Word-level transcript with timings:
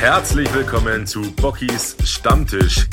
Herzlich 0.00 0.52
willkommen 0.54 1.06
zu 1.06 1.20
Bockys 1.32 1.94
Stammtisch. 2.04 2.86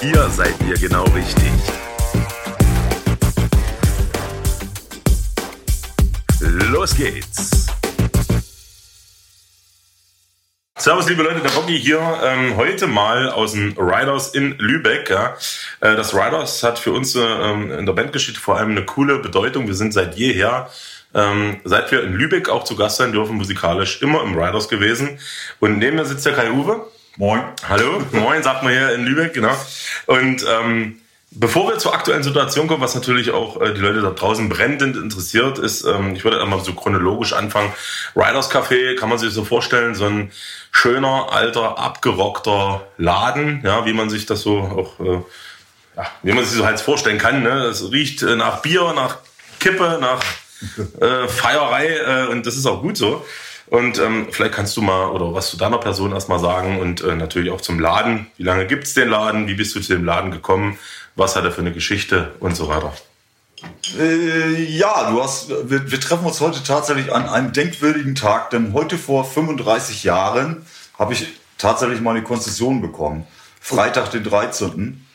Hier 0.00 0.28
seid 0.30 0.54
ihr 0.66 0.78
genau 0.78 1.04
richtig. 1.04 1.52
Los 6.40 6.96
geht's. 6.96 7.66
Servus, 10.78 11.06
liebe 11.10 11.22
Leute, 11.22 11.40
der 11.40 11.50
Bocky 11.50 11.78
hier. 11.78 12.00
Ähm, 12.24 12.56
heute 12.56 12.86
mal 12.86 13.28
aus 13.28 13.52
dem 13.52 13.74
Riders 13.76 14.34
in 14.34 14.56
Lübeck. 14.58 15.10
Ja. 15.10 15.36
Äh, 15.80 15.94
das 15.94 16.14
Riders 16.14 16.62
hat 16.62 16.78
für 16.78 16.92
uns 16.92 17.14
äh, 17.14 17.20
in 17.20 17.84
der 17.84 17.92
Bandgeschichte 17.92 18.40
vor 18.40 18.56
allem 18.56 18.70
eine 18.70 18.86
coole 18.86 19.18
Bedeutung. 19.18 19.66
Wir 19.66 19.74
sind 19.74 19.92
seit 19.92 20.16
jeher 20.16 20.70
ähm, 21.14 21.60
seit 21.64 21.90
wir 21.90 22.02
in 22.02 22.14
Lübeck 22.14 22.48
auch 22.48 22.64
zu 22.64 22.76
Gast 22.76 22.96
sein 22.96 23.12
dürfen, 23.12 23.36
musikalisch 23.36 24.02
immer 24.02 24.22
im 24.22 24.38
Riders 24.38 24.68
gewesen. 24.68 25.18
Und 25.60 25.78
neben 25.78 25.96
mir 25.96 26.04
sitzt 26.04 26.26
der 26.26 26.34
Kai 26.34 26.50
Uwe. 26.50 26.86
Moin. 27.16 27.42
Hallo, 27.68 28.02
moin, 28.10 28.42
sagt 28.42 28.64
man 28.64 28.72
hier 28.72 28.92
in 28.92 29.06
Lübeck, 29.06 29.34
genau. 29.34 29.56
Und 30.06 30.44
ähm, 30.48 31.00
bevor 31.30 31.68
wir 31.68 31.78
zur 31.78 31.94
aktuellen 31.94 32.24
Situation 32.24 32.66
kommen, 32.66 32.80
was 32.80 32.96
natürlich 32.96 33.30
auch 33.30 33.60
äh, 33.60 33.72
die 33.72 33.80
Leute 33.80 34.02
da 34.02 34.10
draußen 34.10 34.48
brennend 34.48 34.96
interessiert, 34.96 35.58
ist, 35.58 35.84
ähm, 35.84 36.14
ich 36.16 36.24
würde 36.24 36.42
einmal 36.42 36.58
so 36.60 36.72
chronologisch 36.72 37.32
anfangen. 37.32 37.72
Riders 38.16 38.50
Café 38.50 38.96
kann 38.96 39.08
man 39.08 39.18
sich 39.18 39.32
so 39.32 39.44
vorstellen, 39.44 39.94
so 39.94 40.06
ein 40.06 40.32
schöner, 40.72 41.28
alter, 41.30 41.78
abgerockter 41.78 42.84
Laden, 42.98 43.62
ja, 43.64 43.86
wie 43.86 43.92
man 43.92 44.10
sich 44.10 44.26
das 44.26 44.42
so 44.42 44.58
auch, 44.58 44.98
äh, 44.98 45.20
ja, 45.96 46.06
wie 46.24 46.32
man 46.32 46.44
sich 46.44 46.56
so 46.56 46.66
halt 46.66 46.80
vorstellen 46.80 47.18
kann. 47.18 47.44
Ne? 47.44 47.66
Es 47.66 47.92
riecht 47.92 48.22
äh, 48.22 48.34
nach 48.34 48.60
Bier, 48.62 48.92
nach 48.92 49.18
Kippe, 49.60 49.98
nach 50.00 50.20
äh, 51.00 51.28
Feierei 51.28 51.96
äh, 51.96 52.26
und 52.28 52.46
das 52.46 52.56
ist 52.56 52.66
auch 52.66 52.82
gut 52.82 52.96
so. 52.96 53.24
Und 53.66 53.98
ähm, 53.98 54.28
vielleicht 54.30 54.54
kannst 54.54 54.76
du 54.76 54.82
mal 54.82 55.08
oder 55.08 55.32
was 55.32 55.50
zu 55.50 55.56
deiner 55.56 55.78
Person 55.78 56.12
erstmal 56.12 56.38
sagen 56.38 56.80
und 56.80 57.02
äh, 57.02 57.16
natürlich 57.16 57.50
auch 57.50 57.60
zum 57.60 57.80
Laden. 57.80 58.26
Wie 58.36 58.42
lange 58.42 58.66
gibt 58.66 58.84
es 58.84 58.94
den 58.94 59.08
Laden? 59.08 59.46
Wie 59.46 59.54
bist 59.54 59.74
du 59.74 59.80
zu 59.80 59.94
dem 59.94 60.04
Laden 60.04 60.30
gekommen? 60.30 60.78
Was 61.16 61.34
hat 61.34 61.44
er 61.44 61.52
für 61.52 61.62
eine 61.62 61.72
Geschichte 61.72 62.32
und 62.40 62.56
so 62.56 62.68
weiter? 62.68 62.92
Äh, 63.98 64.62
ja, 64.64 65.10
du 65.10 65.22
hast, 65.22 65.48
wir, 65.48 65.90
wir, 65.90 66.00
treffen 66.00 66.26
uns 66.26 66.40
heute 66.40 66.62
tatsächlich 66.62 67.12
an 67.12 67.26
einem 67.26 67.52
denkwürdigen 67.52 68.14
Tag, 68.14 68.50
denn 68.50 68.74
heute 68.74 68.98
vor 68.98 69.24
35 69.24 70.04
Jahren 70.04 70.66
habe 70.98 71.14
ich 71.14 71.26
tatsächlich 71.56 72.00
meine 72.00 72.22
Konzession 72.22 72.82
bekommen. 72.82 73.26
Freitag, 73.60 74.10
den 74.10 74.24
13. 74.24 75.06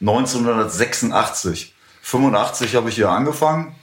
1986. 0.00 1.74
85 2.02 2.74
habe 2.76 2.88
ich 2.88 2.94
hier 2.94 3.10
angefangen. 3.10 3.74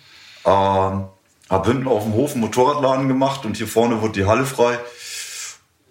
Ähm, 0.46 1.06
habe 1.50 1.72
hinten 1.72 1.88
auf 1.88 2.04
dem 2.04 2.14
Hof 2.14 2.32
einen 2.32 2.42
Motorradladen 2.42 3.08
gemacht 3.08 3.46
und 3.46 3.58
hier 3.58 3.68
vorne 3.68 4.02
wurde 4.02 4.14
die 4.14 4.26
Halle 4.26 4.46
frei 4.46 4.80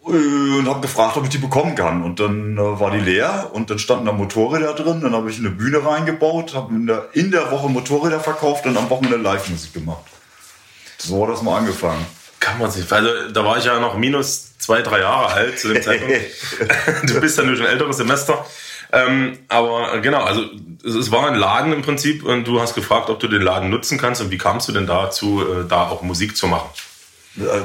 äh, 0.06 0.58
und 0.58 0.69
habe 0.69 0.80
gefragt, 0.80 1.16
ob 1.16 1.24
ich 1.24 1.30
die 1.30 1.38
bekommen 1.38 1.74
kann. 1.74 2.02
Und 2.02 2.20
dann 2.20 2.58
äh, 2.58 2.80
war 2.80 2.91
die 2.91 3.00
leer 3.00 3.50
und 3.52 3.70
dann 3.70 3.78
standen 3.78 4.06
da 4.06 4.12
Motorräder 4.12 4.75
drin. 4.75 5.00
Dann 5.00 5.14
habe 5.14 5.30
ich 5.30 5.38
eine 5.38 5.50
Bühne 5.50 5.84
reingebaut, 5.84 6.55
habe 6.55 6.75
in 6.75 6.86
der, 6.86 7.08
in 7.12 7.30
der 7.30 7.50
Woche 7.50 7.69
Motorräder 7.69 8.20
verkauft 8.20 8.66
und 8.66 8.77
am 8.77 8.91
Wochenende 8.91 9.16
Live-Musik 9.16 9.75
gemacht. 9.75 10.05
So 10.98 11.22
hat 11.22 11.34
das 11.34 11.42
mal 11.42 11.58
angefangen. 11.58 12.05
Kann 12.41 12.58
man 12.58 12.70
sich, 12.70 12.91
also 12.92 13.08
da 13.32 13.44
war 13.44 13.56
ich 13.56 13.64
ja 13.64 13.78
noch 13.80 13.97
minus 13.97 14.58
zwei, 14.58 14.82
drei 14.82 15.00
Jahre 15.00 15.28
alt 15.28 15.58
zu 15.58 15.69
dem 15.69 15.82
Zeitpunkt. 15.82 16.14
du 17.05 17.20
bist 17.20 17.38
ja 17.38 17.44
nur 17.44 17.56
schon 17.56 17.66
älteres 17.66 17.97
Semester. 17.97 18.44
Ähm, 18.95 19.39
aber 19.48 20.00
genau, 20.00 20.23
also 20.23 20.45
es 20.84 21.11
war 21.11 21.27
ein 21.27 21.34
Laden 21.34 21.73
im 21.73 21.83
Prinzip 21.83 22.25
und 22.25 22.47
du 22.47 22.61
hast 22.61 22.77
gefragt, 22.77 23.11
ob 23.11 23.19
du 23.19 23.27
den 23.27 23.42
Laden 23.42 23.69
nutzen 23.69 23.98
kannst 23.98 24.20
und 24.20 24.31
wie 24.31 24.39
kamst 24.39 24.69
du 24.69 24.73
denn 24.73 24.87
dazu, 24.87 25.42
äh, 25.42 25.64
da 25.69 25.89
auch 25.89 26.03
Musik 26.03 26.37
zu 26.37 26.47
machen? 26.47 26.69
Äh, 27.37 27.62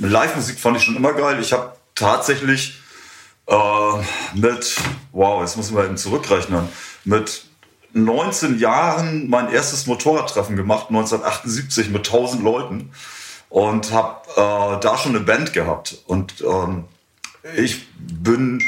Live-Musik 0.00 0.58
fand 0.58 0.76
ich 0.76 0.82
schon 0.82 0.96
immer 0.96 1.14
geil. 1.14 1.38
Ich 1.40 1.54
habe 1.54 1.72
tatsächlich 1.94 2.74
äh, 3.46 3.54
mit, 4.34 4.76
wow, 5.12 5.40
jetzt 5.40 5.56
ich 5.58 5.70
mal 5.70 5.86
eben 5.86 5.96
zurückrechnen, 5.96 6.68
mit 7.04 7.44
19 7.94 8.58
Jahren 8.58 9.30
mein 9.30 9.50
erstes 9.50 9.86
Motorradtreffen 9.86 10.56
gemacht, 10.56 10.88
1978 10.90 11.88
mit 11.88 12.06
1000 12.06 12.42
Leuten 12.42 12.90
und 13.48 13.90
habe 13.92 14.28
äh, 14.36 14.80
da 14.80 14.98
schon 14.98 15.16
eine 15.16 15.24
Band 15.24 15.54
gehabt. 15.54 15.96
Und 16.06 16.44
ähm, 16.46 16.84
ich 17.56 17.86
bin 17.96 18.62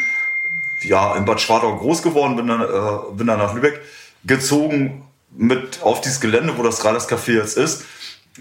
ja, 0.82 1.14
in 1.16 1.24
Bad 1.24 1.40
Schwartau 1.40 1.76
groß 1.76 2.02
geworden, 2.02 2.36
bin 2.36 2.46
dann, 2.46 2.62
äh, 2.62 3.12
bin 3.12 3.26
dann 3.26 3.38
nach 3.38 3.54
Lübeck 3.54 3.80
gezogen 4.24 5.06
mit 5.30 5.82
auf 5.82 6.00
dieses 6.00 6.20
Gelände, 6.20 6.56
wo 6.56 6.62
das 6.62 6.84
Rades 6.84 7.08
Café 7.08 7.32
jetzt 7.32 7.56
ist. 7.56 7.84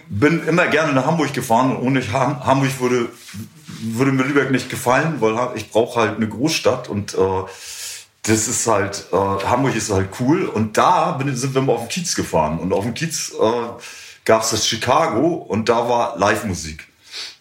Bin 0.07 0.47
immer 0.47 0.67
gerne 0.67 0.93
nach 0.93 1.05
Hamburg 1.05 1.33
gefahren 1.33 1.75
und 1.75 1.85
ohne 1.85 2.01
Hamburg 2.11 2.79
würde, 2.79 3.09
würde 3.81 4.11
mir 4.11 4.23
Lübeck 4.23 4.51
nicht 4.51 4.69
gefallen, 4.69 5.15
weil 5.19 5.35
ich 5.55 5.71
brauche 5.71 5.99
halt 5.99 6.17
eine 6.17 6.27
Großstadt 6.27 6.89
und 6.89 7.15
äh, 7.15 7.17
das 8.23 8.47
ist 8.47 8.67
halt, 8.67 9.05
äh, 9.11 9.15
Hamburg 9.15 9.75
ist 9.75 9.91
halt 9.91 10.09
cool. 10.19 10.45
Und 10.45 10.77
da 10.77 11.11
bin, 11.13 11.35
sind 11.35 11.55
wir 11.55 11.61
mal 11.61 11.73
auf 11.73 11.87
den 11.87 11.89
Kiez 11.89 12.15
gefahren. 12.15 12.59
Und 12.59 12.73
auf 12.73 12.83
dem 12.83 12.93
Kiez 12.93 13.33
äh, 13.33 13.83
gab 14.25 14.43
es 14.43 14.51
das 14.51 14.67
Chicago 14.67 15.33
und 15.33 15.69
da 15.69 15.89
war 15.89 16.17
Live-Musik. 16.17 16.87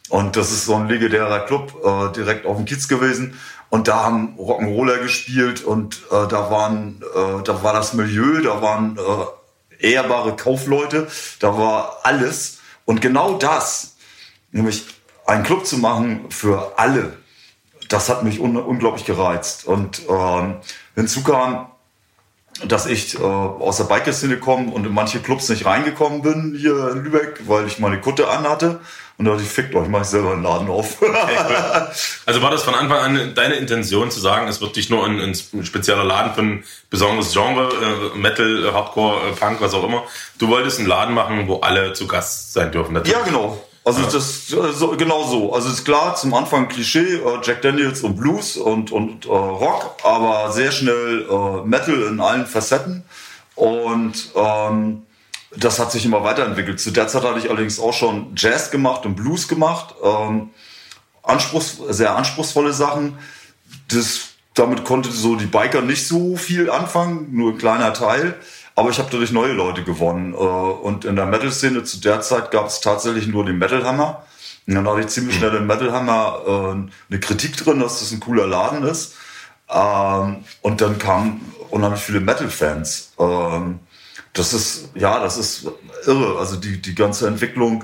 Und 0.08 0.36
das 0.36 0.52
ist 0.52 0.64
so 0.64 0.74
ein 0.74 0.88
legendärer 0.88 1.40
Club 1.40 1.74
äh, 1.84 2.12
direkt 2.14 2.46
auf 2.46 2.56
dem 2.56 2.64
Kiez 2.64 2.88
gewesen. 2.88 3.38
Und 3.70 3.88
da 3.88 4.04
haben 4.04 4.36
Rock'n'Roller 4.38 4.98
gespielt 4.98 5.62
und 5.62 6.02
äh, 6.10 6.26
da 6.26 6.50
waren, 6.50 7.02
äh, 7.14 7.42
da 7.42 7.62
war 7.62 7.74
das 7.74 7.92
Milieu, 7.92 8.40
da 8.40 8.62
waren 8.62 8.98
äh, 8.98 9.92
ehrbare 9.92 10.36
Kaufleute, 10.36 11.08
da 11.40 11.58
war 11.58 11.98
alles. 12.02 12.60
Und 12.86 13.02
genau 13.02 13.34
das, 13.34 13.96
nämlich 14.52 14.86
einen 15.26 15.44
Club 15.44 15.66
zu 15.66 15.76
machen 15.76 16.30
für 16.30 16.78
alle, 16.78 17.18
das 17.88 18.08
hat 18.08 18.22
mich 18.22 18.40
un 18.40 18.56
unglaublich 18.56 19.04
gereizt. 19.04 19.66
Und 19.66 20.02
ähm, 20.08 20.56
hinzu 20.94 21.22
kam, 21.22 21.70
dass 22.64 22.86
ich 22.86 23.18
äh, 23.18 23.22
aus 23.22 23.76
der 23.76 23.84
Biker-Szene 23.84 24.38
komme 24.38 24.70
und 24.70 24.86
in 24.86 24.92
manche 24.92 25.20
Clubs 25.20 25.48
nicht 25.48 25.64
reingekommen 25.64 26.22
bin 26.22 26.56
hier 26.58 26.90
in 26.90 27.04
Lübeck, 27.04 27.42
weil 27.46 27.66
ich 27.66 27.78
meine 27.78 28.00
Kutte 28.00 28.28
anhatte. 28.28 28.80
Und 29.16 29.24
da 29.24 29.32
dachte 29.32 29.42
ich, 29.42 29.50
fickt 29.50 29.74
euch, 29.74 29.88
mach 29.88 30.02
ich 30.02 30.06
selber 30.06 30.32
einen 30.32 30.44
Laden 30.44 30.68
auf. 30.68 31.02
Okay, 31.02 31.12
cool. 31.48 31.88
Also 32.26 32.42
war 32.42 32.52
das 32.52 32.62
von 32.62 32.74
Anfang 32.74 32.98
an 32.98 33.34
deine 33.34 33.54
Intention 33.54 34.12
zu 34.12 34.20
sagen, 34.20 34.46
es 34.46 34.60
wird 34.60 34.76
dich 34.76 34.90
nur 34.90 35.04
ein, 35.04 35.18
ein 35.20 35.64
spezieller 35.64 36.04
Laden 36.04 36.34
für 36.34 36.40
ein 36.42 36.64
besonderes 36.88 37.32
Genre, 37.32 37.68
äh, 38.14 38.16
Metal, 38.16 38.70
Hardcore, 38.72 39.28
äh, 39.28 39.32
Punk, 39.32 39.60
was 39.60 39.74
auch 39.74 39.82
immer. 39.82 40.04
Du 40.38 40.48
wolltest 40.48 40.78
einen 40.78 40.88
Laden 40.88 41.14
machen, 41.14 41.48
wo 41.48 41.56
alle 41.56 41.94
zu 41.94 42.06
Gast 42.06 42.52
sein 42.52 42.70
dürfen. 42.70 42.92
Natürlich. 42.92 43.18
Ja, 43.18 43.24
genau. 43.24 43.60
Also 43.88 44.02
ja. 44.02 44.08
das 44.10 44.46
so, 44.46 44.96
genau 44.98 45.24
so. 45.24 45.54
Also 45.54 45.70
ist 45.70 45.86
klar, 45.86 46.14
zum 46.14 46.34
Anfang 46.34 46.68
Klischee, 46.68 47.14
äh, 47.14 47.38
Jack 47.42 47.62
Daniels 47.62 48.02
und 48.02 48.16
Blues 48.16 48.58
und, 48.58 48.92
und 48.92 49.24
äh, 49.24 49.28
Rock, 49.30 49.96
aber 50.04 50.52
sehr 50.52 50.72
schnell 50.72 51.26
äh, 51.30 51.66
Metal 51.66 52.02
in 52.02 52.20
allen 52.20 52.46
Facetten. 52.46 53.02
Und 53.54 54.30
ähm, 54.34 55.06
das 55.56 55.78
hat 55.78 55.90
sich 55.90 56.04
immer 56.04 56.22
weiterentwickelt. 56.22 56.78
Zu 56.78 56.90
der 56.90 57.08
Zeit 57.08 57.24
hatte 57.24 57.38
ich 57.38 57.48
allerdings 57.48 57.80
auch 57.80 57.94
schon 57.94 58.32
Jazz 58.36 58.70
gemacht 58.70 59.06
und 59.06 59.14
Blues 59.14 59.48
gemacht. 59.48 59.94
Ähm, 60.04 60.50
Anspruchs, 61.22 61.78
sehr 61.88 62.14
anspruchsvolle 62.14 62.74
Sachen. 62.74 63.18
Das, 63.88 64.20
damit 64.52 64.84
konnte 64.84 65.10
so 65.10 65.34
die 65.34 65.46
Biker 65.46 65.80
nicht 65.80 66.06
so 66.06 66.36
viel 66.36 66.68
anfangen, 66.68 67.28
nur 67.32 67.52
ein 67.52 67.58
kleiner 67.58 67.94
Teil. 67.94 68.38
Aber 68.78 68.90
ich 68.90 69.00
habe 69.00 69.08
dadurch 69.10 69.32
neue 69.32 69.54
Leute 69.54 69.82
gewonnen. 69.82 70.34
Äh, 70.34 70.36
und 70.36 71.04
in 71.04 71.16
der 71.16 71.26
Metal-Szene 71.26 71.82
zu 71.82 72.00
der 72.00 72.20
Zeit 72.20 72.52
gab 72.52 72.68
es 72.68 72.80
tatsächlich 72.80 73.26
nur 73.26 73.44
den 73.44 73.58
Metal 73.58 73.84
Hammer. 73.84 74.22
Und 74.68 74.76
dann 74.76 74.86
hatte 74.86 75.00
ich 75.00 75.08
ziemlich 75.08 75.34
schnell 75.34 75.52
im 75.56 75.66
Metal 75.66 75.90
Hammer 75.90 76.42
äh, 76.46 77.10
eine 77.10 77.20
Kritik 77.20 77.56
drin, 77.56 77.80
dass 77.80 77.98
das 77.98 78.12
ein 78.12 78.20
cooler 78.20 78.46
Laden 78.46 78.84
ist. 78.84 79.16
Ähm, 79.68 80.44
und 80.62 80.80
dann 80.80 80.96
kamen 80.96 81.52
unheimlich 81.70 82.02
viele 82.02 82.20
Metal-Fans. 82.20 83.14
Ähm, 83.18 83.80
das 84.32 84.52
ist, 84.52 84.90
ja, 84.94 85.18
das 85.18 85.38
ist 85.38 85.66
irre. 86.06 86.38
Also 86.38 86.54
die, 86.54 86.80
die 86.80 86.94
ganze 86.94 87.26
Entwicklung, 87.26 87.82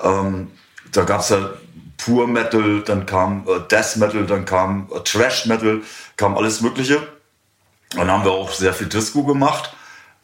ähm, 0.00 0.52
da 0.92 1.02
gab 1.02 1.22
es 1.22 1.30
ja 1.30 1.54
Pur 1.96 2.28
Metal, 2.28 2.82
dann 2.82 3.04
kam 3.04 3.48
äh, 3.48 3.66
Death 3.68 3.96
Metal, 3.96 4.24
dann 4.24 4.44
kam 4.44 4.88
Trash 5.02 5.46
Metal, 5.46 5.82
kam 6.16 6.36
alles 6.36 6.60
Mögliche. 6.60 7.04
Dann 7.96 8.08
haben 8.08 8.22
wir 8.22 8.30
auch 8.30 8.52
sehr 8.52 8.72
viel 8.72 8.86
Disco 8.86 9.24
gemacht. 9.24 9.72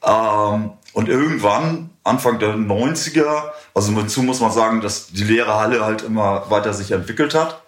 Ähm, 0.04 0.72
und 0.92 1.08
irgendwann, 1.08 1.90
Anfang 2.04 2.38
der 2.38 2.54
90er, 2.54 3.50
also 3.74 3.92
dazu 3.92 4.22
muss 4.22 4.40
man 4.40 4.50
sagen, 4.50 4.80
dass 4.80 5.08
die 5.08 5.24
leere 5.24 5.54
Halle 5.54 5.84
halt 5.84 6.02
immer 6.02 6.50
weiter 6.50 6.74
sich 6.74 6.90
entwickelt 6.90 7.34
hat, 7.34 7.62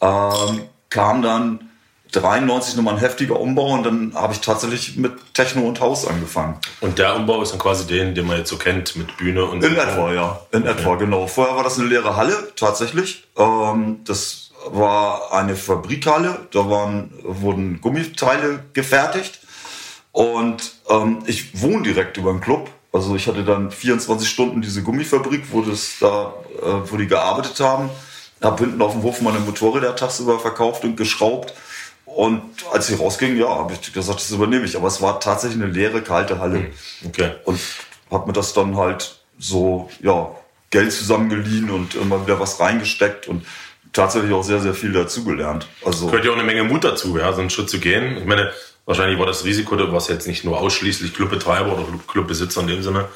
ähm, 0.00 0.62
kam 0.88 1.22
dann 1.22 1.70
93 2.12 2.76
nochmal 2.76 2.94
ein 2.94 3.00
heftiger 3.00 3.40
Umbau 3.40 3.72
und 3.72 3.84
dann 3.84 4.12
habe 4.14 4.32
ich 4.32 4.40
tatsächlich 4.40 4.96
mit 4.96 5.12
Techno 5.34 5.62
und 5.62 5.80
Haus 5.80 6.06
angefangen. 6.06 6.58
Und 6.80 6.98
der 6.98 7.16
Umbau 7.16 7.42
ist 7.42 7.52
dann 7.52 7.58
quasi 7.58 7.86
den, 7.86 8.14
den 8.14 8.26
man 8.26 8.38
jetzt 8.38 8.50
so 8.50 8.56
kennt, 8.56 8.96
mit 8.96 9.16
Bühne 9.16 9.44
und. 9.44 9.64
In 9.64 9.74
etwa, 9.74 10.12
ja. 10.12 10.40
In 10.52 10.62
okay. 10.62 10.70
etwa, 10.70 10.94
genau. 10.96 11.26
Vorher 11.26 11.56
war 11.56 11.64
das 11.64 11.78
eine 11.78 11.88
leere 11.88 12.16
Halle, 12.16 12.52
tatsächlich. 12.56 13.24
Ähm, 13.36 14.00
das 14.04 14.50
war 14.70 15.32
eine 15.32 15.56
Fabrikhalle, 15.56 16.46
da 16.52 16.70
waren, 16.70 17.12
wurden 17.22 17.80
Gummiteile 17.80 18.64
gefertigt. 18.72 19.40
Und 20.14 20.74
ähm, 20.88 21.24
ich 21.26 21.60
wohne 21.60 21.82
direkt 21.82 22.16
über 22.18 22.30
den 22.30 22.40
Club. 22.40 22.70
Also 22.92 23.16
ich 23.16 23.26
hatte 23.26 23.42
dann 23.42 23.72
24 23.72 24.28
Stunden 24.28 24.62
diese 24.62 24.84
Gummifabrik, 24.84 25.46
wo 25.50 25.60
das 25.60 25.96
da, 25.98 26.32
äh, 26.62 26.88
wo 26.88 26.96
die 26.96 27.08
gearbeitet 27.08 27.58
haben. 27.58 27.90
habe 28.40 28.62
hinten 28.62 28.80
auf 28.80 28.92
dem 28.92 29.02
Hof 29.02 29.20
meine 29.22 29.40
Motorräder 29.40 29.96
tagsüber 29.96 30.38
verkauft 30.38 30.84
und 30.84 30.96
geschraubt. 30.96 31.52
Und 32.06 32.42
als 32.72 32.88
ich 32.90 33.00
rausging, 33.00 33.36
ja, 33.36 33.48
habe 33.48 33.72
ich 33.72 33.92
gesagt, 33.92 34.20
das 34.20 34.30
übernehme 34.30 34.64
ich. 34.64 34.76
Aber 34.76 34.86
es 34.86 35.02
war 35.02 35.18
tatsächlich 35.18 35.60
eine 35.60 35.72
leere, 35.72 36.00
kalte 36.00 36.38
Halle. 36.38 36.58
Hm, 36.58 36.72
okay. 37.08 37.32
Und 37.44 37.58
habe 38.08 38.28
mir 38.28 38.34
das 38.34 38.52
dann 38.52 38.76
halt 38.76 39.18
so, 39.36 39.90
ja, 40.00 40.30
Geld 40.70 40.92
zusammengeliehen 40.92 41.70
und 41.70 41.96
immer 41.96 42.24
wieder 42.24 42.38
was 42.38 42.60
reingesteckt 42.60 43.26
und 43.26 43.44
tatsächlich 43.92 44.32
auch 44.32 44.44
sehr, 44.44 44.60
sehr 44.60 44.74
viel 44.74 44.92
dazugelernt. 44.92 45.66
Also 45.84 46.06
gehört 46.06 46.24
ja 46.24 46.30
auch 46.30 46.36
eine 46.36 46.44
Menge 46.44 46.62
Mut 46.62 46.84
dazu, 46.84 47.18
ja, 47.18 47.32
so 47.32 47.40
einen 47.40 47.50
Schritt 47.50 47.68
zu 47.68 47.80
gehen. 47.80 48.16
Ich 48.16 48.26
meine, 48.26 48.52
wahrscheinlich 48.86 49.18
war 49.18 49.26
das 49.26 49.44
Risiko, 49.44 49.76
was 49.92 50.08
jetzt 50.08 50.26
nicht 50.26 50.44
nur 50.44 50.60
ausschließlich 50.60 51.14
Clubbetreiber 51.14 51.72
oder 51.72 51.86
Clubbesitzer 52.06 52.60
in 52.62 52.66
dem 52.68 52.82
Sinne, 52.82 53.08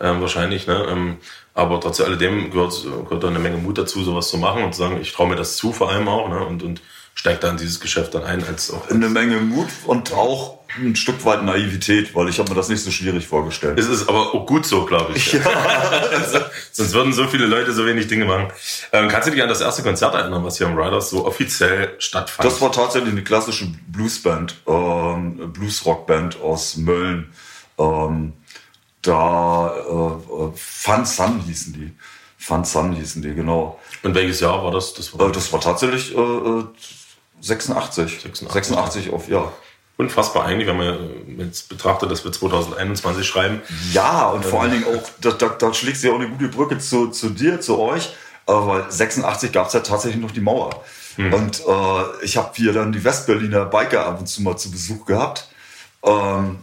ähm, 0.00 0.20
wahrscheinlich, 0.20 0.66
ne? 0.66 0.86
Ähm, 0.88 1.16
aber 1.54 1.80
trotz 1.80 2.00
alledem 2.00 2.50
gehört, 2.50 2.82
gehört 2.82 3.22
da 3.22 3.28
eine 3.28 3.38
Menge 3.38 3.58
Mut 3.58 3.76
dazu, 3.76 4.02
sowas 4.02 4.28
zu 4.28 4.38
machen 4.38 4.62
und 4.62 4.74
zu 4.74 4.80
sagen, 4.80 5.00
ich 5.00 5.12
traue 5.12 5.28
mir 5.28 5.36
das 5.36 5.56
zu, 5.56 5.72
vor 5.72 5.90
allem 5.90 6.08
auch, 6.08 6.28
ne? 6.28 6.44
Und, 6.44 6.62
und 6.62 6.80
steigt 7.20 7.44
dann 7.44 7.58
dieses 7.58 7.80
Geschäft 7.80 8.14
dann 8.14 8.24
ein 8.24 8.42
als 8.42 8.70
auch. 8.70 8.88
Eine 8.88 9.10
Menge 9.10 9.36
Mut 9.40 9.68
und 9.84 10.10
auch 10.14 10.60
ein 10.78 10.96
Stück 10.96 11.22
weit 11.26 11.42
Naivität, 11.42 12.14
weil 12.14 12.30
ich 12.30 12.38
habe 12.38 12.48
mir 12.48 12.54
das 12.54 12.70
nicht 12.70 12.82
so 12.82 12.90
schwierig 12.90 13.26
vorgestellt. 13.26 13.78
Es 13.78 13.88
ist 13.88 14.08
aber 14.08 14.34
auch 14.34 14.46
gut 14.46 14.64
so, 14.64 14.86
glaube 14.86 15.12
ich. 15.14 15.34
Ja. 15.34 15.42
Sonst 16.72 16.94
würden 16.94 17.12
so 17.12 17.26
viele 17.26 17.44
Leute 17.44 17.74
so 17.74 17.84
wenig 17.84 18.06
Dinge 18.06 18.24
machen. 18.24 18.48
Ähm, 18.92 19.08
kannst 19.08 19.28
du 19.28 19.32
dich 19.32 19.42
an 19.42 19.50
das 19.50 19.60
erste 19.60 19.82
Konzert 19.82 20.14
erinnern, 20.14 20.42
was 20.44 20.56
hier 20.56 20.66
im 20.66 20.78
Riders 20.78 21.10
so 21.10 21.26
offiziell 21.26 21.94
stattfand? 21.98 22.46
Das 22.46 22.58
war 22.62 22.72
tatsächlich 22.72 23.12
eine 23.12 23.22
klassische 23.22 23.66
Bluesband, 23.88 24.54
ähm, 24.66 25.52
Bluesrockband 25.52 26.40
aus 26.40 26.78
Mölln. 26.78 27.34
Ähm, 27.78 28.32
da 29.02 29.74
äh, 29.76 30.56
Fun 30.56 31.04
Sun 31.04 31.40
hießen 31.40 31.74
die. 31.74 31.92
Fun 32.38 32.64
Sun 32.64 32.94
hießen 32.94 33.20
die, 33.20 33.34
genau. 33.34 33.78
Und 34.02 34.14
welches 34.14 34.40
Jahr 34.40 34.64
war 34.64 34.70
das? 34.70 34.94
Das 34.94 35.18
war, 35.18 35.28
äh, 35.28 35.32
das 35.32 35.52
war 35.52 35.60
tatsächlich 35.60 36.16
äh, 36.16 36.62
86. 37.40 38.20
86. 38.22 38.48
86 38.52 39.12
auf, 39.12 39.28
ja. 39.28 39.52
Unfassbar 39.96 40.46
eigentlich, 40.46 40.66
wenn 40.66 40.78
man 40.78 40.98
jetzt 41.38 41.68
betrachtet, 41.68 42.10
dass 42.10 42.24
wir 42.24 42.32
2021 42.32 43.26
schreiben. 43.26 43.60
Ja, 43.92 44.28
und 44.28 44.44
vor 44.46 44.62
allen 44.62 44.70
Dingen 44.70 44.84
auch, 44.84 45.02
da, 45.20 45.30
da, 45.32 45.48
da 45.48 45.74
schlägst 45.74 46.02
du 46.02 46.08
ja 46.08 46.14
auch 46.14 46.18
eine 46.18 46.30
gute 46.30 46.48
Brücke 46.48 46.78
zu, 46.78 47.08
zu 47.08 47.28
dir, 47.28 47.60
zu 47.60 47.78
euch, 47.78 48.14
weil 48.46 48.90
86 48.90 49.52
gab 49.52 49.66
es 49.66 49.74
ja 49.74 49.80
tatsächlich 49.80 50.20
noch 50.20 50.30
die 50.30 50.40
Mauer. 50.40 50.82
Hm. 51.16 51.34
Und 51.34 51.60
äh, 51.60 52.24
ich 52.24 52.38
habe 52.38 52.50
hier 52.54 52.72
dann 52.72 52.92
die 52.92 53.04
Westberliner 53.04 53.66
Biker 53.66 54.06
ab 54.06 54.20
und 54.20 54.26
zu 54.26 54.42
mal 54.42 54.56
zu 54.56 54.70
Besuch 54.70 55.04
gehabt. 55.04 55.48
Ähm, 56.02 56.60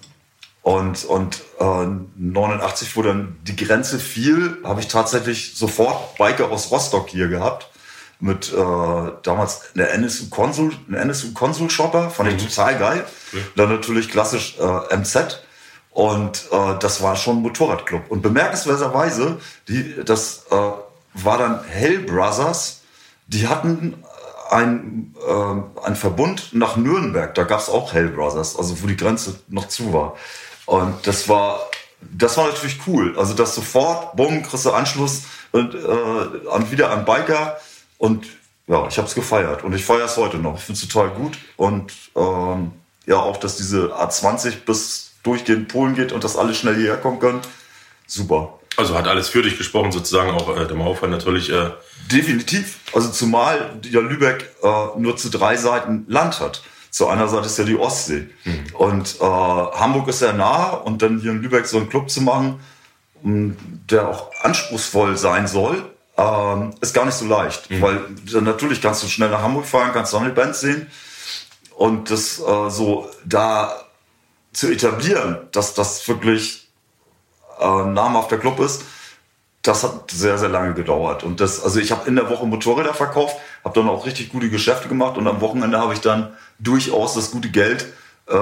und, 0.64 1.06
und 1.06 1.44
äh, 1.60 1.88
89, 2.18 2.96
wo 2.98 3.04
dann 3.04 3.38
die 3.44 3.56
Grenze 3.56 4.00
fiel, 4.00 4.58
habe 4.64 4.82
ich 4.82 4.88
tatsächlich 4.88 5.54
sofort 5.56 6.18
Biker 6.18 6.50
aus 6.50 6.72
Rostock 6.72 7.10
hier 7.10 7.28
gehabt 7.28 7.70
mit 8.20 8.52
äh, 8.52 8.56
damals 9.24 9.62
eine 9.76 9.90
NSU 9.90 10.30
Konsul, 10.30 10.74
eine 10.88 10.98
NSU 11.00 11.34
Konsul 11.34 11.70
Shopper, 11.70 12.10
fand 12.10 12.30
ich 12.30 12.44
mhm. 12.44 12.50
total 12.50 12.78
geil. 12.78 13.06
Okay. 13.32 13.44
Dann 13.56 13.70
natürlich 13.70 14.10
klassisch 14.10 14.58
äh, 14.60 14.96
MZ 14.96 15.42
und 15.92 16.46
äh, 16.52 16.78
das 16.80 17.02
war 17.02 17.16
schon 17.16 17.38
ein 17.38 17.42
Motorradclub. 17.42 18.10
Und 18.10 18.22
bemerkenswerterweise, 18.22 19.38
die, 19.68 20.04
das 20.04 20.46
äh, 20.52 20.56
war 20.56 21.38
dann 21.38 21.64
Hell 21.64 22.00
Brothers, 22.00 22.82
die 23.28 23.48
hatten 23.48 24.04
ein, 24.50 25.16
äh, 25.28 25.86
ein 25.86 25.96
Verbund 25.96 26.50
nach 26.54 26.78
Nürnberg, 26.78 27.34
da 27.36 27.44
gab 27.44 27.60
es 27.60 27.70
auch 27.70 27.94
Hell 27.94 28.10
Brothers, 28.10 28.56
also 28.58 28.82
wo 28.82 28.88
die 28.88 28.98
Grenze 28.98 29.40
noch 29.48 29.68
zu 29.68 29.94
war. 29.94 30.16
Und 30.66 31.08
das 31.08 31.30
war, 31.30 31.62
das 32.02 32.38
war 32.38 32.48
natürlich 32.48 32.80
cool. 32.88 33.18
Also 33.18 33.34
das 33.34 33.56
sofort, 33.56 34.16
bumm, 34.16 34.44
kriegst 34.44 34.66
du 34.66 34.72
Anschluss 34.72 35.24
und 35.52 35.74
äh, 35.74 36.72
wieder 36.72 36.92
an 36.92 37.06
Biker 37.06 37.58
und 37.98 38.26
ja, 38.68 38.88
ich 38.88 38.98
habe 38.98 39.08
es 39.08 39.16
gefeiert 39.16 39.64
und 39.64 39.74
ich 39.74 39.86
feiere 39.86 40.06
es 40.06 40.18
heute 40.18 40.38
noch. 40.38 40.58
Ich 40.58 40.64
finde 40.64 40.80
es 40.82 40.88
total 40.88 41.10
gut 41.12 41.38
und 41.56 41.94
ähm, 42.16 42.72
ja, 43.06 43.18
auch, 43.18 43.38
dass 43.38 43.56
diese 43.58 43.96
A20 43.96 44.66
bis 44.66 45.14
durchgehend 45.24 45.70
Polen 45.70 45.96
geht 45.96 46.12
und 46.12 46.24
dass 46.24 46.36
alle 46.36 46.54
schnell 46.54 46.76
hierher 46.76 46.98
kommen 46.98 47.20
können. 47.20 47.42
Super. 48.06 48.60
Also 48.76 48.96
hat 48.96 49.08
alles 49.08 49.30
für 49.30 49.42
dich 49.42 49.58
gesprochen, 49.58 49.92
sozusagen 49.92 50.32
auch 50.32 50.56
äh, 50.56 50.68
der 50.68 50.76
Mauerfall 50.76 51.10
natürlich. 51.10 51.50
Äh 51.50 51.72
Definitiv. 52.12 52.80
Also 52.94 53.10
zumal 53.10 53.80
ja 53.90 54.02
Lübeck 54.02 54.54
äh, 54.62 55.00
nur 55.00 55.18
zu 55.18 55.30
drei 55.30 55.56
Seiten 55.56 56.06
Land 56.08 56.40
hat. 56.40 56.62
Zu 56.92 57.08
einer 57.08 57.28
Seite 57.28 57.48
ist 57.48 57.58
ja 57.58 57.64
die 57.64 57.78
Ostsee. 57.78 58.28
Mhm. 58.44 58.76
Und 58.76 59.16
äh, 59.20 59.24
Hamburg 59.24 60.08
ist 60.10 60.22
ja 60.22 60.34
nah 60.34 60.70
und 60.70 61.02
dann 61.02 61.20
hier 61.20 61.32
in 61.32 61.42
Lübeck 61.42 61.66
so 61.66 61.78
einen 61.78 61.90
Club 61.90 62.10
zu 62.10 62.22
machen, 62.22 62.60
der 63.24 64.08
auch 64.08 64.32
anspruchsvoll 64.44 65.18
sein 65.18 65.48
soll, 65.48 65.84
ähm, 66.18 66.74
ist 66.82 66.94
gar 66.94 67.06
nicht 67.06 67.16
so 67.16 67.26
leicht, 67.26 67.70
mhm. 67.70 67.82
weil 67.82 68.02
natürlich 68.42 68.82
kannst 68.82 69.04
du 69.04 69.08
schnell 69.08 69.30
nach 69.30 69.42
Hamburg 69.42 69.66
fahren, 69.66 69.92
kannst 69.94 70.14
noch 70.14 70.22
eine 70.22 70.32
Band 70.32 70.56
sehen 70.56 70.88
und 71.76 72.10
das 72.10 72.40
äh, 72.40 72.70
so 72.70 73.10
da 73.24 73.72
zu 74.52 74.72
etablieren, 74.72 75.38
dass 75.52 75.76
das 75.76 76.08
wirklich 76.08 76.70
äh, 77.60 77.66
ein 77.66 77.94
namhafter 77.94 78.40
Club 78.40 78.60
ist, 78.60 78.84
das 79.62 79.84
hat 79.84 80.10
sehr, 80.10 80.38
sehr 80.38 80.50
lange 80.50 80.74
gedauert. 80.74 81.24
Und 81.24 81.40
das, 81.40 81.62
also 81.64 81.80
ich 81.80 81.92
habe 81.92 82.08
in 82.08 82.16
der 82.16 82.30
Woche 82.30 82.46
Motorräder 82.46 82.94
verkauft, 82.94 83.36
habe 83.64 83.80
dann 83.80 83.90
auch 83.90 84.06
richtig 84.06 84.32
gute 84.32 84.50
Geschäfte 84.50 84.88
gemacht 84.88 85.18
und 85.18 85.28
am 85.28 85.42
Wochenende 85.42 85.78
habe 85.78 85.94
ich 85.94 86.02
dann 86.02 86.36
durchaus 86.58 87.14
das 87.14 87.32
gute 87.32 87.50
Geld 87.50 87.86
äh, 88.28 88.38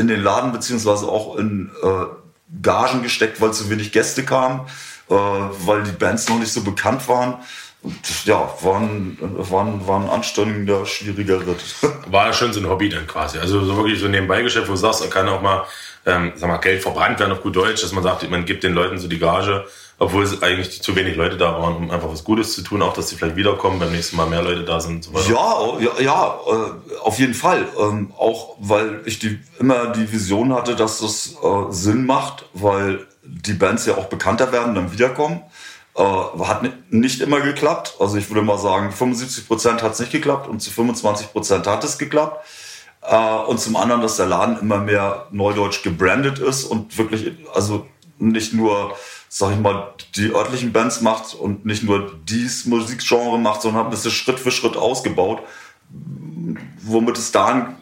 in 0.00 0.08
den 0.08 0.22
Laden 0.22 0.52
beziehungsweise 0.52 1.06
auch 1.08 1.36
in 1.36 1.70
äh, 1.82 2.06
Gagen 2.62 3.02
gesteckt, 3.02 3.40
weil 3.40 3.52
zu 3.52 3.68
wenig 3.68 3.92
Gäste 3.92 4.24
kamen 4.24 4.66
äh, 5.10 5.14
weil 5.14 5.82
die 5.82 5.92
Bands 5.92 6.28
noch 6.28 6.38
nicht 6.38 6.52
so 6.52 6.62
bekannt 6.62 7.08
waren. 7.08 7.38
Und, 7.82 7.94
ja, 8.24 8.52
war 8.62 8.80
ein, 8.80 9.16
war, 9.20 9.64
ein, 9.64 9.86
war 9.86 10.00
ein 10.00 10.08
anstrengender, 10.08 10.84
schwieriger 10.84 11.40
Ritt. 11.40 11.62
War 12.10 12.26
ja 12.26 12.32
schon 12.32 12.52
so 12.52 12.58
ein 12.58 12.68
Hobby 12.68 12.88
dann 12.88 13.06
quasi. 13.06 13.38
Also 13.38 13.64
so 13.64 13.76
wirklich 13.76 14.00
so 14.00 14.06
ein 14.06 14.10
Nebenbeigeschäft, 14.10 14.66
wo 14.66 14.72
du 14.72 14.78
sagst, 14.78 15.02
er 15.02 15.10
kann 15.10 15.28
auch 15.28 15.40
mal, 15.40 15.64
ähm, 16.04 16.32
sag 16.34 16.48
mal 16.48 16.56
Geld 16.56 16.82
verbrannt 16.82 17.20
werden 17.20 17.32
auf 17.32 17.42
gut 17.42 17.54
Deutsch, 17.54 17.82
dass 17.82 17.92
man 17.92 18.02
sagt, 18.02 18.28
man 18.28 18.44
gibt 18.44 18.64
den 18.64 18.72
Leuten 18.72 18.98
so 18.98 19.06
die 19.06 19.20
Gage, 19.20 19.64
obwohl 20.00 20.24
es 20.24 20.42
eigentlich 20.42 20.82
zu 20.82 20.96
wenig 20.96 21.16
Leute 21.16 21.36
da 21.36 21.52
waren, 21.52 21.76
um 21.76 21.90
einfach 21.90 22.10
was 22.10 22.24
Gutes 22.24 22.54
zu 22.54 22.62
tun, 22.62 22.82
auch 22.82 22.94
dass 22.94 23.10
sie 23.10 23.16
vielleicht 23.16 23.36
wiederkommen, 23.36 23.78
beim 23.78 23.92
nächsten 23.92 24.16
Mal 24.16 24.26
mehr 24.26 24.42
Leute 24.42 24.64
da 24.64 24.80
sind. 24.80 25.04
So 25.04 25.12
ja, 25.12 25.78
ja, 25.78 26.00
ja 26.00 26.38
äh, 26.46 26.98
auf 27.02 27.18
jeden 27.20 27.34
Fall. 27.34 27.66
Ähm, 27.78 28.12
auch 28.16 28.56
weil 28.58 29.02
ich 29.04 29.20
die, 29.20 29.38
immer 29.60 29.92
die 29.92 30.10
Vision 30.10 30.52
hatte, 30.52 30.74
dass 30.74 30.98
das 30.98 31.36
äh, 31.42 31.72
Sinn 31.72 32.06
macht, 32.06 32.46
weil 32.54 33.06
die 33.28 33.54
Bands 33.54 33.86
ja 33.86 33.96
auch 33.96 34.06
bekannter 34.06 34.52
werden, 34.52 34.74
dann 34.74 34.92
wiederkommen. 34.92 35.42
Äh, 35.96 36.02
hat 36.02 36.62
nicht 36.90 37.20
immer 37.20 37.40
geklappt. 37.40 37.96
Also 37.98 38.16
ich 38.16 38.28
würde 38.30 38.42
mal 38.42 38.58
sagen, 38.58 38.92
75 38.92 39.46
Prozent 39.46 39.82
hat 39.82 39.92
es 39.92 40.00
nicht 40.00 40.12
geklappt 40.12 40.48
und 40.48 40.60
zu 40.60 40.70
25 40.70 41.32
Prozent 41.32 41.66
hat 41.66 41.84
es 41.84 41.98
geklappt. 41.98 42.46
Äh, 43.02 43.16
und 43.16 43.60
zum 43.60 43.76
anderen, 43.76 44.00
dass 44.00 44.16
der 44.16 44.26
Laden 44.26 44.60
immer 44.60 44.78
mehr 44.78 45.26
neudeutsch 45.30 45.82
gebrandet 45.82 46.38
ist 46.38 46.64
und 46.64 46.96
wirklich, 46.98 47.32
also 47.54 47.86
nicht 48.18 48.52
nur, 48.52 48.94
sag 49.28 49.52
ich 49.52 49.58
mal, 49.58 49.94
die 50.16 50.32
örtlichen 50.32 50.72
Bands 50.72 51.00
macht 51.00 51.34
und 51.34 51.64
nicht 51.64 51.84
nur 51.84 52.18
dies 52.24 52.66
Musikgenre 52.66 53.38
macht, 53.38 53.62
sondern 53.62 53.86
hat 53.86 53.92
es 53.92 54.12
Schritt 54.12 54.40
für 54.40 54.50
Schritt 54.50 54.76
ausgebaut, 54.76 55.42
womit 56.82 57.18
es 57.18 57.32
da, 57.32 57.74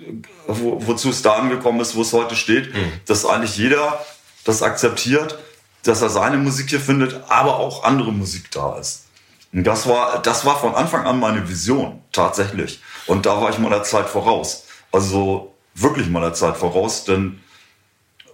wo, 0.47 0.87
wozu 0.87 1.11
es 1.11 1.23
da 1.23 1.35
angekommen 1.35 1.81
ist, 1.81 1.97
wo 1.97 2.03
es 2.03 2.13
heute 2.13 2.37
steht, 2.37 2.75
mhm. 2.75 2.93
dass 3.07 3.25
eigentlich 3.25 3.57
jeder 3.57 3.99
das 4.47 4.63
akzeptiert, 4.63 5.39
dass 5.83 6.03
er 6.03 6.09
seine 6.09 6.39
Musik 6.39 6.71
hier 6.71 6.81
findet, 6.81 7.21
aber 7.29 7.57
auch 7.57 7.85
andere 7.85 8.13
Musik 8.13 8.51
da 8.51 8.79
ist. 8.79 9.07
Und 9.53 9.65
das 9.65 9.87
war, 9.89 10.23
das 10.23 10.45
war 10.45 10.59
von 10.59 10.75
Anfang 10.75 11.05
an 11.05 11.21
meine 11.21 11.49
Vision, 11.49 12.03
tatsächlich. 12.13 12.81
Und 13.07 13.27
da 13.27 13.41
war 13.41 13.51
ich 13.51 13.59
meiner 13.59 13.83
Zeit 13.83 14.09
voraus. 14.09 14.65
Also 14.93 15.55
wirklich 15.75 16.09
meiner 16.09 16.33
Zeit 16.33 16.57
voraus, 16.57 17.05
denn 17.05 17.41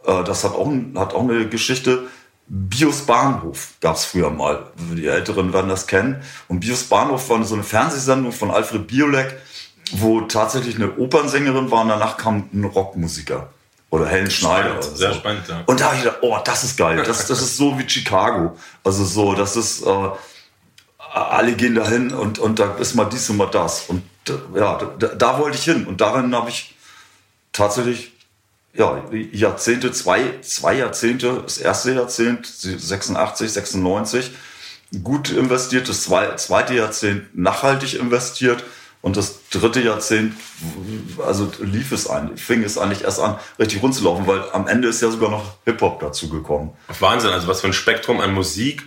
äh, 0.06 0.22
das 0.24 0.44
hat 0.44 0.52
auch, 0.52 0.70
hat 0.96 1.14
auch 1.14 1.22
eine 1.22 1.48
Geschichte. 1.48 2.04
Bios 2.46 3.02
Bahnhof 3.02 3.74
gab 3.80 3.96
es 3.96 4.04
früher 4.04 4.30
mal. 4.30 4.70
Die 4.94 5.06
Älteren 5.06 5.52
werden 5.52 5.68
das 5.68 5.86
kennen. 5.86 6.22
Und 6.48 6.60
Bios 6.60 6.84
Bahnhof 6.84 7.28
war 7.30 7.42
so 7.44 7.54
eine 7.54 7.64
Fernsehsendung 7.64 8.32
von 8.32 8.50
Alfred 8.50 8.86
Biolek, 8.86 9.38
wo 9.92 10.22
tatsächlich 10.22 10.76
eine 10.76 10.96
Opernsängerin 10.96 11.70
war 11.70 11.82
und 11.82 11.88
danach 11.88 12.16
kam 12.16 12.48
ein 12.52 12.64
Rockmusiker 12.64 13.48
oder 13.92 14.06
Helen 14.06 14.30
Schneider. 14.30 14.82
Spannend, 14.82 14.96
Sehr 14.96 15.12
spannend, 15.12 15.48
ja. 15.48 15.62
Und 15.66 15.80
da 15.80 15.84
habe 15.86 15.96
ich 15.96 16.02
gedacht, 16.02 16.18
oh, 16.22 16.38
das 16.42 16.64
ist 16.64 16.78
geil. 16.78 17.02
Das, 17.06 17.26
das 17.26 17.42
ist 17.42 17.58
so 17.58 17.78
wie 17.78 17.86
Chicago. 17.86 18.56
Also 18.82 19.04
so, 19.04 19.34
das 19.34 19.54
ist, 19.54 19.82
äh, 19.86 20.08
alle 21.12 21.52
gehen 21.52 21.74
dahin 21.74 22.10
und, 22.10 22.38
und 22.38 22.58
da 22.58 22.74
ist 22.76 22.94
mal 22.94 23.04
dies 23.04 23.28
und 23.28 23.36
mal 23.36 23.50
das. 23.50 23.84
Und 23.88 24.02
ja, 24.56 24.78
da, 24.98 25.08
da 25.08 25.38
wollte 25.38 25.58
ich 25.58 25.64
hin. 25.64 25.86
Und 25.86 26.00
darin 26.00 26.34
habe 26.34 26.48
ich 26.48 26.74
tatsächlich 27.52 28.12
ja, 28.72 29.04
Jahrzehnte, 29.30 29.92
zwei, 29.92 30.40
zwei 30.40 30.72
Jahrzehnte, 30.78 31.42
das 31.42 31.58
erste 31.58 31.92
Jahrzehnt, 31.92 32.46
86, 32.46 33.52
96, 33.52 34.30
gut 35.02 35.28
investiert, 35.28 35.90
das 35.90 36.04
zweite 36.04 36.72
Jahrzehnt 36.72 37.36
nachhaltig 37.36 37.92
investiert 37.92 38.64
und 39.02 39.16
das 39.16 39.48
dritte 39.50 39.80
Jahrzehnt, 39.80 40.34
also 41.26 41.50
lief 41.60 41.90
es 41.90 42.08
eigentlich, 42.08 42.40
fing 42.40 42.62
es 42.62 42.78
eigentlich 42.78 43.02
erst 43.02 43.20
an, 43.20 43.36
richtig 43.58 43.82
rund 43.82 43.96
zu 43.96 44.04
laufen, 44.04 44.28
weil 44.28 44.44
am 44.52 44.68
Ende 44.68 44.88
ist 44.88 45.02
ja 45.02 45.10
sogar 45.10 45.28
noch 45.28 45.56
Hip-Hop 45.64 45.98
dazu 46.00 46.28
gekommen. 46.28 46.72
Wahnsinn, 47.00 47.30
also 47.30 47.48
was 47.48 47.60
für 47.60 47.66
ein 47.66 47.72
Spektrum 47.72 48.20
an 48.20 48.32
Musik 48.32 48.84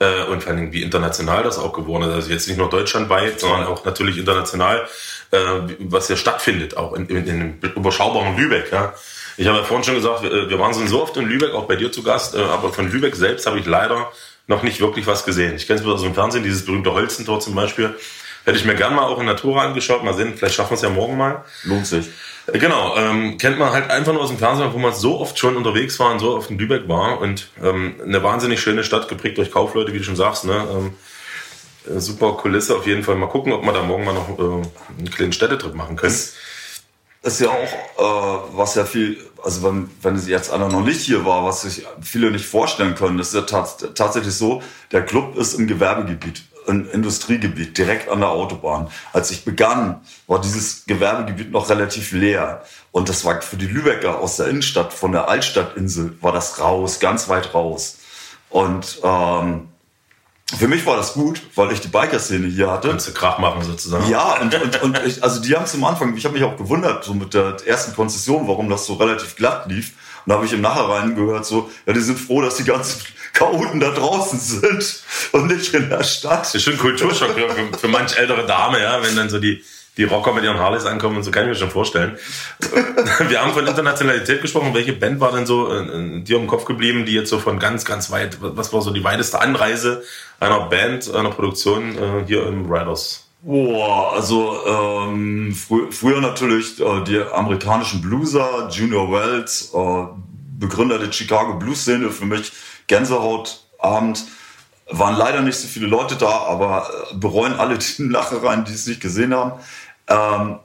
äh, 0.00 0.24
und 0.24 0.42
vor 0.42 0.52
allem 0.52 0.70
wie 0.72 0.82
international 0.82 1.42
das 1.42 1.58
auch 1.58 1.72
geworden 1.72 2.02
ist. 2.04 2.14
Also 2.14 2.30
jetzt 2.30 2.46
nicht 2.46 2.58
nur 2.58 2.68
deutschlandweit, 2.68 3.40
sondern 3.40 3.66
auch 3.66 3.86
natürlich 3.86 4.18
international, 4.18 4.86
äh, 5.30 5.38
was 5.78 6.08
hier 6.08 6.18
stattfindet, 6.18 6.76
auch 6.76 6.92
in, 6.92 7.06
in, 7.06 7.26
in 7.26 7.60
überschaubaren 7.74 8.36
Lübeck. 8.36 8.70
Ja. 8.70 8.92
Ich 9.38 9.46
habe 9.46 9.58
ja 9.58 9.64
vorhin 9.64 9.84
schon 9.84 9.94
gesagt, 9.94 10.22
wir, 10.22 10.50
wir 10.50 10.58
waren 10.58 10.74
so 10.74 11.02
oft 11.02 11.16
in 11.16 11.24
Lübeck, 11.24 11.54
auch 11.54 11.64
bei 11.64 11.76
dir 11.76 11.90
zu 11.90 12.02
Gast, 12.02 12.34
äh, 12.34 12.38
aber 12.38 12.70
von 12.70 12.92
Lübeck 12.92 13.16
selbst 13.16 13.46
habe 13.46 13.58
ich 13.58 13.64
leider 13.64 14.12
noch 14.46 14.62
nicht 14.62 14.80
wirklich 14.80 15.06
was 15.06 15.24
gesehen. 15.24 15.56
Ich 15.56 15.66
kenne 15.66 15.78
es 15.78 15.84
bloß 15.84 15.94
aus 15.94 16.02
dem 16.02 16.14
Fernsehen, 16.14 16.44
dieses 16.44 16.66
berühmte 16.66 16.92
Holzentor 16.92 17.40
zum 17.40 17.54
Beispiel. 17.54 17.94
Hätte 18.44 18.58
ich 18.58 18.64
mir 18.64 18.74
gern 18.74 18.94
mal 18.94 19.04
auch 19.04 19.18
in 19.18 19.26
Natura 19.26 19.64
angeschaut. 19.64 20.04
Mal 20.04 20.14
sehen, 20.14 20.34
vielleicht 20.36 20.54
schaffen 20.54 20.70
wir 20.70 20.76
es 20.76 20.82
ja 20.82 20.90
morgen 20.90 21.16
mal. 21.16 21.44
Lohnt 21.64 21.86
sich. 21.86 22.08
Äh, 22.52 22.58
Genau, 22.58 22.96
ähm, 22.96 23.38
kennt 23.38 23.58
man 23.58 23.72
halt 23.72 23.90
einfach 23.90 24.12
nur 24.12 24.22
aus 24.22 24.28
dem 24.28 24.38
Fernsehen, 24.38 24.72
wo 24.72 24.78
man 24.78 24.92
so 24.92 25.18
oft 25.20 25.38
schon 25.38 25.56
unterwegs 25.56 25.98
war 25.98 26.12
und 26.12 26.18
so 26.18 26.36
oft 26.36 26.50
in 26.50 26.58
Lübeck 26.58 26.88
war 26.88 27.20
und 27.20 27.48
ähm, 27.62 27.94
eine 28.04 28.22
wahnsinnig 28.22 28.60
schöne 28.60 28.84
Stadt, 28.84 29.08
geprägt 29.08 29.38
durch 29.38 29.50
Kaufleute, 29.50 29.92
wie 29.94 29.98
du 29.98 30.04
schon 30.04 30.16
sagst. 30.16 30.44
Ne? 30.44 30.66
Ähm, 30.70 30.94
äh, 31.96 32.00
super 32.00 32.32
Kulisse 32.32 32.76
auf 32.76 32.86
jeden 32.86 33.02
Fall. 33.02 33.16
Mal 33.16 33.28
gucken, 33.28 33.52
ob 33.52 33.64
wir 33.64 33.72
da 33.72 33.82
morgen 33.82 34.04
mal 34.04 34.14
noch 34.14 34.38
äh, 34.38 34.42
einen 34.98 35.10
kleinen 35.10 35.32
Städtetrip 35.32 35.74
machen 35.74 35.96
können. 35.96 36.12
ist 36.12 37.40
ja 37.40 37.48
auch, 37.48 37.52
äh, 37.54 38.56
was 38.56 38.74
ja 38.74 38.84
viel, 38.84 39.18
also 39.42 39.62
wenn, 39.62 39.90
wenn 40.02 40.18
sie 40.18 40.30
jetzt 40.30 40.52
einer 40.52 40.68
noch 40.68 40.84
nicht 40.84 41.00
hier 41.00 41.24
war, 41.24 41.44
was 41.44 41.62
sich 41.62 41.86
viele 42.02 42.30
nicht 42.30 42.46
vorstellen 42.46 42.94
können, 42.94 43.16
das 43.16 43.28
ist 43.28 43.34
ja 43.34 43.42
tats 43.42 43.78
tatsächlich 43.94 44.34
so, 44.34 44.62
der 44.92 45.02
Club 45.02 45.36
ist 45.36 45.54
im 45.54 45.66
Gewerbegebiet, 45.66 46.42
im 46.66 46.90
Industriegebiet, 46.90 47.76
direkt 47.76 48.08
an 48.08 48.20
der 48.20 48.30
Autobahn. 48.30 48.88
Als 49.12 49.30
ich 49.30 49.44
begann, 49.44 50.00
war 50.26 50.40
dieses 50.40 50.84
Gewerbegebiet 50.86 51.50
noch 51.50 51.68
relativ 51.68 52.12
leer. 52.12 52.64
Und 52.92 53.08
das 53.08 53.24
war 53.24 53.40
für 53.42 53.56
die 53.56 53.66
Lübecker 53.66 54.18
aus 54.18 54.36
der 54.36 54.48
Innenstadt, 54.48 54.92
von 54.92 55.12
der 55.12 55.28
Altstadtinsel, 55.28 56.16
war 56.20 56.32
das 56.32 56.60
raus, 56.60 57.00
ganz 57.00 57.28
weit 57.28 57.54
raus. 57.54 57.98
Und 58.50 59.00
ähm, 59.02 59.68
für 60.56 60.68
mich 60.68 60.84
war 60.86 60.96
das 60.96 61.14
gut, 61.14 61.42
weil 61.54 61.72
ich 61.72 61.80
die 61.80 61.88
Biker-Szene 61.88 62.46
hier 62.46 62.70
hatte. 62.70 62.88
Kannst 62.88 63.08
du 63.08 63.12
Krach 63.12 63.38
machen 63.38 63.62
sozusagen. 63.62 64.08
Ja, 64.08 64.40
und, 64.40 64.54
und, 64.62 64.82
und 64.82 65.00
ich, 65.06 65.22
also 65.22 65.40
die 65.40 65.56
haben 65.56 65.66
zum 65.66 65.84
Anfang, 65.84 66.16
ich 66.16 66.24
habe 66.24 66.34
mich 66.34 66.44
auch 66.44 66.56
gewundert, 66.56 67.04
so 67.04 67.14
mit 67.14 67.34
der 67.34 67.56
ersten 67.66 67.94
Konzession, 67.94 68.46
warum 68.46 68.68
das 68.68 68.86
so 68.86 68.94
relativ 68.94 69.36
glatt 69.36 69.66
lief. 69.68 69.92
Und 70.24 70.30
da 70.30 70.36
habe 70.36 70.46
ich 70.46 70.52
im 70.52 70.60
Nachhinein 70.60 71.14
gehört, 71.14 71.44
so, 71.46 71.70
ja, 71.86 71.92
die 71.92 72.00
sind 72.00 72.18
froh, 72.18 72.40
dass 72.42 72.56
die 72.56 72.64
ganzen 72.64 73.02
Chaoten 73.34 73.80
da 73.80 73.90
draußen 73.90 74.38
sind 74.38 75.02
und 75.32 75.48
nicht 75.48 75.74
in 75.74 75.90
der 75.90 76.04
Stadt. 76.04 76.40
Das 76.40 76.54
ist 76.54 76.62
schon 76.62 76.74
ein 76.74 76.78
Kulturschock 76.78 77.32
für, 77.32 77.78
für, 77.78 77.88
manch 77.88 78.16
ältere 78.16 78.46
Dame, 78.46 78.80
ja, 78.80 79.02
wenn 79.02 79.16
dann 79.16 79.28
so 79.28 79.40
die, 79.40 79.62
die 79.96 80.04
Rocker 80.04 80.32
mit 80.32 80.44
ihren 80.44 80.58
Harleys 80.58 80.86
ankommen 80.86 81.16
und 81.16 81.24
so 81.24 81.32
kann 81.32 81.42
ich 81.42 81.48
mir 81.48 81.54
schon 81.56 81.70
vorstellen. 81.70 82.16
Wir 83.28 83.42
haben 83.42 83.52
von 83.52 83.66
Internationalität 83.66 84.40
gesprochen. 84.40 84.72
Welche 84.72 84.92
Band 84.92 85.20
war 85.20 85.32
denn 85.32 85.46
so 85.46 85.72
äh, 85.72 86.20
dir 86.22 86.36
im 86.36 86.46
Kopf 86.46 86.64
geblieben, 86.64 87.04
die 87.04 87.12
jetzt 87.12 87.30
so 87.30 87.40
von 87.40 87.58
ganz, 87.58 87.84
ganz 87.84 88.10
weit, 88.10 88.38
was 88.40 88.72
war 88.72 88.80
so 88.82 88.92
die 88.92 89.04
weiteste 89.04 89.40
Anreise 89.40 90.04
einer 90.38 90.60
Band, 90.66 91.12
einer 91.12 91.30
Produktion 91.30 91.98
äh, 91.98 92.24
hier 92.26 92.46
im 92.46 92.70
Riders? 92.70 93.28
Boah, 93.42 94.14
also 94.14 94.56
ähm, 94.66 95.54
frü 95.54 95.90
früher 95.90 96.20
natürlich 96.20 96.80
äh, 96.80 97.04
die 97.04 97.20
amerikanischen 97.20 98.00
Blueser, 98.00 98.68
Junior 98.70 99.12
Wells, 99.12 99.70
äh, 99.74 100.06
Begründer 100.58 100.98
der 100.98 101.12
Chicago 101.12 101.54
Blues-Szene, 101.58 102.08
für 102.10 102.24
mich 102.24 102.52
Gänsehautabend. 102.86 104.24
Waren 104.90 105.16
leider 105.16 105.40
nicht 105.40 105.58
so 105.58 105.66
viele 105.66 105.86
Leute 105.86 106.16
da, 106.16 106.28
aber 106.28 106.88
äh, 107.10 107.14
bereuen 107.14 107.54
alle 107.54 107.78
die 107.98 108.02
Lachereien, 108.02 108.64
die 108.64 108.72
es 108.72 108.86
nicht 108.86 109.00
gesehen 109.00 109.34
haben. 109.34 109.52
Ähm, 110.08 110.58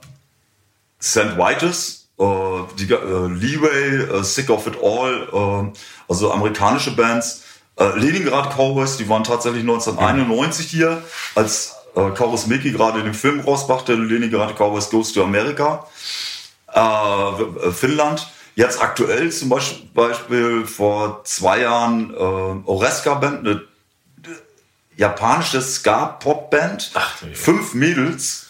St. 1.02 1.38
Vitus, 1.38 2.08
äh, 2.18 2.24
äh, 2.24 3.26
Leeway, 3.28 4.18
äh, 4.18 4.22
Sick 4.22 4.50
of 4.50 4.66
It 4.66 4.76
All, 4.82 5.28
äh, 5.32 5.78
also 6.08 6.32
amerikanische 6.32 6.94
Bands. 6.94 7.44
Äh, 7.76 7.98
Leningrad 7.98 8.54
Cowboys, 8.54 8.98
die 8.98 9.08
waren 9.08 9.24
tatsächlich 9.24 9.62
1991 9.62 10.66
hier, 10.66 11.02
als 11.34 11.76
äh, 11.96 12.10
Kauris 12.10 12.46
Miki 12.46 12.72
gerade 12.72 13.02
den 13.02 13.14
Film 13.14 13.40
rausbrachte, 13.40 13.94
Leningrad 13.94 14.54
Cowboys 14.56 14.90
Goes 14.90 15.12
to 15.12 15.22
America. 15.22 15.86
Finnland. 17.72 18.28
Jetzt 18.56 18.82
aktuell 18.82 19.30
zum 19.30 19.48
Beispiel, 19.94 20.66
vor 20.66 21.22
zwei 21.24 21.60
Jahren 21.60 22.12
äh, 22.12 22.16
Oreska 22.16 23.14
Band, 23.14 23.46
eine 23.46 23.62
japanische 24.96 25.60
Ska-Pop-Band. 25.62 26.90
Fünf 27.34 27.74
Mädels. 27.74 28.46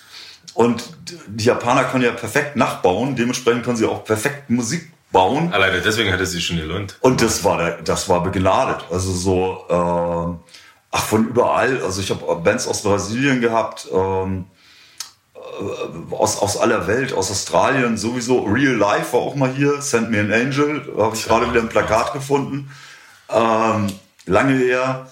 Und 0.55 0.83
die 1.29 1.45
Japaner 1.45 1.85
können 1.85 2.05
ja 2.05 2.11
perfekt 2.13 2.57
nachbauen, 2.57 3.15
dementsprechend 3.15 3.65
können 3.65 3.77
sie 3.77 3.87
auch 3.87 4.05
perfekt 4.05 4.51
Musik 4.51 4.91
bauen. 5.13 5.53
Alleine 5.53 5.81
deswegen 5.81 6.13
hat 6.13 6.21
es 6.21 6.33
sich 6.33 6.45
schon 6.45 6.57
gelohnt. 6.57 6.97
Und 7.01 7.23
das 7.23 7.45
war, 7.45 7.59
der- 7.59 7.83
das 7.83 8.09
war 8.09 8.23
begnadet. 8.23 8.85
Also 8.91 9.13
so, 9.13 9.65
ähm, 9.71 10.39
ach, 10.91 11.05
von 11.05 11.29
überall. 11.29 11.83
Also 11.83 12.01
ich 12.01 12.11
habe 12.11 12.37
Bands 12.37 12.67
aus 12.67 12.83
Brasilien 12.83 13.41
gehabt, 13.41 13.87
ähm, 13.93 14.47
äh, 14.47 14.60
aus, 16.11 16.39
aus 16.39 16.57
aller 16.57 16.87
Welt, 16.87 17.13
aus 17.13 17.31
Australien 17.31 17.97
sowieso. 17.97 18.45
Real 18.45 18.75
Life 18.75 19.13
war 19.13 19.21
auch 19.21 19.35
mal 19.35 19.53
hier. 19.53 19.81
Send 19.83 20.11
Me 20.11 20.21
an 20.21 20.33
Angel, 20.33 20.83
habe 20.99 21.15
ich 21.15 21.25
gerade 21.25 21.51
wieder 21.51 21.61
ein 21.61 21.69
Plakat 21.69 22.13
gefunden. 22.13 22.71
Ähm, 23.29 23.93
lange 24.27 24.55
her. 24.55 25.07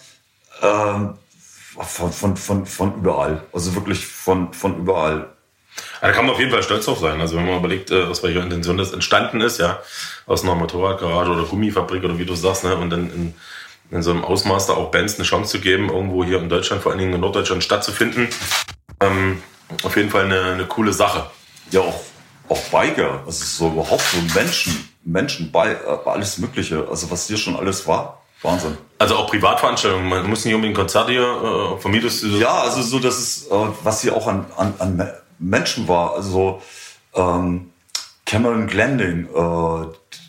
Ähm, 0.63 1.15
von, 1.81 2.13
von, 2.13 2.37
von, 2.37 2.67
von 2.67 2.95
überall. 2.97 3.43
Also 3.53 3.75
wirklich 3.75 4.07
von, 4.07 4.53
von 4.53 4.79
überall. 4.79 5.29
Da 6.01 6.13
kann 6.13 6.27
man 6.27 6.35
auf 6.35 6.41
jeden 6.41 6.51
Fall 6.51 6.63
stolz 6.63 6.87
drauf 6.87 6.99
sein. 6.99 7.21
Also 7.21 7.37
wenn 7.37 7.47
man 7.47 7.59
überlegt, 7.59 7.91
äh, 7.91 8.07
bei 8.23 8.31
ihrer 8.31 8.43
Intention 8.43 8.79
das 8.79 8.93
entstanden 8.93 9.41
ist, 9.41 9.59
ja, 9.59 9.79
aus 10.27 10.43
einer 10.43 10.55
Motorradgarage 10.55 11.31
oder 11.31 11.45
Gummifabrik 11.45 12.05
oder 12.05 12.19
wie 12.19 12.25
du 12.25 12.35
sagst, 12.35 12.65
ne, 12.65 12.77
und 12.77 12.91
dann 12.91 13.11
in, 13.11 13.35
in 13.91 14.03
so 14.03 14.11
einem 14.11 14.25
Ausmaß 14.25 14.67
da 14.67 14.75
auch 14.75 14.91
Bands 14.91 15.17
eine 15.17 15.25
Chance 15.25 15.53
zu 15.53 15.61
geben, 15.61 15.89
irgendwo 15.89 16.25
hier 16.25 16.39
in 16.39 16.49
Deutschland, 16.49 16.83
vor 16.83 16.93
allen 16.93 17.01
Dingen 17.01 17.15
in 17.15 17.21
Norddeutschland 17.21 17.63
stattzufinden. 17.63 18.29
Ähm, 19.01 19.43
auf 19.83 19.97
jeden 19.97 20.11
Fall 20.11 20.25
eine, 20.25 20.53
eine 20.53 20.67
coole 20.67 20.93
Sache. 20.93 21.31
Ja, 21.71 21.81
auch, 21.81 22.01
auch 22.49 22.61
Biker. 22.71 23.23
Also 23.27 23.45
so 23.45 23.69
überhaupt 23.73 24.03
so 24.03 24.19
Menschen, 24.39 24.89
Menschen 25.05 25.53
bei, 25.53 25.73
äh, 25.73 25.77
alles 26.09 26.39
Mögliche. 26.39 26.87
Also 26.91 27.11
was 27.11 27.27
hier 27.27 27.37
schon 27.37 27.57
alles 27.57 27.87
war. 27.87 28.23
Wahnsinn. 28.43 28.79
Also 28.99 29.17
auch 29.17 29.29
Privatveranstaltungen, 29.29 30.09
man 30.09 30.29
muss 30.29 30.45
nicht 30.45 30.55
unbedingt 30.55 30.79
Konzerte 30.79 31.11
hier, 31.11 31.23
äh, 31.77 31.81
vermietest 31.81 32.23
du 32.23 32.29
Ja, 32.29 32.61
also 32.61 32.83
so, 32.83 33.01
das 33.01 33.19
ist, 33.19 33.51
äh, 33.51 33.55
was 33.83 34.01
hier 34.03 34.15
auch 34.15 34.27
an, 34.29 34.47
an, 34.57 34.75
an 34.79 34.97
Me- 34.97 35.21
Menschen 35.41 35.89
war. 35.89 36.15
Also 36.15 36.31
so, 36.31 36.63
ähm, 37.21 37.71
Cameron 38.27 38.67
Glending, 38.67 39.25
äh, 39.27 39.87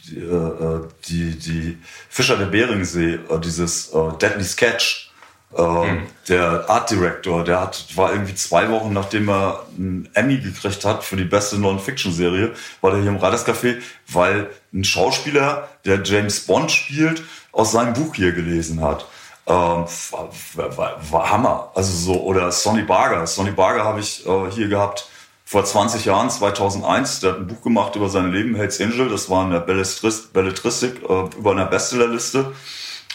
die, 0.07 0.17
äh, 0.17 0.79
die, 1.07 1.37
die 1.37 1.77
Fischer 2.09 2.37
der 2.37 2.45
Beringsee, 2.47 3.19
äh, 3.29 3.39
dieses 3.39 3.89
äh, 3.93 4.17
Deadly 4.19 4.43
Sketch, 4.43 5.08
äh, 5.55 5.97
der 6.27 6.69
Art 6.69 6.91
Director, 6.91 7.43
der 7.43 7.61
hat, 7.61 7.85
war 7.95 8.11
irgendwie 8.11 8.35
zwei 8.35 8.69
Wochen, 8.69 8.93
nachdem 8.93 9.29
er 9.29 9.65
einen 9.77 10.07
Emmy 10.13 10.37
gekriegt 10.37 10.85
hat 10.85 11.03
für 11.03 11.15
die 11.15 11.23
beste 11.23 11.57
Non-Fiction-Serie, 11.57 12.53
war 12.81 12.91
der 12.91 13.01
hier 13.01 13.09
im 13.09 13.17
Raiders 13.17 13.47
Café, 13.47 13.77
weil 14.07 14.49
ein 14.73 14.83
Schauspieler, 14.83 15.67
der 15.85 16.03
James 16.03 16.41
Bond 16.41 16.71
spielt, 16.71 17.23
aus 17.51 17.71
seinem 17.71 17.93
Buch 17.93 18.13
hier 18.15 18.31
gelesen 18.31 18.81
hat. 18.81 19.05
Ähm, 19.47 19.85
war, 20.11 20.29
war, 20.77 20.99
war 21.09 21.29
Hammer. 21.31 21.71
Also 21.73 21.91
so, 21.91 22.21
oder 22.21 22.51
Sonny 22.51 22.83
Barger. 22.83 23.25
Sonny 23.25 23.51
Barger 23.51 23.83
habe 23.83 23.99
ich 23.99 24.25
äh, 24.27 24.51
hier 24.51 24.67
gehabt 24.67 25.09
vor 25.45 25.65
20 25.65 26.05
Jahren, 26.05 26.29
2001. 26.29 27.21
Der 27.21 27.31
hat 27.31 27.39
ein 27.39 27.47
Buch 27.47 27.63
gemacht 27.63 27.95
über 27.95 28.07
sein 28.09 28.31
Leben, 28.31 28.53
Hells 28.53 28.79
Angel. 28.79 29.09
Das 29.09 29.31
war 29.31 29.45
in 29.45 29.49
der 29.49 29.65
Belletris- 29.65 30.31
Belletristik 30.31 31.01
äh, 31.01 31.37
über 31.37 31.51
einer 31.51 31.65
Bestsellerliste. 31.65 32.53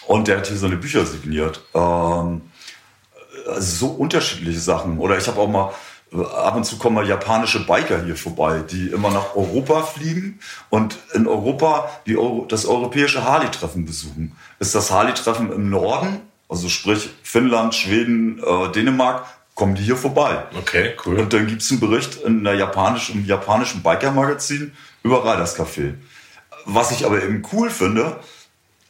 Und 0.07 0.29
der 0.29 0.39
hat 0.39 0.47
hier 0.47 0.57
seine 0.57 0.77
Bücher 0.77 1.05
signiert. 1.07 1.63
Ähm, 1.75 2.43
also 3.47 3.87
so 3.87 3.93
unterschiedliche 3.93 4.61
Sachen. 4.61 4.99
Oder 4.99 5.19
ich 5.19 5.27
habe 5.27 5.41
auch 5.41 5.49
mal, 5.49 5.73
äh, 6.13 6.23
ab 6.23 6.57
und 6.57 6.65
zu 6.65 6.77
kommen 6.79 6.97
mal 6.97 7.07
japanische 7.07 7.67
Biker 7.67 8.03
hier 8.05 8.17
vorbei, 8.17 8.63
die 8.69 8.89
immer 8.89 9.11
nach 9.11 9.35
Europa 9.35 9.83
fliegen 9.83 10.39
und 10.71 10.97
in 11.15 11.27
Europa 11.27 11.91
die 12.07 12.17
Euro, 12.17 12.47
das 12.49 12.67
europäische 12.67 13.25
Harley-Treffen 13.25 13.85
besuchen. 13.85 14.37
Ist 14.59 14.75
das 14.75 14.91
Harley-Treffen 14.91 15.53
im 15.53 15.71
Norden, 15.71 16.21
also 16.49 16.69
sprich 16.69 17.11
Finnland, 17.23 17.75
Schweden, 17.75 18.39
äh, 18.39 18.73
Dänemark, 18.73 19.27
kommen 19.55 19.75
die 19.75 19.83
hier 19.83 19.97
vorbei. 19.97 20.45
Okay, 20.59 20.95
cool. 21.05 21.19
Und 21.19 21.33
dann 21.33 21.47
gibt's 21.47 21.71
einen 21.71 21.81
Bericht 21.81 22.17
in 22.23 22.43
der 22.45 22.55
japanischen, 22.55 23.21
im 23.21 23.25
japanischen 23.25 23.83
Biker-Magazin 23.83 24.73
über 25.03 25.23
Riders 25.23 25.57
Café. 25.57 25.95
Was 26.65 26.91
ich 26.91 27.05
aber 27.05 27.23
eben 27.23 27.43
cool 27.53 27.71
finde, 27.71 28.17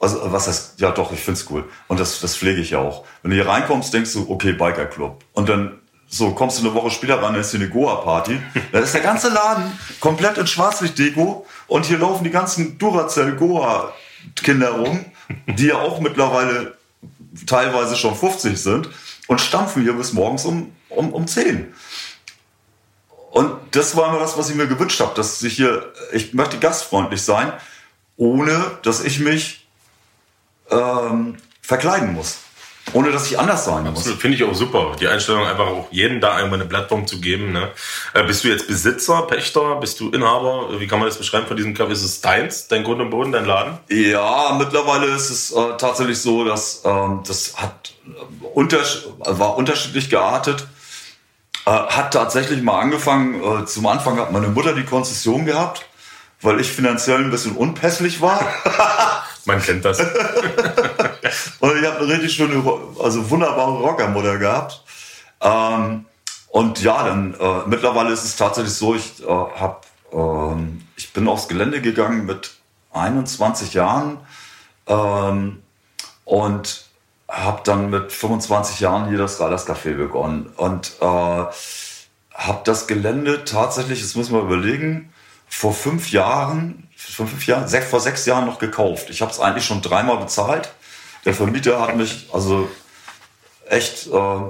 also 0.04 0.32
was 0.32 0.46
heißt, 0.46 0.80
ja 0.80 0.90
doch, 0.90 1.12
ich 1.12 1.20
find's 1.20 1.46
cool. 1.50 1.64
Und 1.88 1.98
das, 1.98 2.20
das 2.20 2.36
pflege 2.36 2.60
ich 2.60 2.70
ja 2.70 2.78
auch. 2.78 3.04
Wenn 3.22 3.30
du 3.30 3.36
hier 3.36 3.48
reinkommst, 3.48 3.92
denkst 3.92 4.12
du, 4.12 4.26
okay, 4.30 4.52
Biker 4.52 4.86
Club. 4.86 5.24
Und 5.32 5.48
dann 5.48 5.80
so 6.06 6.30
kommst 6.32 6.58
du 6.58 6.66
eine 6.66 6.74
Woche 6.74 6.90
später 6.90 7.16
rein, 7.16 7.32
dann 7.32 7.40
ist 7.40 7.50
hier 7.50 7.60
eine 7.60 7.70
Goa-Party. 7.70 8.38
Da 8.72 8.80
ist 8.80 8.94
der 8.94 9.00
ganze 9.00 9.30
Laden 9.30 9.64
komplett 10.00 10.36
in 10.38 10.46
Schwarzlicht-Deko 10.46 11.46
und 11.66 11.86
hier 11.86 11.98
laufen 11.98 12.24
die 12.24 12.30
ganzen 12.30 12.78
Duracell-Goa-Kinder 12.78 14.70
rum, 14.70 15.04
die 15.46 15.66
ja 15.66 15.78
auch 15.78 16.00
mittlerweile 16.00 16.76
teilweise 17.46 17.96
schon 17.96 18.14
50 18.14 18.60
sind 18.60 18.90
und 19.26 19.40
stampfen 19.40 19.82
hier 19.82 19.94
bis 19.94 20.12
morgens 20.12 20.44
um, 20.44 20.72
um, 20.90 21.12
um 21.12 21.26
10. 21.26 21.72
Und 23.30 23.52
das 23.72 23.96
war 23.96 24.10
immer 24.10 24.20
das, 24.20 24.38
was 24.38 24.50
ich 24.50 24.54
mir 24.54 24.68
gewünscht 24.68 25.00
habe, 25.00 25.14
dass 25.16 25.42
ich 25.42 25.56
hier, 25.56 25.92
ich 26.12 26.34
möchte 26.34 26.58
gastfreundlich 26.58 27.22
sein, 27.22 27.52
ohne 28.16 28.64
dass 28.82 29.02
ich 29.02 29.18
mich 29.18 29.63
ähm, 30.70 31.36
verkleiden 31.60 32.14
muss. 32.14 32.38
ohne 32.92 33.10
dass 33.10 33.30
ich 33.30 33.38
anders 33.38 33.64
sein 33.64 33.84
muss. 33.84 34.00
Absolut, 34.00 34.20
finde 34.20 34.36
ich 34.36 34.44
auch 34.44 34.54
super. 34.54 34.94
Die 35.00 35.08
Einstellung 35.08 35.46
einfach 35.46 35.66
auch 35.66 35.88
jeden 35.90 36.20
da 36.20 36.34
einmal 36.34 36.60
eine 36.60 36.68
Plattform 36.68 37.06
zu 37.06 37.18
geben. 37.20 37.52
Ne? 37.52 37.70
Äh, 38.12 38.24
bist 38.24 38.44
du 38.44 38.48
jetzt 38.48 38.66
Besitzer, 38.66 39.22
Pächter, 39.22 39.76
bist 39.76 39.98
du 40.00 40.10
Inhaber? 40.10 40.78
Wie 40.78 40.86
kann 40.86 40.98
man 40.98 41.08
das 41.08 41.16
beschreiben 41.16 41.46
von 41.46 41.56
diesem 41.56 41.74
Café? 41.74 41.92
Ist 41.92 42.02
es 42.02 42.20
deins, 42.20 42.68
dein 42.68 42.84
Grund 42.84 43.00
und 43.00 43.08
Boden, 43.10 43.32
dein 43.32 43.46
Laden? 43.46 43.78
Ja, 43.88 44.54
mittlerweile 44.58 45.06
ist 45.06 45.30
es 45.30 45.50
äh, 45.52 45.76
tatsächlich 45.78 46.20
so, 46.20 46.44
dass 46.44 46.82
ähm, 46.84 47.22
das 47.26 47.56
hat 47.56 47.94
äh, 48.06 48.44
unters 48.52 49.04
war 49.18 49.56
unterschiedlich 49.56 50.10
geartet. 50.10 50.66
Äh, 51.66 51.70
hat 51.70 52.12
tatsächlich 52.12 52.62
mal 52.62 52.78
angefangen, 52.78 53.42
äh, 53.42 53.64
zum 53.64 53.86
Anfang 53.86 54.18
hat 54.18 54.30
meine 54.30 54.48
Mutter 54.48 54.74
die 54.74 54.84
Konzession 54.84 55.46
gehabt, 55.46 55.86
weil 56.42 56.60
ich 56.60 56.70
finanziell 56.70 57.24
ein 57.24 57.30
bisschen 57.30 57.56
unpässlich 57.56 58.20
war. 58.20 58.46
Man 59.46 59.60
kennt 59.60 59.84
das. 59.84 60.00
und 61.60 61.76
ich 61.78 61.86
habe 61.86 61.98
eine 61.98 62.08
richtig 62.08 62.34
schöne, 62.34 62.62
also 63.02 63.30
wunderbare 63.30 63.78
Rockermutter 63.78 64.38
gehabt. 64.38 64.82
Ähm, 65.40 66.06
und 66.48 66.82
ja, 66.82 67.02
dann 67.04 67.34
äh, 67.34 67.62
mittlerweile 67.66 68.12
ist 68.12 68.24
es 68.24 68.36
tatsächlich 68.36 68.74
so, 68.74 68.94
ich 68.94 69.22
äh, 69.22 69.26
hab, 69.26 69.86
ähm, 70.12 70.82
ich 70.96 71.12
bin 71.12 71.28
aufs 71.28 71.48
Gelände 71.48 71.80
gegangen 71.80 72.26
mit 72.26 72.52
21 72.92 73.74
Jahren 73.74 74.18
ähm, 74.86 75.62
und 76.24 76.84
habe 77.28 77.62
dann 77.64 77.90
mit 77.90 78.12
25 78.12 78.80
Jahren 78.80 79.08
hier 79.08 79.18
das 79.18 79.40
Radars 79.40 79.66
Café 79.66 79.94
begonnen 79.94 80.46
und 80.56 80.92
äh, 81.00 81.04
habe 81.04 82.60
das 82.64 82.86
Gelände 82.86 83.44
tatsächlich, 83.44 84.00
das 84.02 84.14
muss 84.14 84.30
man 84.30 84.42
überlegen, 84.42 85.12
vor 85.48 85.72
fünf 85.72 86.10
Jahren, 86.10 86.88
fünf 87.12 87.46
Jahren, 87.46 87.68
sech, 87.68 87.84
vor 87.84 88.00
sechs 88.00 88.26
Jahren 88.26 88.46
noch 88.46 88.58
gekauft. 88.58 89.10
Ich 89.10 89.22
habe 89.22 89.30
es 89.30 89.40
eigentlich 89.40 89.64
schon 89.64 89.82
dreimal 89.82 90.18
bezahlt. 90.18 90.70
Der 91.24 91.34
Vermieter 91.34 91.80
hat 91.80 91.96
mich 91.96 92.28
also 92.32 92.68
echt, 93.68 94.06
äh, 94.06 94.40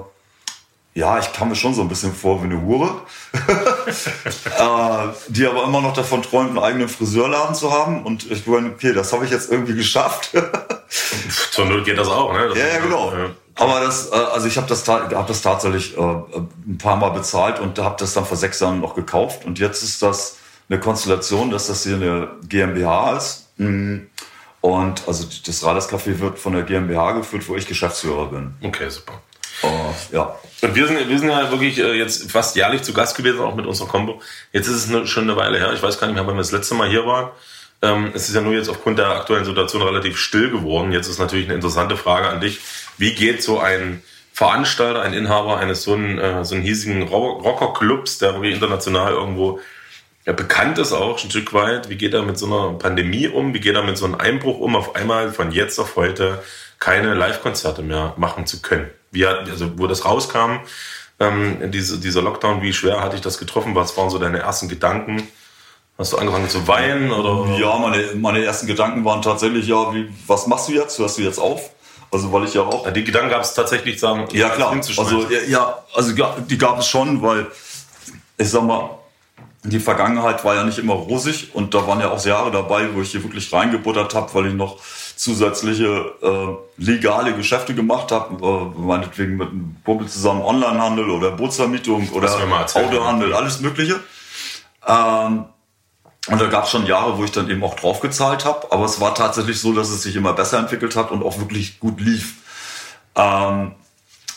ja, 0.94 1.18
ich 1.18 1.32
kam 1.32 1.48
mir 1.48 1.56
schon 1.56 1.74
so 1.74 1.82
ein 1.82 1.88
bisschen 1.88 2.14
vor 2.14 2.40
wie 2.42 2.46
eine 2.46 2.60
Hure, 2.62 3.02
äh, 3.32 5.12
die 5.28 5.46
aber 5.46 5.64
immer 5.64 5.80
noch 5.80 5.94
davon 5.94 6.22
träumt, 6.22 6.50
einen 6.50 6.58
eigenen 6.58 6.88
Friseurladen 6.88 7.54
zu 7.54 7.72
haben. 7.72 8.04
Und 8.04 8.30
ich 8.30 8.46
meine, 8.46 8.70
okay, 8.70 8.92
das 8.92 9.12
habe 9.12 9.24
ich 9.24 9.30
jetzt 9.30 9.50
irgendwie 9.50 9.74
geschafft. 9.74 10.30
Zur 11.50 11.66
Not 11.66 11.84
geht 11.84 11.98
das 11.98 12.08
auch, 12.08 12.32
ne? 12.32 12.48
Das 12.48 12.58
ja, 12.58 12.66
ja, 12.66 12.78
genau. 12.78 13.12
Ja. 13.12 13.30
Aber 13.56 13.80
das, 13.80 14.10
äh, 14.10 14.14
also 14.14 14.46
ich 14.46 14.56
habe 14.56 14.66
das, 14.66 14.86
hab 14.88 15.26
das 15.26 15.42
tatsächlich 15.42 15.96
äh, 15.96 16.00
ein 16.00 16.78
paar 16.78 16.96
Mal 16.96 17.10
bezahlt 17.10 17.60
und 17.60 17.78
habe 17.78 17.96
das 17.98 18.14
dann 18.14 18.24
vor 18.24 18.36
sechs 18.36 18.60
Jahren 18.60 18.80
noch 18.80 18.94
gekauft. 18.94 19.44
Und 19.44 19.58
jetzt 19.58 19.82
ist 19.82 20.02
das 20.02 20.36
eine 20.68 20.80
Konstellation, 20.80 21.50
dass 21.50 21.66
das 21.66 21.84
hier 21.84 21.96
eine 21.96 22.28
GmbH 22.48 23.16
ist. 23.16 23.48
Mhm. 23.56 24.08
Und 24.60 25.06
also 25.06 25.26
das 25.44 25.62
Raders 25.62 25.90
Café 25.90 26.18
wird 26.20 26.38
von 26.38 26.54
der 26.54 26.62
GmbH 26.62 27.12
geführt, 27.12 27.46
wo 27.48 27.56
ich 27.56 27.66
Geschäftsführer 27.66 28.26
bin. 28.26 28.54
Okay, 28.62 28.88
super. 28.88 29.20
Uh, 29.62 29.68
ja. 30.12 30.38
Und 30.62 30.74
wir 30.74 30.86
sind, 30.86 31.08
wir 31.08 31.18
sind 31.18 31.28
ja 31.28 31.50
wirklich 31.50 31.78
äh, 31.78 31.92
jetzt 31.92 32.30
fast 32.30 32.56
jährlich 32.56 32.82
zu 32.82 32.92
Gast 32.92 33.16
gewesen, 33.16 33.40
auch 33.40 33.54
mit 33.54 33.66
unserer 33.66 33.88
Combo. 33.88 34.20
Jetzt 34.52 34.66
ist 34.68 34.90
es 34.90 35.08
schon 35.10 35.24
eine 35.24 35.36
Weile 35.36 35.58
her. 35.58 35.72
Ich 35.74 35.82
weiß 35.82 36.00
gar 36.00 36.06
nicht 36.06 36.16
mehr, 36.16 36.26
wann 36.26 36.34
wir 36.34 36.40
das 36.40 36.50
letzte 36.52 36.74
Mal 36.74 36.88
hier 36.88 37.06
waren. 37.06 37.30
Ähm, 37.82 38.12
es 38.14 38.28
ist 38.28 38.34
ja 38.34 38.40
nur 38.40 38.54
jetzt 38.54 38.68
aufgrund 38.68 38.98
der 38.98 39.10
aktuellen 39.10 39.44
Situation 39.44 39.82
relativ 39.82 40.16
still 40.16 40.50
geworden. 40.50 40.92
Jetzt 40.92 41.08
ist 41.08 41.18
natürlich 41.18 41.46
eine 41.46 41.54
interessante 41.54 41.96
Frage 41.96 42.28
an 42.28 42.40
dich. 42.40 42.60
Wie 42.96 43.14
geht 43.14 43.42
so 43.42 43.60
ein 43.60 44.02
Veranstalter, 44.32 45.02
ein 45.02 45.12
Inhaber 45.12 45.58
eines 45.58 45.82
so 45.82 45.92
einen, 45.92 46.18
äh, 46.18 46.44
so 46.44 46.54
einen 46.54 46.64
hiesigen 46.64 47.02
Rockerclubs, 47.02 48.18
der 48.18 48.30
irgendwie 48.30 48.52
international 48.52 49.12
irgendwo 49.12 49.60
ja, 50.26 50.32
bekannt 50.32 50.78
ist 50.78 50.92
auch 50.92 51.22
ein 51.22 51.30
Stück 51.30 51.52
weit, 51.52 51.90
wie 51.90 51.96
geht 51.96 52.14
er 52.14 52.22
mit 52.22 52.38
so 52.38 52.46
einer 52.46 52.78
Pandemie 52.78 53.28
um, 53.28 53.52
wie 53.52 53.60
geht 53.60 53.74
er 53.74 53.82
mit 53.82 53.98
so 53.98 54.06
einem 54.06 54.14
Einbruch 54.14 54.58
um, 54.58 54.74
auf 54.74 54.96
einmal 54.96 55.32
von 55.32 55.52
jetzt 55.52 55.78
auf 55.78 55.96
heute 55.96 56.42
keine 56.78 57.14
Live-Konzerte 57.14 57.82
mehr 57.82 58.14
machen 58.16 58.46
zu 58.46 58.62
können. 58.62 58.88
Wie 59.10 59.26
also 59.26 59.78
wo 59.78 59.86
das 59.86 60.04
rauskam, 60.04 60.60
ähm, 61.20 61.70
diese, 61.70 61.98
dieser 61.98 62.22
Lockdown, 62.22 62.62
wie 62.62 62.72
schwer 62.72 63.00
hatte 63.00 63.16
ich 63.16 63.22
das 63.22 63.38
getroffen? 63.38 63.74
Was 63.74 63.96
waren 63.96 64.10
so 64.10 64.18
deine 64.18 64.38
ersten 64.38 64.68
Gedanken? 64.68 65.28
Hast 65.96 66.12
du 66.12 66.18
angefangen 66.18 66.48
zu 66.48 66.66
weinen 66.66 67.12
oder? 67.12 67.56
Ja, 67.56 67.78
meine, 67.78 68.04
meine 68.16 68.44
ersten 68.44 68.66
Gedanken 68.66 69.04
waren 69.04 69.22
tatsächlich, 69.22 69.68
ja, 69.68 69.94
wie, 69.94 70.08
was 70.26 70.46
machst 70.46 70.68
du 70.68 70.72
jetzt? 70.72 70.98
Hörst 70.98 71.18
du 71.18 71.22
jetzt 71.22 71.38
auf? 71.38 71.70
Also 72.10 72.32
weil 72.32 72.44
ich 72.44 72.54
ja 72.54 72.62
auch. 72.62 72.90
Die 72.92 73.04
Gedanken 73.04 73.30
gab 73.30 73.42
es 73.42 73.54
tatsächlich, 73.54 74.00
sagen. 74.00 74.26
Ja 74.32 74.48
klar. 74.48 74.72
Also 74.72 75.28
ja, 75.28 75.40
ja, 75.46 75.84
also 75.94 76.12
die 76.12 76.58
gab 76.58 76.78
es 76.78 76.86
schon, 76.86 77.22
weil 77.22 77.46
ich 78.38 78.50
sag 78.50 78.62
mal, 78.64 78.98
die 79.64 79.80
Vergangenheit 79.80 80.44
war 80.44 80.54
ja 80.54 80.64
nicht 80.64 80.78
immer 80.78 80.92
rosig 80.92 81.54
und 81.54 81.72
da 81.74 81.86
waren 81.86 81.98
ja 81.98 82.10
auch 82.10 82.24
Jahre 82.24 82.50
dabei, 82.50 82.94
wo 82.94 83.00
ich 83.00 83.12
hier 83.12 83.22
wirklich 83.22 83.50
reingebuttert 83.50 84.14
habe, 84.14 84.32
weil 84.34 84.46
ich 84.46 84.54
noch 84.54 84.76
zusätzliche 85.16 86.12
äh, 86.22 86.82
legale 86.82 87.34
Geschäfte 87.34 87.74
gemacht 87.74 88.12
habe, 88.12 88.34
äh, 88.46 88.78
meinetwegen 88.78 89.38
mit 89.38 89.48
einem 89.48 89.76
Kumpel 89.82 90.06
zusammen 90.06 90.42
Onlinehandel 90.42 91.08
oder 91.08 91.30
Bootsvermietung 91.30 92.10
oder 92.10 92.30
Autohandel, 92.74 93.32
alles 93.32 93.60
Mögliche. 93.60 94.00
Ähm, 94.86 95.46
und 96.28 96.40
da 96.40 96.46
gab 96.46 96.64
es 96.64 96.70
schon 96.70 96.84
Jahre, 96.86 97.16
wo 97.16 97.24
ich 97.24 97.32
dann 97.32 97.48
eben 97.48 97.64
auch 97.64 97.74
draufgezahlt 97.74 98.44
habe. 98.44 98.70
Aber 98.70 98.84
es 98.84 99.00
war 99.00 99.14
tatsächlich 99.14 99.60
so, 99.60 99.72
dass 99.72 99.88
es 99.88 100.02
sich 100.02 100.16
immer 100.16 100.34
besser 100.34 100.58
entwickelt 100.58 100.94
hat 100.96 101.10
und 101.10 101.22
auch 101.22 101.38
wirklich 101.38 101.80
gut 101.80 102.00
lief. 102.00 102.34
Ähm, 103.14 103.72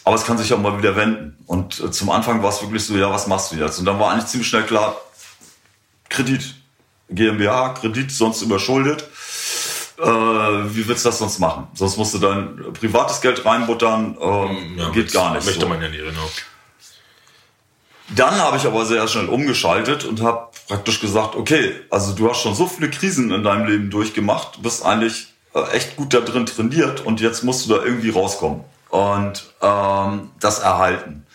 aber 0.03 0.15
es 0.15 0.25
kann 0.25 0.37
sich 0.37 0.53
auch 0.53 0.59
mal 0.59 0.77
wieder 0.77 0.95
wenden. 0.95 1.37
Und 1.47 1.81
äh, 1.81 1.91
zum 1.91 2.09
Anfang 2.11 2.43
war 2.43 2.49
es 2.49 2.61
wirklich 2.61 2.85
so, 2.85 2.95
ja, 2.95 3.11
was 3.11 3.27
machst 3.27 3.51
du 3.51 3.57
jetzt? 3.57 3.79
Und 3.79 3.85
dann 3.85 3.99
war 3.99 4.11
eigentlich 4.11 4.27
ziemlich 4.27 4.47
schnell 4.47 4.63
klar, 4.63 4.95
Kredit. 6.09 6.55
GmbH, 7.09 7.69
Kredit, 7.69 8.11
sonst 8.11 8.41
überschuldet. 8.41 9.07
Äh, 9.97 10.03
wie 10.05 10.87
willst 10.87 11.05
du 11.05 11.09
das 11.09 11.19
sonst 11.19 11.39
machen? 11.39 11.67
Sonst 11.73 11.97
musst 11.97 12.13
du 12.13 12.19
dein 12.19 12.73
privates 12.73 13.21
Geld 13.21 13.45
reinbuttern. 13.45 14.17
Äh, 14.19 14.79
ja, 14.79 14.89
geht 14.89 15.11
gar 15.11 15.33
nicht. 15.33 15.45
Möchte 15.45 15.61
so. 15.61 15.67
man 15.67 15.81
ja 15.81 15.89
nicht, 15.89 16.03
genau. 16.03 16.29
Dann 18.09 18.35
habe 18.35 18.57
ich 18.57 18.65
aber 18.65 18.85
sehr 18.85 19.07
schnell 19.07 19.27
umgeschaltet 19.27 20.05
und 20.05 20.21
habe 20.21 20.49
praktisch 20.67 21.01
gesagt, 21.01 21.35
okay, 21.35 21.75
also 21.89 22.13
du 22.13 22.29
hast 22.29 22.41
schon 22.41 22.55
so 22.55 22.67
viele 22.67 22.89
Krisen 22.89 23.31
in 23.31 23.43
deinem 23.43 23.67
Leben 23.67 23.89
durchgemacht, 23.89 24.61
bist 24.61 24.85
eigentlich 24.85 25.33
äh, 25.53 25.61
echt 25.71 25.97
gut 25.97 26.13
da 26.13 26.21
drin 26.21 26.45
trainiert 26.45 27.05
und 27.05 27.19
jetzt 27.19 27.43
musst 27.43 27.65
du 27.65 27.75
da 27.75 27.83
irgendwie 27.83 28.11
rauskommen 28.11 28.63
und 28.89 29.53
ähm, 29.61 30.29
das 30.39 30.59
erhalten. 30.59 31.25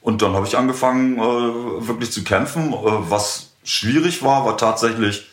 Und 0.00 0.22
dann 0.22 0.32
habe 0.32 0.46
ich 0.46 0.56
angefangen, 0.56 1.18
äh, 1.18 1.86
wirklich 1.86 2.10
zu 2.10 2.24
kämpfen. 2.24 2.72
Äh, 2.72 2.76
was 2.82 3.47
schwierig 3.68 4.22
war, 4.22 4.44
war 4.44 4.56
tatsächlich 4.56 5.26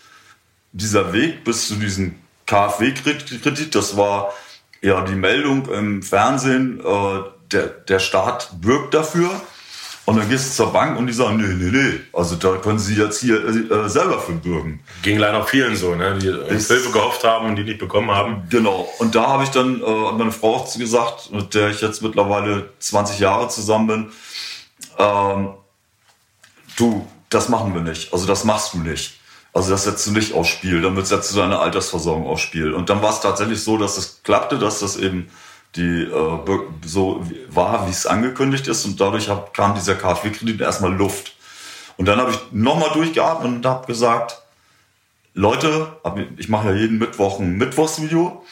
dieser 0.72 1.14
Weg 1.14 1.44
bis 1.44 1.68
zu 1.68 1.76
diesem 1.76 2.16
KfW-Kredit. 2.46 3.74
Das 3.74 3.98
war 3.98 4.34
ja 4.82 5.02
die 5.02 5.16
Meldung 5.16 5.68
im 5.70 6.04
Fernsehen, 6.04 6.80
äh, 6.80 7.22
der, 7.52 7.68
der 7.68 8.00
Staat 8.00 8.50
bürgt 8.62 8.94
dafür. 8.94 9.30
Und 10.06 10.18
dann 10.18 10.30
gehst 10.30 10.52
du 10.52 10.64
zur 10.64 10.72
Bank 10.72 11.00
und 11.00 11.08
die 11.08 11.14
sagen, 11.14 11.38
nee, 11.38 11.48
nee, 11.48 11.72
nee, 11.72 12.00
also 12.14 12.36
da 12.36 12.58
können 12.58 12.78
sie 12.78 12.94
jetzt 12.94 13.22
hier 13.22 13.44
äh, 13.44 13.90
selber 13.90 14.20
für 14.20 14.34
bürgen. 14.34 14.82
Ging 15.02 15.18
leider 15.18 15.44
vielen 15.46 15.76
so, 15.76 15.96
ne? 15.96 16.20
die 16.20 16.30
ich, 16.30 16.68
Hilfe 16.68 16.92
gehofft 16.92 17.24
haben 17.24 17.48
und 17.48 17.56
die 17.56 17.64
nicht 17.64 17.80
bekommen 17.80 18.12
haben. 18.12 18.44
Genau. 18.52 18.88
Und 19.00 19.16
da 19.16 19.26
habe 19.26 19.44
ich 19.46 19.50
dann 19.50 19.82
äh, 19.82 20.12
meine 20.12 20.32
Frau 20.32 20.58
auch 20.58 20.72
gesagt, 20.78 21.32
mit 21.32 21.56
der 21.56 21.70
ich 21.70 21.82
jetzt 21.82 22.04
mittlerweile 22.04 22.70
20 22.78 23.18
Jahre 23.18 23.50
zusammen 23.50 23.88
bin, 23.88 24.12
ähm, 25.00 25.54
du, 26.78 27.08
das 27.30 27.50
machen 27.50 27.74
wir 27.74 27.82
nicht. 27.82 28.14
Also 28.14 28.26
das 28.26 28.44
machst 28.44 28.74
du 28.74 28.80
nicht. 28.80 29.20
Also 29.54 29.72
das 29.72 29.86
setzt 29.86 30.06
du 30.06 30.12
nicht 30.12 30.34
aufs 30.34 30.50
Spiel, 30.50 30.82
damit 30.82 31.08
setzt 31.08 31.32
du 31.32 31.38
deine 31.38 31.60
Altersversorgung 31.60 32.28
aufs 32.28 32.42
Spiel. 32.42 32.74
Und 32.74 32.90
dann 32.90 33.02
war 33.02 33.12
es 33.12 33.22
tatsächlich 33.22 33.64
so, 33.64 33.78
dass 33.78 33.98
es 33.98 34.22
klappte, 34.24 34.60
dass 34.60 34.80
das 34.80 34.98
eben 34.98 35.30
die 35.76 36.04
äh, 36.04 36.60
so 36.86 37.26
war, 37.50 37.88
wie 37.88 37.92
es 37.92 38.06
angekündigt 38.06 38.68
ist. 38.68 38.86
Und 38.86 39.00
dadurch 39.00 39.30
hab, 39.30 39.54
kam 39.54 39.76
dieser 39.76 39.96
KfW-Kredit 39.96 40.62
erstmal 40.62 40.94
Luft. 40.94 41.36
Und 41.98 42.08
dann 42.08 42.20
habe 42.20 42.32
ich 42.32 42.40
nochmal 42.52 42.90
durchgeatmet 42.94 43.56
und 43.56 43.66
habe 43.66 43.88
gesagt, 43.88 44.42
Leute, 45.34 45.88
ich 46.38 46.50
mache 46.50 46.70
ja 46.70 46.76
jeden 46.76 46.98
Mittwoch 46.98 47.40
ein 47.40 47.58
Mittwochsvideo 47.58 48.44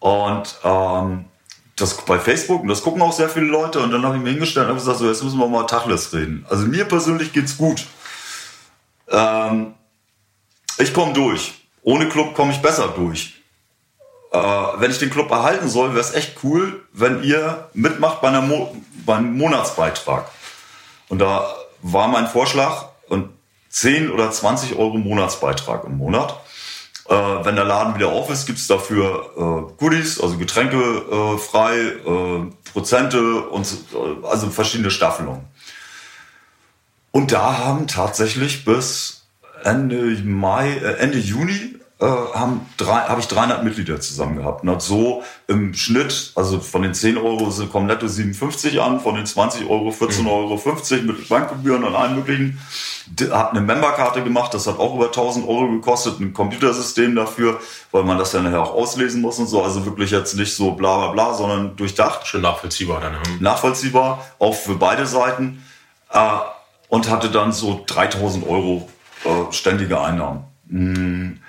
und 0.00 0.58
ähm, 0.64 1.24
das 1.76 1.96
bei 1.98 2.18
Facebook 2.18 2.62
und 2.62 2.68
das 2.68 2.82
gucken 2.82 3.02
auch 3.02 3.12
sehr 3.12 3.28
viele 3.28 3.46
Leute 3.46 3.78
und 3.78 3.92
dann 3.92 4.04
habe 4.04 4.16
ich 4.16 4.22
mir 4.22 4.30
hingestellt 4.30 4.66
und 4.66 4.70
habe 4.70 4.80
gesagt, 4.80 4.98
so 4.98 5.06
jetzt 5.06 5.22
müssen 5.22 5.38
wir 5.38 5.46
mal 5.46 5.64
Tachles 5.64 6.12
reden. 6.12 6.44
Also 6.48 6.66
mir 6.66 6.84
persönlich 6.86 7.32
geht's 7.32 7.56
gut. 7.56 7.86
Ähm, 9.10 9.74
ich 10.78 10.92
komme 10.92 11.12
durch. 11.12 11.54
Ohne 11.82 12.08
Club 12.08 12.34
komme 12.34 12.52
ich 12.52 12.58
besser 12.58 12.88
durch 12.88 13.38
äh, 14.32 14.38
wenn 14.38 14.90
ich 14.90 14.98
den 14.98 15.10
Club 15.10 15.30
erhalten 15.30 15.68
soll, 15.68 15.90
wäre 15.90 16.00
es 16.00 16.14
echt 16.14 16.36
cool, 16.42 16.82
wenn 16.92 17.22
ihr 17.22 17.68
mitmacht 17.72 18.20
bei, 18.20 18.28
einer 18.28 18.42
Mo 18.42 18.74
beim 19.06 19.36
Monatsbeitrag. 19.36 20.30
Und 21.08 21.20
da 21.20 21.54
war 21.82 22.08
mein 22.08 22.26
Vorschlag, 22.26 22.88
und 23.08 23.30
10 23.70 24.10
oder 24.10 24.30
20 24.30 24.76
Euro 24.76 24.98
Monatsbeitrag 24.98 25.84
im 25.84 25.96
Monat. 25.96 26.38
Äh, 27.08 27.14
wenn 27.14 27.56
der 27.56 27.64
Laden 27.64 27.94
wieder 27.94 28.08
auf 28.08 28.28
ist, 28.28 28.44
gibt's 28.44 28.66
dafür 28.66 29.30
äh, 29.36 29.72
Goodies, 29.78 30.20
also 30.20 30.36
Getränke 30.36 30.76
äh, 30.76 31.38
frei, 31.38 31.78
äh, 31.78 32.70
Prozente 32.72 33.42
und 33.48 33.66
äh, 33.66 34.26
also 34.26 34.50
verschiedene 34.50 34.90
Staffelungen. 34.90 35.46
Und 37.18 37.32
da 37.32 37.58
haben 37.58 37.88
tatsächlich 37.88 38.64
bis 38.64 39.26
Ende 39.64 39.96
Mai, 40.22 40.70
äh, 40.70 40.98
Ende 40.98 41.18
Juni 41.18 41.74
äh, 42.00 42.04
haben 42.04 42.60
drei, 42.76 43.00
habe 43.08 43.20
ich 43.20 43.26
300 43.26 43.64
Mitglieder 43.64 44.00
zusammen 44.00 44.36
gehabt. 44.36 44.62
Und 44.62 44.70
hat 44.70 44.82
so 44.82 45.24
im 45.48 45.74
Schnitt, 45.74 46.30
also 46.36 46.60
von 46.60 46.82
den 46.82 46.94
10 46.94 47.18
Euro 47.18 47.50
kommen 47.72 47.88
netto 47.88 48.06
57 48.06 48.80
an, 48.80 49.00
von 49.00 49.16
den 49.16 49.26
20 49.26 49.68
Euro 49.68 49.88
14,50 49.88 50.20
mhm. 50.20 50.28
Euro 50.28 51.12
mit 51.12 51.28
Bankgebühren 51.28 51.82
und 51.82 51.96
allen 51.96 52.14
möglichen. 52.14 52.60
Habe 53.32 53.50
eine 53.50 53.62
Memberkarte 53.62 54.22
gemacht, 54.22 54.54
das 54.54 54.68
hat 54.68 54.78
auch 54.78 54.94
über 54.94 55.06
1000 55.06 55.48
Euro 55.48 55.72
gekostet, 55.72 56.20
ein 56.20 56.32
Computersystem 56.32 57.16
dafür, 57.16 57.60
weil 57.90 58.04
man 58.04 58.16
das 58.16 58.30
dann 58.30 58.44
nachher 58.44 58.62
auch 58.62 58.74
auslesen 58.74 59.22
muss 59.22 59.40
und 59.40 59.48
so. 59.48 59.64
Also 59.64 59.84
wirklich 59.84 60.12
jetzt 60.12 60.36
nicht 60.36 60.54
so 60.54 60.70
bla 60.70 60.98
bla 60.98 61.08
bla, 61.08 61.34
sondern 61.34 61.74
durchdacht. 61.74 62.28
Schön 62.28 62.42
nachvollziehbar 62.42 63.00
dann. 63.00 63.14
Hm. 63.14 63.42
Nachvollziehbar, 63.42 64.24
auch 64.38 64.54
für 64.54 64.76
beide 64.76 65.04
Seiten. 65.04 65.64
Äh, 66.12 66.38
und 66.88 67.10
hatte 67.10 67.30
dann 67.30 67.52
so 67.52 67.84
3000 67.86 68.46
Euro 68.46 68.88
äh, 69.24 69.52
ständige 69.52 70.00
Einnahmen. 70.00 70.44
Hm. 70.70 71.40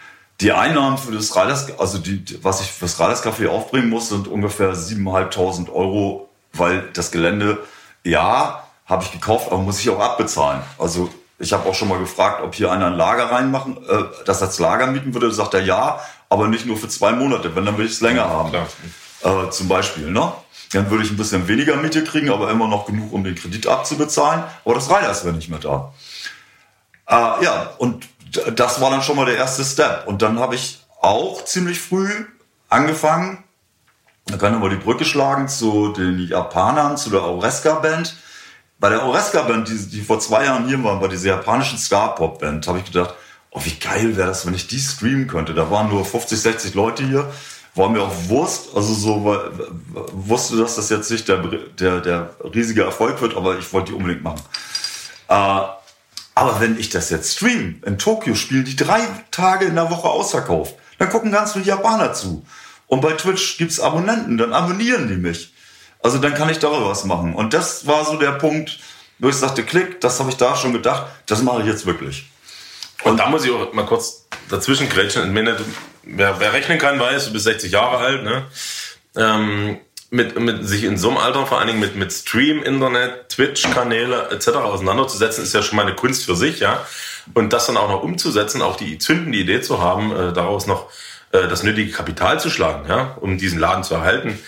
Die 0.41 0.53
Einnahmen 0.53 0.97
für 0.97 1.11
das 1.11 1.35
Reiters, 1.35 1.77
also 1.79 1.97
die, 1.97 2.23
was 2.41 2.61
ich 2.61 2.71
fürs 2.71 2.99
Reiterscafé 2.99 3.49
aufbringen 3.49 3.89
muss, 3.89 4.07
sind 4.09 4.27
ungefähr 4.27 4.73
7.500 4.73 5.69
Euro, 5.71 6.29
weil 6.53 6.89
das 6.93 7.11
Gelände, 7.11 7.59
ja, 8.05 8.63
habe 8.85 9.03
ich 9.03 9.11
gekauft, 9.11 9.47
aber 9.47 9.57
muss 9.57 9.81
ich 9.81 9.89
auch 9.89 9.99
abbezahlen. 9.99 10.61
Also 10.77 11.09
ich 11.39 11.51
habe 11.53 11.67
auch 11.69 11.75
schon 11.75 11.89
mal 11.89 11.99
gefragt, 11.99 12.41
ob 12.41 12.55
hier 12.55 12.71
einer 12.71 12.87
ein 12.87 12.95
Lager 12.95 13.31
reinmachen, 13.31 13.77
äh, 13.87 14.03
das 14.25 14.41
als 14.41 14.59
Lager 14.59 14.87
mieten 14.87 15.13
würde. 15.13 15.31
Sagt 15.31 15.53
er 15.53 15.61
ja, 15.61 15.99
aber 16.29 16.47
nicht 16.47 16.65
nur 16.65 16.77
für 16.77 16.87
zwei 16.87 17.11
Monate, 17.11 17.55
wenn 17.55 17.65
dann 17.65 17.77
will 17.77 17.85
ich 17.85 17.93
es 17.93 18.01
länger 18.01 18.29
haben. 18.29 18.53
Äh, 18.53 19.49
zum 19.49 19.67
Beispiel, 19.67 20.09
ne? 20.09 20.31
Dann 20.71 20.89
würde 20.89 21.03
ich 21.03 21.11
ein 21.11 21.17
bisschen 21.17 21.47
weniger 21.47 21.75
Miete 21.77 22.03
kriegen, 22.03 22.29
aber 22.29 22.51
immer 22.51 22.67
noch 22.67 22.85
genug, 22.85 23.11
um 23.11 23.23
den 23.23 23.35
Kredit 23.35 23.67
abzubezahlen. 23.67 24.43
Aber 24.63 24.75
das 24.75 24.89
Reiters 24.89 25.25
wäre 25.25 25.35
nicht 25.35 25.49
mehr 25.49 25.59
da. 25.59 25.93
Äh, 27.07 27.43
ja, 27.43 27.73
und 27.79 28.07
das 28.55 28.79
war 28.79 28.91
dann 28.91 29.01
schon 29.01 29.15
mal 29.15 29.25
der 29.25 29.37
erste 29.37 29.63
Step. 29.63 30.07
Und 30.07 30.21
dann 30.21 30.39
habe 30.39 30.55
ich 30.55 30.79
auch 31.01 31.43
ziemlich 31.45 31.79
früh 31.79 32.25
angefangen, 32.69 33.43
da 34.29 34.37
kann 34.37 34.53
ich 34.53 34.59
mal 34.59 34.69
die 34.69 34.75
Brücke 34.75 35.05
schlagen 35.05 35.47
zu 35.47 35.91
den 35.91 36.19
Japanern, 36.19 36.97
zu 36.97 37.09
der 37.09 37.23
Aureska 37.23 37.75
Band. 37.75 38.15
Bei 38.79 38.89
der 38.89 39.03
Aureska 39.03 39.41
Band, 39.41 39.67
die, 39.67 39.89
die 39.89 40.01
vor 40.01 40.19
zwei 40.19 40.45
Jahren 40.45 40.67
hier 40.67 40.83
waren, 40.83 40.99
bei 40.99 41.07
dieser 41.07 41.29
japanischen 41.29 41.79
Ska-Pop-Band, 41.79 42.67
habe 42.67 42.77
ich 42.79 42.85
gedacht, 42.85 43.15
oh, 43.49 43.59
wie 43.63 43.73
geil 43.73 44.15
wäre 44.15 44.27
das, 44.27 44.45
wenn 44.45 44.53
ich 44.53 44.67
die 44.67 44.79
streamen 44.79 45.27
könnte. 45.27 45.53
Da 45.53 45.71
waren 45.71 45.89
nur 45.89 46.05
50, 46.05 46.39
60 46.39 46.73
Leute 46.75 47.03
hier. 47.03 47.31
War 47.75 47.89
mir 47.89 48.01
auch 48.01 48.13
Wurst, 48.27 48.69
also 48.75 48.93
so, 48.93 49.25
weil, 49.25 49.51
wusste, 50.11 50.57
dass 50.57 50.75
das 50.75 50.89
jetzt 50.89 51.09
nicht 51.11 51.27
der, 51.27 51.37
der, 51.37 52.01
der 52.01 52.35
riesige 52.53 52.83
Erfolg 52.83 53.21
wird, 53.21 53.37
aber 53.37 53.57
ich 53.57 53.71
wollte 53.71 53.91
die 53.91 53.97
unbedingt 53.97 54.23
machen. 54.23 54.41
Äh, 55.27 55.61
aber 56.35 56.59
wenn 56.59 56.79
ich 56.79 56.89
das 56.89 57.09
jetzt 57.09 57.35
stream, 57.35 57.81
in 57.85 57.97
Tokio 57.97 58.33
spielen 58.33 58.65
die 58.65 58.75
drei 58.75 59.01
Tage 59.29 59.65
in 59.65 59.75
der 59.75 59.91
Woche 59.91 60.07
ausverkauft, 60.07 60.75
dann 60.97 61.09
gucken 61.09 61.31
ganz 61.31 61.53
viele 61.53 61.65
Japaner 61.65 62.13
zu. 62.13 62.45
Und 62.87 63.01
bei 63.01 63.11
Twitch 63.13 63.57
gibt's 63.57 63.79
Abonnenten, 63.79 64.37
dann 64.37 64.53
abonnieren 64.53 65.07
die 65.07 65.15
mich. 65.15 65.53
Also 66.01 66.17
dann 66.17 66.33
kann 66.33 66.49
ich 66.49 66.59
darüber 66.59 66.89
was 66.89 67.03
machen. 67.03 67.35
Und 67.35 67.53
das 67.53 67.85
war 67.85 68.05
so 68.05 68.17
der 68.17 68.31
Punkt, 68.31 68.79
wo 69.19 69.29
ich 69.29 69.35
sagte, 69.35 69.63
klick, 69.63 70.01
das 70.01 70.19
habe 70.19 70.29
ich 70.29 70.37
da 70.37 70.55
schon 70.55 70.73
gedacht, 70.73 71.07
das 71.25 71.43
mache 71.43 71.61
ich 71.61 71.67
jetzt 71.67 71.85
wirklich. 71.85 72.29
Und, 73.03 73.11
Und 73.11 73.17
da 73.17 73.29
muss 73.29 73.45
ich 73.45 73.51
auch 73.51 73.73
mal 73.73 73.85
kurz 73.85 74.25
dazwischen 74.49 74.89
grätschen. 74.89 75.33
Wer, 76.15 76.39
wer 76.39 76.53
rechnen 76.53 76.77
kann, 76.77 76.99
weiß, 76.99 77.27
du 77.27 77.33
bist 77.33 77.45
60 77.45 77.71
Jahre 77.71 77.97
alt, 77.97 78.23
ne? 78.23 78.45
Ähm, 79.15 79.77
mit, 80.11 80.39
mit 80.39 80.67
sich 80.67 80.83
in 80.83 80.97
so 80.97 81.09
einem 81.09 81.17
Alter 81.17 81.45
vor 81.45 81.59
allen 81.59 81.67
Dingen 81.67 81.79
mit, 81.79 81.95
mit 81.95 82.11
Stream, 82.11 82.63
Internet, 82.63 83.29
Twitch-Kanäle 83.29 84.29
etc. 84.31 84.49
auseinanderzusetzen, 84.49 85.43
ist 85.43 85.53
ja 85.53 85.61
schon 85.61 85.75
mal 85.75 85.83
eine 85.85 85.95
Kunst 85.95 86.25
für 86.25 86.35
sich, 86.35 86.59
ja. 86.59 86.85
Und 87.35 87.53
das 87.53 87.67
dann 87.67 87.77
auch 87.77 87.89
noch 87.89 88.01
umzusetzen, 88.01 88.61
auch 88.61 88.75
die 88.75 88.97
zündende 88.97 89.37
Idee 89.37 89.61
zu 89.61 89.81
haben, 89.81 90.11
äh, 90.15 90.33
daraus 90.33 90.65
noch 90.65 90.89
äh, 91.31 91.47
das 91.47 91.61
nötige 91.61 91.91
Kapital 91.91 92.39
zu 92.39 92.49
schlagen, 92.49 92.89
ja, 92.89 93.17
um 93.21 93.37
diesen 93.37 93.59
Laden 93.59 93.83
zu 93.83 93.93
erhalten, 93.93 94.39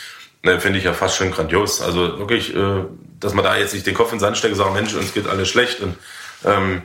äh, 0.42 0.58
finde 0.60 0.80
ich 0.80 0.86
ja 0.86 0.94
fast 0.94 1.16
schon 1.16 1.32
grandios. 1.32 1.82
Also 1.82 2.18
wirklich, 2.18 2.56
äh, 2.56 2.86
dass 3.20 3.36
man 3.36 3.46
da 3.46 3.56
jetzt 3.56 3.74
nicht 3.76 3.86
den 3.86 3.94
Kopf 3.94 4.12
in 4.12 4.18
den 4.18 4.22
Sand 4.22 4.38
steckt 4.38 4.54
und 4.54 4.58
sagt, 4.58 4.74
Mensch, 4.74 4.94
uns 4.96 5.14
geht 5.14 5.28
alles 5.28 5.48
schlecht. 5.48 5.80
Und 5.82 5.96
ähm, 6.44 6.82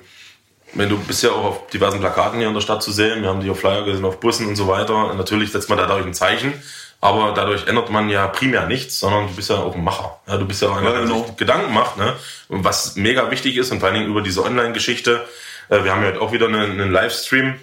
wenn 0.76 0.88
du 0.88 0.98
bist 0.98 1.22
ja 1.22 1.30
auch 1.30 1.44
auf 1.44 1.66
diversen 1.68 2.00
Plakaten 2.00 2.38
hier 2.38 2.48
in 2.48 2.54
der 2.54 2.60
Stadt 2.60 2.82
zu 2.82 2.92
sehen, 2.92 3.22
wir 3.22 3.28
haben 3.28 3.40
die 3.40 3.50
auf 3.50 3.60
Flyer 3.60 3.84
gesehen, 3.84 4.04
auf 4.04 4.20
Bussen 4.20 4.46
und 4.46 4.56
so 4.56 4.68
weiter. 4.68 5.14
Natürlich 5.14 5.52
setzt 5.52 5.68
man 5.68 5.78
da 5.78 5.86
dadurch 5.86 6.06
ein 6.06 6.14
Zeichen 6.14 6.54
aber 7.00 7.32
dadurch 7.34 7.66
ändert 7.66 7.90
man 7.90 8.08
ja 8.08 8.26
primär 8.26 8.66
nichts, 8.66 8.98
sondern 8.98 9.28
du 9.28 9.34
bist 9.34 9.50
ja 9.50 9.56
auch 9.56 9.74
ein 9.74 9.84
Macher. 9.84 10.18
Ja, 10.26 10.38
du 10.38 10.46
bist 10.46 10.62
ja 10.62 10.74
einer, 10.74 10.90
ja, 10.90 11.00
genau. 11.00 11.18
der 11.18 11.26
sich 11.26 11.36
Gedanken 11.36 11.72
macht, 11.72 11.98
ne? 11.98 12.14
Und 12.48 12.64
was 12.64 12.96
mega 12.96 13.30
wichtig 13.30 13.56
ist 13.56 13.70
und 13.70 13.80
vor 13.80 13.88
allen 13.88 13.98
Dingen 13.98 14.10
über 14.10 14.22
diese 14.22 14.42
Online-Geschichte. 14.42 15.24
Äh, 15.68 15.84
wir 15.84 15.92
haben 15.92 16.02
ja 16.02 16.08
heute 16.08 16.20
auch 16.20 16.32
wieder 16.32 16.46
einen, 16.48 16.80
einen 16.80 16.90
Livestream. 16.90 17.54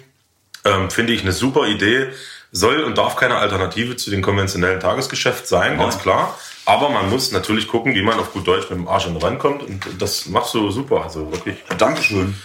Ähm, 0.64 0.90
Finde 0.90 1.12
ich 1.12 1.22
eine 1.22 1.32
super 1.32 1.66
Idee. 1.66 2.08
Soll 2.52 2.84
und 2.84 2.96
darf 2.96 3.16
keine 3.16 3.36
Alternative 3.36 3.96
zu 3.96 4.10
den 4.10 4.22
konventionellen 4.22 4.78
Tagesgeschäft 4.78 5.48
sein, 5.48 5.76
ganz 5.76 5.98
klar. 5.98 6.38
Aber 6.66 6.88
man 6.88 7.10
muss 7.10 7.32
natürlich 7.32 7.66
gucken, 7.66 7.94
wie 7.94 8.02
man 8.02 8.20
auf 8.20 8.32
gut 8.32 8.46
Deutsch 8.46 8.70
mit 8.70 8.78
dem 8.78 8.86
Arsch 8.86 9.06
an 9.06 9.16
rankommt. 9.16 9.64
Und 9.64 9.82
das 9.98 10.26
machst 10.26 10.54
du 10.54 10.70
super. 10.70 11.02
Also 11.02 11.32
wirklich. 11.32 11.56
Dankeschön. 11.76 12.36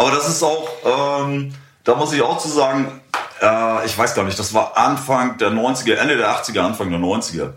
Aber 0.00 0.12
das 0.12 0.26
ist 0.26 0.42
auch, 0.42 0.66
ähm, 0.82 1.54
da 1.84 1.94
muss 1.94 2.14
ich 2.14 2.22
auch 2.22 2.38
zu 2.38 2.48
sagen, 2.48 3.02
äh, 3.42 3.84
ich 3.84 3.98
weiß 3.98 4.14
gar 4.14 4.24
nicht, 4.24 4.38
das 4.38 4.54
war 4.54 4.74
Anfang 4.78 5.36
der 5.36 5.50
90er, 5.50 5.96
Ende 5.96 6.16
der 6.16 6.30
80er, 6.30 6.60
Anfang 6.60 6.88
der 6.88 6.98
90er. 6.98 7.52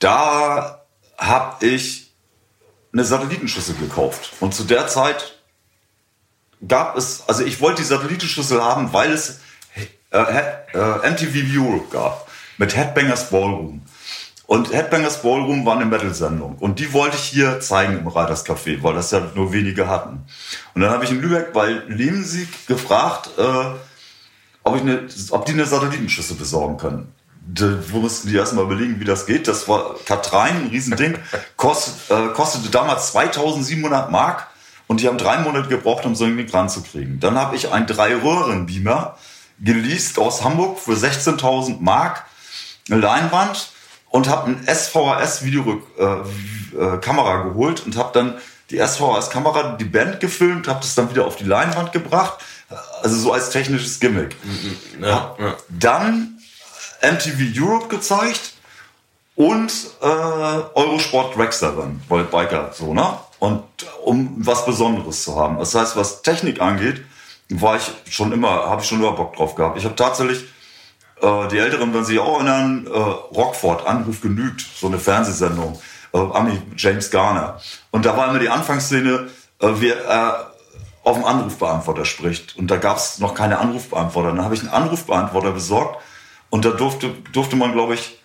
Da 0.00 0.82
habe 1.16 1.64
ich 1.64 2.10
eine 2.92 3.04
Satellitenschüssel 3.04 3.76
gekauft. 3.76 4.32
Und 4.40 4.56
zu 4.56 4.64
der 4.64 4.88
Zeit 4.88 5.38
gab 6.66 6.96
es, 6.96 7.22
also 7.28 7.44
ich 7.44 7.60
wollte 7.60 7.82
die 7.82 7.86
Satellitenschüssel 7.86 8.60
haben, 8.60 8.92
weil 8.92 9.12
es 9.12 9.38
äh, 10.10 10.18
äh, 10.18 11.10
MTV 11.10 11.60
Europe 11.60 11.90
gab 11.92 12.28
mit 12.56 12.74
Headbangers 12.74 13.30
Ballroom. 13.30 13.82
Und 14.48 14.72
Headbangers 14.72 15.20
Ballroom 15.20 15.66
war 15.66 15.76
eine 15.76 15.84
Metal-Sendung. 15.84 16.56
Und 16.58 16.78
die 16.78 16.94
wollte 16.94 17.18
ich 17.18 17.24
hier 17.24 17.60
zeigen 17.60 17.98
im 17.98 18.08
Reiters 18.08 18.46
Café, 18.46 18.82
weil 18.82 18.94
das 18.94 19.10
ja 19.10 19.20
nur 19.34 19.52
wenige 19.52 19.88
hatten. 19.88 20.24
Und 20.74 20.80
dann 20.80 20.90
habe 20.90 21.04
ich 21.04 21.10
in 21.10 21.20
Lübeck 21.20 21.52
bei 21.52 21.82
Lemsig 21.86 22.66
gefragt, 22.66 23.28
äh, 23.36 23.42
ob, 24.62 24.74
ich 24.74 24.80
eine, 24.80 25.06
ob 25.32 25.44
die 25.44 25.52
eine 25.52 25.66
Satellitenschüssel 25.66 26.36
besorgen 26.36 26.78
können. 26.78 27.12
Da 27.46 27.76
mussten 27.92 28.30
die 28.30 28.36
erstmal 28.36 28.64
überlegen, 28.64 28.98
wie 29.00 29.04
das 29.04 29.26
geht. 29.26 29.48
Das 29.48 29.68
war 29.68 29.96
Katrein, 30.06 30.62
ein 30.62 30.68
Riesending, 30.68 31.18
kost, 31.58 32.10
äh, 32.10 32.28
kostete 32.28 32.70
damals 32.70 33.12
2700 33.12 34.10
Mark 34.10 34.46
und 34.86 35.02
die 35.02 35.08
haben 35.08 35.18
drei 35.18 35.40
Monate 35.40 35.68
gebraucht, 35.68 36.06
um 36.06 36.14
so 36.14 36.24
ein 36.24 36.38
Ding 36.38 36.48
ranzukriegen. 36.48 37.20
Dann 37.20 37.36
habe 37.36 37.54
ich 37.54 37.70
einen 37.70 37.86
Drei-Röhren-Beamer 37.86 39.18
geleast 39.60 40.18
aus 40.18 40.42
Hamburg 40.42 40.78
für 40.78 40.94
16.000 40.94 41.80
Mark, 41.80 42.24
eine 42.88 42.98
Leinwand 42.98 43.72
und 44.10 44.28
habe 44.28 44.50
ein 44.50 44.66
SVHS-Videokamera 44.66 47.34
äh, 47.34 47.40
äh, 47.40 47.44
geholt 47.44 47.86
und 47.86 47.96
habe 47.96 48.10
dann 48.12 48.34
die 48.70 48.78
SVHS-Kamera, 48.78 49.76
die 49.76 49.84
Band 49.84 50.20
gefilmt, 50.20 50.68
habe 50.68 50.80
das 50.80 50.94
dann 50.94 51.10
wieder 51.10 51.26
auf 51.26 51.36
die 51.36 51.44
Leinwand 51.44 51.92
gebracht 51.92 52.38
also 53.02 53.16
so 53.16 53.32
als 53.32 53.50
technisches 53.50 54.00
Gimmick. 54.00 54.36
Mhm, 54.44 55.04
ja, 55.04 55.34
ja. 55.38 55.56
Dann 55.68 56.38
MTV 57.02 57.60
Europe 57.60 57.88
gezeigt 57.88 58.54
und 59.36 59.72
äh, 60.00 60.06
Eurosport 60.06 61.36
Dragster 61.36 61.72
dann, 61.72 62.02
weil 62.08 62.24
Biker 62.24 62.72
so, 62.74 62.92
ne? 62.92 63.18
Und 63.38 63.62
um 64.04 64.34
was 64.38 64.66
Besonderes 64.66 65.22
zu 65.22 65.36
haben. 65.36 65.58
Das 65.58 65.74
heißt, 65.74 65.96
was 65.96 66.22
Technik 66.22 66.60
angeht, 66.60 67.04
war 67.50 67.76
ich 67.76 68.12
schon 68.12 68.32
immer, 68.32 68.48
habe 68.48 68.82
ich 68.82 68.88
schon 68.88 68.98
immer 68.98 69.12
Bock 69.12 69.36
drauf 69.36 69.54
gehabt. 69.54 69.78
Ich 69.78 69.84
habe 69.84 69.94
tatsächlich 69.94 70.44
äh, 71.22 71.48
die 71.48 71.58
Älteren, 71.58 71.92
wenn 71.94 72.04
sie 72.04 72.18
auch 72.18 72.36
erinnern, 72.36 72.86
äh, 72.86 72.90
Rockford, 72.90 73.86
Anruf 73.86 74.20
genügt, 74.20 74.64
so 74.76 74.86
eine 74.86 74.98
Fernsehsendung, 74.98 75.80
äh, 76.12 76.18
Ami 76.18 76.60
James 76.76 77.10
Garner. 77.10 77.60
Und 77.90 78.06
da 78.06 78.16
war 78.16 78.28
immer 78.28 78.38
die 78.38 78.48
Anfangsszene, 78.48 79.28
äh, 79.60 79.68
wir, 79.80 79.96
äh, 79.96 80.32
auf 81.04 81.16
dem 81.16 81.24
Anrufbeantworter 81.24 82.04
spricht. 82.04 82.56
Und 82.56 82.70
da 82.70 82.76
gab 82.76 82.98
es 82.98 83.18
noch 83.18 83.34
keine 83.34 83.58
Anrufbeantworter. 83.58 84.28
Dann 84.28 84.44
habe 84.44 84.54
ich 84.54 84.60
einen 84.60 84.70
Anrufbeantworter 84.70 85.52
besorgt 85.52 86.02
und 86.50 86.64
da 86.64 86.70
durfte, 86.70 87.10
durfte 87.32 87.56
man, 87.56 87.72
glaube 87.72 87.94
ich, 87.94 88.18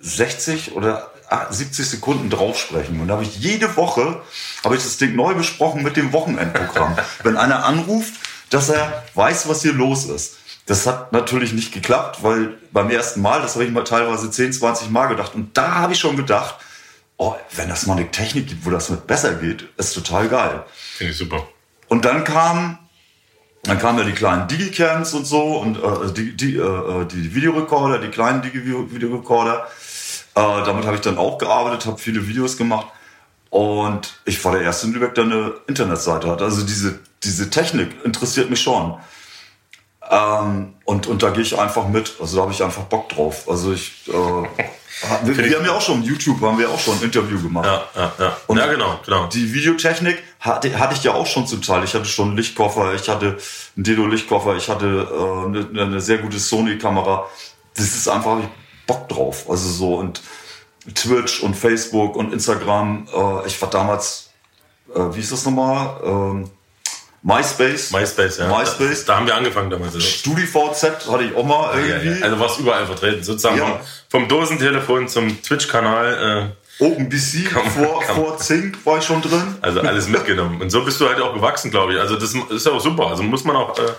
60 0.00 0.74
oder 0.74 1.10
70 1.50 1.88
Sekunden 1.88 2.30
drauf 2.30 2.58
sprechen. 2.58 3.00
Und 3.00 3.08
da 3.08 3.14
habe 3.14 3.24
ich 3.24 3.36
jede 3.38 3.76
Woche 3.76 4.20
habe 4.64 4.76
ich 4.76 4.82
das 4.82 4.96
Ding 4.96 5.16
neu 5.16 5.34
besprochen 5.34 5.82
mit 5.82 5.96
dem 5.96 6.12
Wochenendprogramm. 6.12 6.96
Wenn 7.22 7.36
einer 7.36 7.64
anruft, 7.64 8.14
dass 8.50 8.68
er 8.68 9.04
weiß, 9.14 9.48
was 9.48 9.62
hier 9.62 9.72
los 9.72 10.04
ist. 10.04 10.36
Das 10.66 10.86
hat 10.86 11.12
natürlich 11.12 11.52
nicht 11.52 11.72
geklappt, 11.72 12.22
weil 12.22 12.58
beim 12.72 12.90
ersten 12.90 13.22
Mal, 13.22 13.40
das 13.40 13.54
habe 13.54 13.64
ich 13.64 13.70
mal 13.70 13.84
teilweise 13.84 14.30
10, 14.30 14.52
20 14.52 14.90
Mal 14.90 15.06
gedacht. 15.06 15.34
Und 15.34 15.56
da 15.56 15.76
habe 15.76 15.92
ich 15.92 16.00
schon 16.00 16.16
gedacht, 16.16 16.56
oh, 17.16 17.34
wenn 17.54 17.68
das 17.68 17.86
mal 17.86 17.96
eine 17.96 18.10
Technik 18.10 18.48
gibt, 18.48 18.66
wo 18.66 18.70
das 18.70 18.90
mit 18.90 19.06
besser 19.06 19.34
geht, 19.34 19.68
ist 19.76 19.94
total 19.94 20.28
geil. 20.28 20.64
Finde 20.96 21.12
ich 21.12 21.18
super. 21.18 21.46
Und 21.86 22.04
dann 22.04 22.24
kam, 22.24 22.78
dann 23.62 23.78
kamen 23.78 23.98
ja 23.98 24.04
die 24.04 24.12
kleinen 24.12 24.48
Digicams 24.48 25.14
und 25.14 25.24
so 25.24 25.58
und 25.58 25.76
äh, 25.76 26.12
die, 26.12 26.36
die, 26.36 26.56
äh, 26.56 27.04
die 27.06 27.32
Videorekorder, 27.32 28.00
die 28.00 28.08
kleinen 28.08 28.42
Digi-Videorekorder. 28.42 29.68
Äh, 30.34 30.40
damit 30.64 30.84
habe 30.84 30.96
ich 30.96 31.00
dann 31.00 31.16
auch 31.16 31.38
gearbeitet, 31.38 31.86
habe 31.86 31.98
viele 31.98 32.26
Videos 32.26 32.56
gemacht. 32.56 32.88
Und 33.50 34.20
ich 34.24 34.44
war 34.44 34.52
der 34.52 34.62
erste 34.62 34.88
in 34.88 34.94
Lübeck, 34.94 35.14
der 35.14 35.24
eine 35.24 35.54
Internetseite 35.68 36.28
hat. 36.28 36.42
Also 36.42 36.66
diese, 36.66 36.98
diese 37.22 37.50
Technik 37.50 38.04
interessiert 38.04 38.50
mich 38.50 38.60
schon. 38.60 38.98
Ähm, 40.10 40.74
und, 40.84 41.06
und 41.06 41.22
da 41.22 41.30
gehe 41.30 41.42
ich 41.42 41.58
einfach 41.58 41.88
mit. 41.88 42.14
Also 42.20 42.36
da 42.36 42.42
habe 42.42 42.52
ich 42.52 42.62
einfach 42.62 42.82
Bock 42.84 43.08
drauf. 43.08 43.48
Also 43.48 43.72
ich, 43.72 44.08
äh, 44.08 44.12
wir, 45.24 45.36
wir, 45.36 45.58
haben 45.58 45.66
ja 45.66 45.72
auch 45.72 45.80
schon 45.80 46.02
YouTube, 46.02 46.40
haben 46.40 46.58
wir 46.58 46.70
auch 46.70 46.78
schon 46.78 46.96
ein 46.98 47.02
Interview 47.02 47.40
gemacht. 47.42 47.66
Ja, 47.66 47.84
ja, 47.94 48.12
ja. 48.18 48.36
Und 48.46 48.58
ja, 48.58 48.66
genau, 48.66 49.00
genau. 49.04 49.26
Die 49.26 49.52
Videotechnik 49.52 50.22
hatte, 50.40 50.78
hatte 50.78 50.94
ich 50.94 51.02
ja 51.02 51.14
auch 51.14 51.26
schon 51.26 51.46
zum 51.46 51.62
Teil. 51.62 51.84
Ich 51.84 51.94
hatte 51.94 52.06
schon 52.06 52.28
einen 52.28 52.36
Lichtkoffer, 52.36 52.94
ich 52.94 53.08
hatte 53.08 53.38
einen 53.76 53.84
Dedo-Lichtkoffer, 53.84 54.56
ich 54.56 54.68
hatte 54.68 55.08
äh, 55.10 55.46
eine, 55.46 55.82
eine 55.82 56.00
sehr 56.00 56.18
gute 56.18 56.38
Sony-Kamera. 56.38 57.26
Das 57.74 57.86
ist 57.86 58.08
einfach, 58.08 58.38
ich 58.38 58.48
Bock 58.86 59.08
drauf. 59.08 59.50
Also 59.50 59.68
so 59.68 59.96
und 59.96 60.22
Twitch 60.94 61.42
und 61.42 61.54
Facebook 61.54 62.16
und 62.16 62.32
Instagram. 62.32 63.06
Äh, 63.12 63.46
ich 63.46 63.60
war 63.60 63.70
damals, 63.70 64.30
äh, 64.94 65.00
wie 65.12 65.20
ist 65.20 65.32
das 65.32 65.44
nochmal? 65.44 66.00
Ähm, 66.04 66.50
MySpace. 67.26 67.90
MySpace, 67.90 68.38
ja. 68.38 68.46
MySpace. 68.46 69.04
Da, 69.04 69.12
da 69.12 69.18
haben 69.18 69.26
wir 69.26 69.34
angefangen 69.34 69.68
damals. 69.68 69.96
Also. 69.96 70.06
StudiVZ 70.06 71.10
hatte 71.10 71.24
ich 71.24 71.34
auch 71.34 71.44
mal 71.44 71.76
irgendwie. 71.76 72.08
Ja, 72.08 72.14
ja. 72.18 72.24
Also 72.24 72.38
warst 72.38 72.60
überall 72.60 72.86
vertreten. 72.86 73.24
Sozusagen 73.24 73.58
vom, 73.58 73.80
vom, 74.08 74.28
Dosentelefon 74.28 75.08
zum 75.08 75.42
Twitch-Kanal. 75.42 76.52
Äh, 76.78 76.84
OpenBC 76.84 77.48
vor, 77.74 78.02
vor 78.02 78.38
Zink 78.38 78.78
war 78.84 78.98
ich 78.98 79.04
schon 79.04 79.22
drin. 79.22 79.56
Also 79.60 79.80
alles 79.80 80.08
mitgenommen. 80.08 80.60
Und 80.60 80.70
so 80.70 80.84
bist 80.84 81.00
du 81.00 81.08
halt 81.08 81.20
auch 81.20 81.34
gewachsen, 81.34 81.72
glaube 81.72 81.94
ich. 81.94 82.00
Also 82.00 82.14
das 82.14 82.32
ist 82.32 82.64
ja 82.64 82.72
auch 82.72 82.80
super. 82.80 83.08
Also 83.08 83.24
muss 83.24 83.42
man 83.42 83.56
auch, 83.56 83.76
äh, 83.76 83.82
muss 83.82 83.92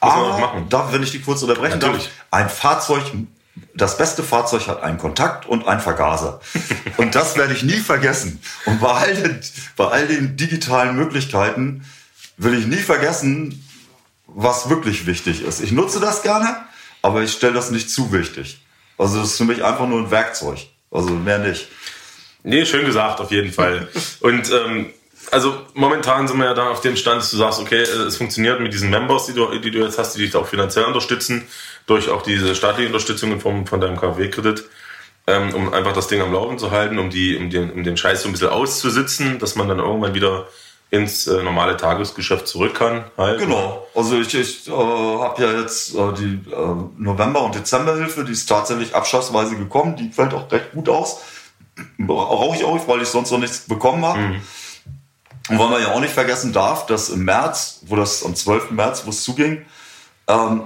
ah, 0.00 0.16
man 0.16 0.32
auch 0.32 0.38
machen. 0.38 0.68
Darf, 0.70 0.90
wenn 0.92 1.02
ich 1.02 1.10
die 1.10 1.20
kurz 1.20 1.42
unterbrechen 1.42 1.80
Natürlich. 1.80 2.04
darf, 2.04 2.40
ein 2.40 2.48
Fahrzeug 2.48 3.02
das 3.74 3.98
beste 3.98 4.22
Fahrzeug 4.22 4.68
hat 4.68 4.82
einen 4.82 4.96
Kontakt 4.96 5.44
und 5.44 5.66
einen 5.66 5.80
Vergaser. 5.80 6.40
Und 6.96 7.14
das 7.14 7.36
werde 7.36 7.52
ich 7.52 7.62
nie 7.62 7.78
vergessen. 7.78 8.40
Und 8.64 8.80
bei 8.80 8.88
all 8.88 9.14
den, 9.14 9.40
bei 9.76 9.86
all 9.86 10.06
den 10.06 10.36
digitalen 10.36 10.96
Möglichkeiten 10.96 11.84
will 12.40 12.58
ich 12.58 12.66
nie 12.66 12.76
vergessen, 12.76 13.62
was 14.26 14.70
wirklich 14.70 15.06
wichtig 15.06 15.42
ist. 15.42 15.60
Ich 15.60 15.72
nutze 15.72 16.00
das 16.00 16.22
gerne, 16.22 16.56
aber 17.02 17.22
ich 17.22 17.32
stelle 17.32 17.52
das 17.52 17.70
nicht 17.70 17.90
zu 17.90 18.12
wichtig. 18.12 18.60
Also 18.96 19.20
es 19.20 19.32
ist 19.32 19.38
für 19.38 19.44
mich 19.44 19.62
einfach 19.62 19.86
nur 19.86 19.98
ein 19.98 20.10
Werkzeug. 20.10 20.58
Also 20.90 21.10
mehr 21.10 21.38
nicht. 21.38 21.68
Nee, 22.42 22.64
schön 22.64 22.86
gesagt, 22.86 23.20
auf 23.20 23.30
jeden 23.30 23.52
Fall. 23.52 23.88
Und 24.20 24.50
ähm, 24.50 24.86
also 25.30 25.66
momentan 25.74 26.26
sind 26.26 26.38
wir 26.38 26.46
ja 26.46 26.54
da 26.54 26.70
auf 26.70 26.80
dem 26.80 26.96
Stand, 26.96 27.20
dass 27.20 27.30
du 27.30 27.36
sagst, 27.36 27.60
okay, 27.60 27.82
es 27.82 28.16
funktioniert 28.16 28.60
mit 28.60 28.72
diesen 28.72 28.88
Members, 28.88 29.26
die 29.26 29.34
du, 29.34 29.58
die 29.58 29.70
du 29.70 29.78
jetzt 29.80 29.98
hast, 29.98 30.16
die 30.16 30.20
dich 30.20 30.34
auch 30.34 30.46
finanziell 30.46 30.86
unterstützen, 30.86 31.46
durch 31.86 32.08
auch 32.08 32.22
diese 32.22 32.54
staatliche 32.54 32.88
Unterstützung 32.88 33.32
in 33.32 33.40
Form 33.40 33.66
von 33.66 33.82
deinem 33.82 33.98
KfW-Kredit, 33.98 34.64
ähm, 35.26 35.54
um 35.54 35.74
einfach 35.74 35.92
das 35.92 36.08
Ding 36.08 36.22
am 36.22 36.32
Laufen 36.32 36.58
zu 36.58 36.70
halten, 36.70 36.98
um, 36.98 37.10
die, 37.10 37.36
um, 37.36 37.50
den, 37.50 37.70
um 37.70 37.84
den 37.84 37.98
Scheiß 37.98 38.22
so 38.22 38.28
ein 38.28 38.32
bisschen 38.32 38.48
auszusitzen, 38.48 39.38
dass 39.38 39.56
man 39.56 39.68
dann 39.68 39.78
irgendwann 39.78 40.14
wieder 40.14 40.48
ins 40.90 41.26
äh, 41.28 41.42
normale 41.42 41.76
Tagesgeschäft 41.76 42.48
zurück 42.48 42.74
kann. 42.74 43.04
Halt. 43.16 43.38
Genau. 43.38 43.86
Also 43.94 44.18
ich, 44.18 44.34
ich 44.34 44.68
äh, 44.68 44.72
habe 44.72 45.42
ja 45.42 45.60
jetzt 45.60 45.94
äh, 45.94 46.12
die 46.14 46.50
äh, 46.50 46.74
November- 46.98 47.42
und 47.42 47.54
Dezemberhilfe, 47.54 48.24
die 48.24 48.32
ist 48.32 48.48
tatsächlich 48.48 48.94
abschlagsweise 48.94 49.56
gekommen. 49.56 49.96
Die 49.96 50.10
fällt 50.10 50.34
auch 50.34 50.50
recht 50.50 50.72
gut 50.72 50.88
aus. 50.88 51.20
Rauche 52.08 52.56
ich 52.56 52.64
auch, 52.64 52.88
weil 52.88 53.02
ich 53.02 53.08
sonst 53.08 53.30
noch 53.30 53.38
nichts 53.38 53.60
bekommen 53.60 54.04
habe. 54.04 54.18
Mhm. 54.18 54.42
Und 55.48 55.58
weil 55.58 55.68
man 55.68 55.82
ja 55.82 55.92
auch 55.92 56.00
nicht 56.00 56.12
vergessen 56.12 56.52
darf, 56.52 56.86
dass 56.86 57.08
im 57.08 57.24
März, 57.24 57.80
wo 57.86 57.96
das 57.96 58.24
am 58.24 58.34
12. 58.34 58.72
März, 58.72 59.02
wo 59.04 59.10
es 59.10 59.22
zuging, 59.22 59.64
ähm, 60.28 60.64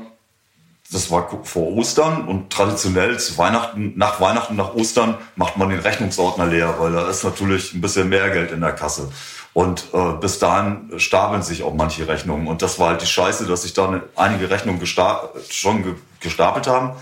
das 0.91 1.11
war 1.11 1.29
vor 1.45 1.73
Ostern 1.73 2.29
und 2.29 2.51
traditionell 2.51 3.19
zu 3.19 3.37
Weihnachten, 3.39 3.95
nach 3.97 4.21
Weihnachten, 4.21 4.57
nach 4.57 4.75
Ostern 4.75 5.17
macht 5.37 5.57
man 5.57 5.71
den 5.71 5.81
Rechnungsordner 5.81 6.47
leer, 6.47 6.77
weil 6.79 6.93
da 6.93 7.09
ist 7.09 7.25
natürlich 7.25 7.75
ein 7.75 7.81
bisschen 7.81 8.09
mehr 8.09 8.31
Geld 8.31 8.53
in 8.53 8.61
der 8.61 8.73
Kasse. 8.73 9.11
Und 9.55 9.87
äh, 9.93 10.13
bis 10.21 10.41
dahin 10.41 10.99
stapeln 10.99 11.43
sich 11.43 11.63
auch 11.63 11.75
manche 11.75 12.07
Rechnungen. 12.09 12.49
Und 12.49 12.61
das 12.61 12.79
war 12.81 12.89
halt 12.89 13.03
die 13.03 13.07
Scheiße, 13.07 13.47
dass 13.47 13.63
sich 13.63 13.73
da 13.73 14.03
einige 14.17 14.51
Rechnungen 14.51 14.81
gesta 14.81 15.31
schon 15.49 15.83
ge 15.85 15.95
gestapelt 16.21 16.67
haben. 16.67 16.93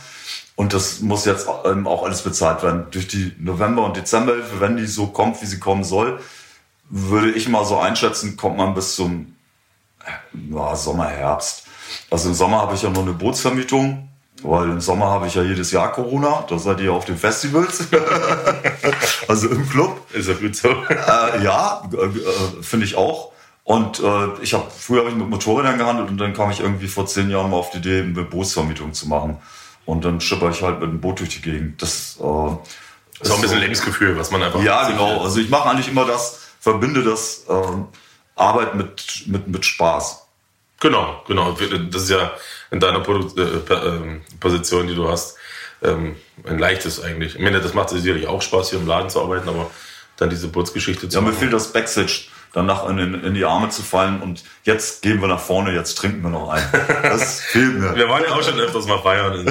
Und 0.54 0.74
das 0.74 1.00
muss 1.00 1.24
jetzt 1.24 1.48
ähm, 1.64 1.86
auch 1.86 2.04
alles 2.04 2.22
bezahlt 2.22 2.62
werden. 2.62 2.86
Durch 2.90 3.08
die 3.08 3.32
November- 3.38 3.84
und 3.84 3.96
Dezemberhilfe, 3.96 4.60
wenn 4.60 4.76
die 4.76 4.86
so 4.86 5.06
kommt, 5.06 5.40
wie 5.40 5.46
sie 5.46 5.58
kommen 5.58 5.82
soll, 5.82 6.20
würde 6.90 7.30
ich 7.30 7.48
mal 7.48 7.64
so 7.64 7.78
einschätzen, 7.78 8.36
kommt 8.36 8.58
man 8.58 8.74
bis 8.74 8.96
zum 8.96 9.34
ja, 10.50 10.76
Sommer, 10.76 11.06
Herbst. 11.06 11.64
Also 12.10 12.28
im 12.28 12.34
Sommer 12.34 12.60
habe 12.60 12.74
ich 12.74 12.82
ja 12.82 12.90
noch 12.90 13.02
eine 13.02 13.12
Bootsvermietung, 13.12 14.08
weil 14.42 14.70
im 14.70 14.80
Sommer 14.80 15.06
habe 15.06 15.26
ich 15.26 15.34
ja 15.34 15.42
jedes 15.42 15.70
Jahr 15.70 15.92
Corona. 15.92 16.44
Da 16.48 16.58
seid 16.58 16.80
ihr 16.80 16.92
auf 16.92 17.04
den 17.04 17.16
Festivals. 17.16 17.86
also 19.28 19.48
im 19.48 19.68
Club. 19.68 19.98
Ist 20.12 20.28
ja 20.28 20.34
gut 20.34 20.56
so. 20.56 20.68
Äh, 20.68 21.42
ja, 21.42 21.82
äh, 21.92 22.62
finde 22.62 22.86
ich 22.86 22.96
auch. 22.96 23.32
Und 23.64 24.00
äh, 24.00 24.42
ich 24.42 24.54
habe 24.54 24.64
früher 24.76 25.00
habe 25.00 25.10
ich 25.10 25.16
mit 25.16 25.28
Motorrädern 25.28 25.78
gehandelt 25.78 26.10
und 26.10 26.18
dann 26.18 26.34
kam 26.34 26.50
ich 26.50 26.60
irgendwie 26.60 26.88
vor 26.88 27.06
zehn 27.06 27.30
Jahren 27.30 27.50
mal 27.50 27.56
auf 27.56 27.70
die 27.70 27.78
Idee, 27.78 28.00
eine 28.00 28.24
Bootsvermietung 28.24 28.92
zu 28.92 29.08
machen. 29.08 29.38
Und 29.84 30.04
dann 30.04 30.20
schipper 30.20 30.50
ich 30.50 30.62
halt 30.62 30.80
mit 30.80 30.90
dem 30.90 31.00
Boot 31.00 31.20
durch 31.20 31.30
die 31.30 31.42
Gegend. 31.42 31.80
Das 31.80 32.18
äh, 32.20 32.20
ist 32.20 32.20
auch 32.20 33.36
ein 33.36 33.40
bisschen 33.40 33.48
so, 33.48 33.56
Lebensgefühl, 33.56 34.18
was 34.18 34.30
man 34.30 34.42
einfach. 34.42 34.62
Ja, 34.62 34.88
genau. 34.88 35.22
Also 35.22 35.40
ich 35.40 35.48
mache 35.48 35.68
eigentlich 35.70 35.88
immer 35.88 36.04
das, 36.04 36.40
verbinde 36.60 37.02
das 37.02 37.44
äh, 37.48 37.52
Arbeit 38.36 38.74
mit, 38.74 39.24
mit, 39.26 39.48
mit 39.48 39.64
Spaß. 39.64 40.21
Genau, 40.82 41.22
genau. 41.28 41.56
Das 41.92 42.02
ist 42.02 42.10
ja 42.10 42.32
in 42.72 42.80
deiner 42.80 42.98
Produ 43.00 43.40
äh, 43.40 43.72
äh, 43.72 44.20
Position, 44.40 44.88
die 44.88 44.96
du 44.96 45.08
hast, 45.08 45.36
ähm, 45.80 46.16
ein 46.44 46.58
leichtes 46.58 47.00
eigentlich. 47.00 47.36
Ich 47.36 47.40
meine, 47.40 47.60
das 47.60 47.72
macht 47.72 47.90
sicherlich 47.90 48.26
auch 48.26 48.42
Spaß, 48.42 48.70
hier 48.70 48.80
im 48.80 48.88
Laden 48.88 49.08
zu 49.08 49.20
arbeiten, 49.20 49.48
aber 49.48 49.70
dann 50.16 50.28
diese 50.28 50.48
Bootsgeschichte 50.48 51.08
zu 51.08 51.14
ja, 51.14 51.20
machen. 51.20 51.34
Ja, 51.34 51.34
mir 51.34 51.38
fehlt 51.38 51.52
das 51.52 51.72
Backstage 51.72 52.24
danach 52.52 52.88
in, 52.88 52.98
in, 52.98 53.34
die 53.34 53.44
Arme 53.44 53.70
zu 53.70 53.82
fallen 53.82 54.20
und 54.20 54.44
jetzt 54.64 55.02
gehen 55.02 55.20
wir 55.20 55.28
nach 55.28 55.40
vorne, 55.40 55.72
jetzt 55.72 55.94
trinken 55.94 56.22
wir 56.22 56.30
noch 56.30 56.50
ein. 56.50 56.62
Das 57.02 57.40
fehlt 57.52 57.78
mir. 57.78 57.96
wir 57.96 58.08
waren 58.08 58.22
ja 58.24 58.32
auch 58.32 58.42
schon 58.42 58.60
öfters 58.60 58.86
mal 58.86 58.98
feiern. 58.98 59.46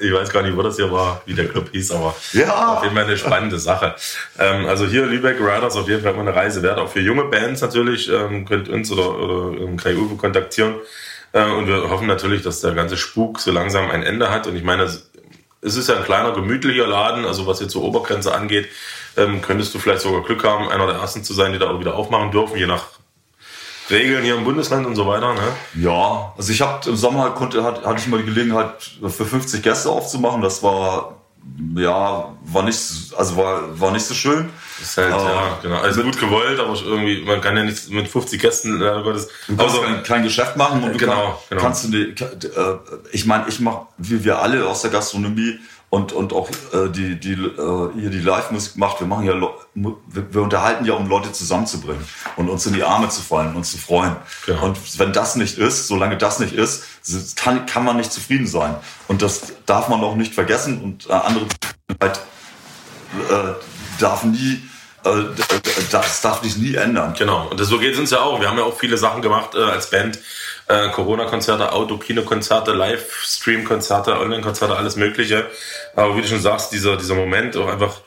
Ich 0.00 0.12
weiß 0.12 0.30
gar 0.30 0.42
nicht, 0.42 0.56
wo 0.56 0.62
das 0.62 0.76
hier 0.76 0.90
war, 0.90 1.22
wie 1.26 1.34
der 1.34 1.48
Club 1.48 1.68
hieß, 1.72 1.92
aber 1.92 2.14
ja. 2.32 2.76
auf 2.76 2.82
jeden 2.84 2.94
Fall 2.94 3.04
eine 3.04 3.18
spannende 3.18 3.58
Sache. 3.58 3.94
Ähm, 4.38 4.66
also 4.66 4.86
hier 4.86 5.04
Lübeck 5.04 5.38
Riders 5.38 5.76
auf 5.76 5.88
jeden 5.88 6.02
Fall 6.02 6.14
mal 6.14 6.20
eine 6.20 6.34
Reise 6.34 6.62
wert, 6.62 6.78
auch 6.78 6.88
für 6.88 7.00
junge 7.00 7.24
Bands 7.24 7.60
natürlich. 7.60 8.10
Ähm, 8.10 8.46
könnt 8.46 8.68
uns 8.68 8.90
oder, 8.90 9.18
oder 9.18 9.76
Kai 9.76 9.94
Uwe 9.94 10.16
kontaktieren. 10.16 10.76
Äh, 11.32 11.44
und 11.44 11.66
wir 11.66 11.90
hoffen 11.90 12.06
natürlich, 12.06 12.42
dass 12.42 12.60
der 12.60 12.72
ganze 12.72 12.96
Spuk 12.96 13.40
so 13.40 13.50
langsam 13.50 13.90
ein 13.90 14.02
Ende 14.02 14.30
hat. 14.30 14.46
Und 14.46 14.56
ich 14.56 14.64
meine, 14.64 14.84
es 14.84 15.06
ist 15.60 15.88
ja 15.88 15.96
ein 15.96 16.04
kleiner, 16.04 16.32
gemütlicher 16.32 16.86
Laden, 16.86 17.26
also 17.26 17.46
was 17.46 17.60
jetzt 17.60 17.72
so 17.72 17.82
Obergrenze 17.82 18.34
angeht 18.34 18.68
ähm, 19.16 19.42
könntest 19.42 19.74
du 19.74 19.78
vielleicht 19.78 20.00
sogar 20.00 20.22
Glück 20.22 20.44
haben, 20.44 20.68
einer 20.68 20.86
der 20.86 20.96
ersten 20.96 21.24
zu 21.24 21.34
sein, 21.34 21.52
die 21.52 21.58
da 21.58 21.70
auch 21.70 21.80
wieder 21.80 21.94
aufmachen 21.94 22.30
dürfen, 22.30 22.56
je 22.56 22.66
nach 22.66 22.84
Regeln 23.90 24.24
hier 24.24 24.36
im 24.36 24.44
Bundesland 24.44 24.86
und 24.86 24.94
so 24.94 25.06
weiter. 25.06 25.34
Ne? 25.34 25.40
Ja, 25.74 26.32
also 26.36 26.52
ich 26.52 26.60
habe 26.60 26.88
im 26.88 26.96
Sommer 26.96 27.30
konnte, 27.30 27.62
hatte, 27.62 27.84
hatte 27.84 28.00
ich 28.00 28.06
mal 28.06 28.18
die 28.18 28.26
Gelegenheit, 28.26 28.74
für 29.00 29.24
50 29.24 29.62
Gäste 29.62 29.90
aufzumachen. 29.90 30.40
Das 30.40 30.62
war 30.62 31.16
ja, 31.76 32.36
war 32.44 32.62
nicht, 32.62 32.80
also 33.16 33.36
war, 33.36 33.80
war 33.80 33.90
nicht 33.90 34.04
so 34.04 34.14
schön. 34.14 34.50
Ist 34.80 34.96
halt, 34.96 35.12
aber 35.12 35.24
ja, 35.24 35.58
genau. 35.60 35.80
Also 35.80 36.02
gut 36.02 36.18
gewollt, 36.18 36.58
aber 36.60 36.74
irgendwie, 36.80 37.22
man 37.24 37.40
kann 37.40 37.56
ja 37.56 37.64
nicht 37.64 37.90
mit 37.90 38.08
50 38.08 38.40
Gästen, 38.40 38.78
leider 38.78 39.02
Gottes. 39.02 39.28
Du 39.48 39.56
kannst 39.56 39.76
also, 39.76 39.82
kein, 39.82 40.02
kein, 40.02 40.22
Geschäft 40.22 40.56
machen 40.56 40.82
und 40.84 40.96
genau, 40.98 41.12
kann, 41.14 41.34
genau. 41.50 41.62
kannst 41.62 41.92
du, 41.92 41.98
äh, 41.98 42.14
ich 43.10 43.26
meine, 43.26 43.48
ich 43.48 43.60
mache, 43.60 43.86
wie 43.98 44.22
wir 44.24 44.40
alle 44.40 44.66
aus 44.66 44.82
der 44.82 44.90
Gastronomie, 44.90 45.58
und, 45.92 46.14
und 46.14 46.32
auch 46.32 46.48
äh, 46.72 46.88
die, 46.88 47.20
die, 47.20 47.34
äh, 47.34 47.90
hier 48.00 48.08
die 48.08 48.20
Live-Musik 48.20 48.78
macht. 48.78 49.00
Wir 49.00 49.06
machen 49.06 49.24
ja, 49.24 49.38
wir, 49.74 49.94
wir 50.32 50.40
unterhalten 50.40 50.86
ja, 50.86 50.94
um 50.94 51.06
Leute 51.06 51.32
zusammenzubringen 51.32 52.02
und 52.36 52.48
uns 52.48 52.64
in 52.64 52.72
die 52.72 52.82
Arme 52.82 53.10
zu 53.10 53.20
fallen, 53.20 53.54
uns 53.54 53.72
zu 53.72 53.76
freuen. 53.76 54.16
Ja. 54.46 54.58
Und 54.60 54.78
wenn 54.98 55.12
das 55.12 55.36
nicht 55.36 55.58
ist, 55.58 55.88
solange 55.88 56.16
das 56.16 56.38
nicht 56.38 56.54
ist, 56.54 56.86
kann, 57.36 57.66
kann 57.66 57.84
man 57.84 57.98
nicht 57.98 58.10
zufrieden 58.10 58.46
sein. 58.46 58.74
Und 59.06 59.20
das 59.20 59.52
darf 59.66 59.90
man 59.90 60.02
auch 60.02 60.16
nicht 60.16 60.32
vergessen. 60.32 60.80
Und 60.80 61.10
äh, 61.10 61.12
andere 61.12 61.44
halt, 62.00 62.20
äh, 63.28 63.52
darf 64.00 64.24
nie 64.24 64.62
äh, 65.04 65.24
das 65.90 66.20
darf 66.22 66.42
sich 66.42 66.56
nie 66.56 66.74
ändern. 66.74 67.14
Genau, 67.18 67.48
und 67.48 67.62
so 67.62 67.78
geht 67.78 67.92
es 67.94 67.98
uns 67.98 68.10
ja 68.10 68.20
auch. 68.20 68.40
Wir 68.40 68.48
haben 68.48 68.56
ja 68.56 68.64
auch 68.64 68.78
viele 68.78 68.96
Sachen 68.96 69.20
gemacht 69.20 69.54
äh, 69.54 69.58
als 69.58 69.90
Band, 69.90 70.18
äh, 70.68 70.88
Corona-Konzerte, 70.90 71.72
Auto-Kino-Konzerte, 71.72 72.72
Livestream-Konzerte, 72.72 74.18
Online-Konzerte, 74.18 74.76
alles 74.76 74.96
Mögliche. 74.96 75.46
Aber 75.94 76.16
wie 76.16 76.22
du 76.22 76.28
schon 76.28 76.40
sagst, 76.40 76.72
dieser, 76.72 76.96
dieser 76.96 77.14
Moment 77.14 77.56
auch 77.56 77.68
einfach 77.68 78.00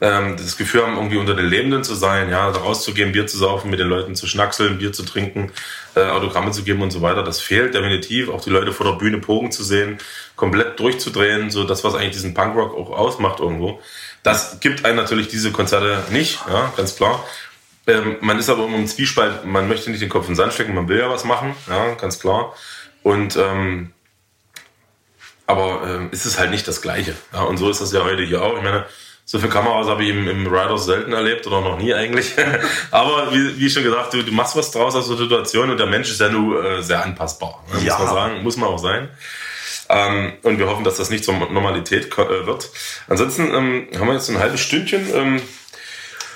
ähm, 0.00 0.36
das 0.36 0.56
Gefühl 0.56 0.82
haben, 0.82 0.96
irgendwie 0.96 1.18
unter 1.18 1.34
den 1.34 1.46
Lebenden 1.46 1.84
zu 1.84 1.94
sein, 1.94 2.30
ja, 2.30 2.48
rauszugehen, 2.48 3.12
Bier 3.12 3.26
zu 3.26 3.36
saufen, 3.36 3.70
mit 3.70 3.80
den 3.80 3.88
Leuten 3.88 4.14
zu 4.14 4.26
schnackseln, 4.26 4.78
Bier 4.78 4.92
zu 4.92 5.04
trinken, 5.04 5.52
äh, 5.94 6.00
Autogramme 6.00 6.52
zu 6.52 6.62
geben 6.62 6.82
und 6.82 6.90
so 6.90 7.02
weiter, 7.02 7.22
das 7.22 7.40
fehlt 7.40 7.74
definitiv. 7.74 8.30
Auch 8.30 8.40
die 8.40 8.50
Leute 8.50 8.72
vor 8.72 8.86
der 8.86 8.94
Bühne 8.94 9.18
pogen 9.18 9.52
zu 9.52 9.62
sehen, 9.62 9.98
komplett 10.36 10.80
durchzudrehen, 10.80 11.50
so 11.50 11.64
das, 11.64 11.84
was 11.84 11.94
eigentlich 11.94 12.12
diesen 12.12 12.34
Punkrock 12.34 12.74
auch 12.74 12.90
ausmacht 12.90 13.40
irgendwo. 13.40 13.80
Das 14.22 14.60
gibt 14.60 14.84
einem 14.84 14.96
natürlich 14.96 15.28
diese 15.28 15.52
Konzerte 15.52 16.02
nicht, 16.10 16.38
ja, 16.48 16.72
ganz 16.76 16.96
klar. 16.96 17.24
Ähm, 17.90 18.16
man 18.20 18.38
ist 18.38 18.48
aber 18.48 18.64
immer 18.64 18.76
im 18.76 18.86
Zwiespalt, 18.86 19.44
man 19.44 19.68
möchte 19.68 19.90
nicht 19.90 20.02
den 20.02 20.08
Kopf 20.08 20.24
in 20.24 20.32
den 20.32 20.36
Sand 20.36 20.52
stecken, 20.52 20.74
man 20.74 20.88
will 20.88 20.98
ja 20.98 21.10
was 21.10 21.24
machen, 21.24 21.54
ja, 21.68 21.94
ganz 21.94 22.20
klar. 22.20 22.54
Und 23.02 23.36
ähm, 23.36 23.92
aber 25.46 25.82
ähm, 25.84 26.08
ist 26.12 26.26
es 26.26 26.38
halt 26.38 26.50
nicht 26.50 26.68
das 26.68 26.80
Gleiche. 26.80 27.14
Ja, 27.32 27.42
und 27.42 27.56
so 27.56 27.68
ist 27.70 27.80
das 27.80 27.92
ja 27.92 28.04
heute 28.04 28.22
hier 28.22 28.42
auch. 28.42 28.56
Ich 28.56 28.62
meine, 28.62 28.84
So 29.30 29.38
viele 29.38 29.52
Kameras 29.52 29.86
habe 29.86 30.02
ich 30.02 30.10
im, 30.10 30.26
im 30.28 30.46
Riders 30.46 30.86
selten 30.86 31.12
erlebt 31.12 31.46
oder 31.46 31.60
noch 31.60 31.78
nie 31.78 31.94
eigentlich. 31.94 32.34
Aber 32.90 33.32
wie, 33.32 33.60
wie 33.60 33.70
schon 33.70 33.84
gesagt, 33.84 34.12
du, 34.12 34.24
du 34.24 34.32
machst 34.32 34.56
was 34.56 34.72
draus 34.72 34.96
aus 34.96 35.06
der 35.06 35.16
Situation 35.16 35.70
und 35.70 35.78
der 35.78 35.86
Mensch 35.86 36.10
ist 36.10 36.20
ja 36.20 36.28
nur 36.28 36.64
äh, 36.64 36.82
sehr 36.82 37.04
anpassbar. 37.04 37.64
Ne? 37.72 37.84
Ja. 37.84 37.96
Muss 37.96 38.06
man 38.06 38.14
sagen, 38.14 38.42
muss 38.42 38.56
man 38.56 38.68
auch 38.68 38.78
sein. 38.78 39.08
Ähm, 39.88 40.32
und 40.42 40.58
wir 40.58 40.66
hoffen, 40.66 40.82
dass 40.82 40.96
das 40.96 41.10
nicht 41.10 41.24
zur 41.24 41.34
Normalität 41.34 42.12
äh, 42.18 42.46
wird. 42.46 42.70
Ansonsten 43.08 43.54
ähm, 43.54 43.88
haben 43.96 44.08
wir 44.08 44.14
jetzt 44.14 44.28
ein 44.30 44.38
halbes 44.40 44.60
Stündchen. 44.60 45.06
Ähm, 45.14 45.42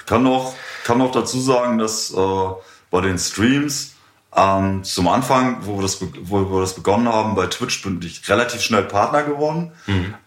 Kann 0.07 0.23
noch, 0.23 0.55
kann 0.85 0.99
noch 0.99 1.11
dazu 1.11 1.41
sagen, 1.41 1.79
dass 1.79 2.13
äh, 2.13 2.49
bei 2.91 3.01
den 3.01 3.19
Streams 3.19 3.95
ähm, 4.37 4.85
zum 4.85 5.09
Anfang, 5.09 5.59
wo 5.63 5.77
wir, 5.77 5.83
das, 5.83 6.01
wo 6.23 6.51
wir 6.51 6.61
das 6.61 6.75
begonnen 6.75 7.09
haben, 7.09 7.35
bei 7.35 7.47
Twitch 7.47 7.83
bin 7.83 8.01
ich 8.03 8.29
relativ 8.29 8.61
schnell 8.61 8.85
Partner 8.85 9.23
geworden. 9.23 9.73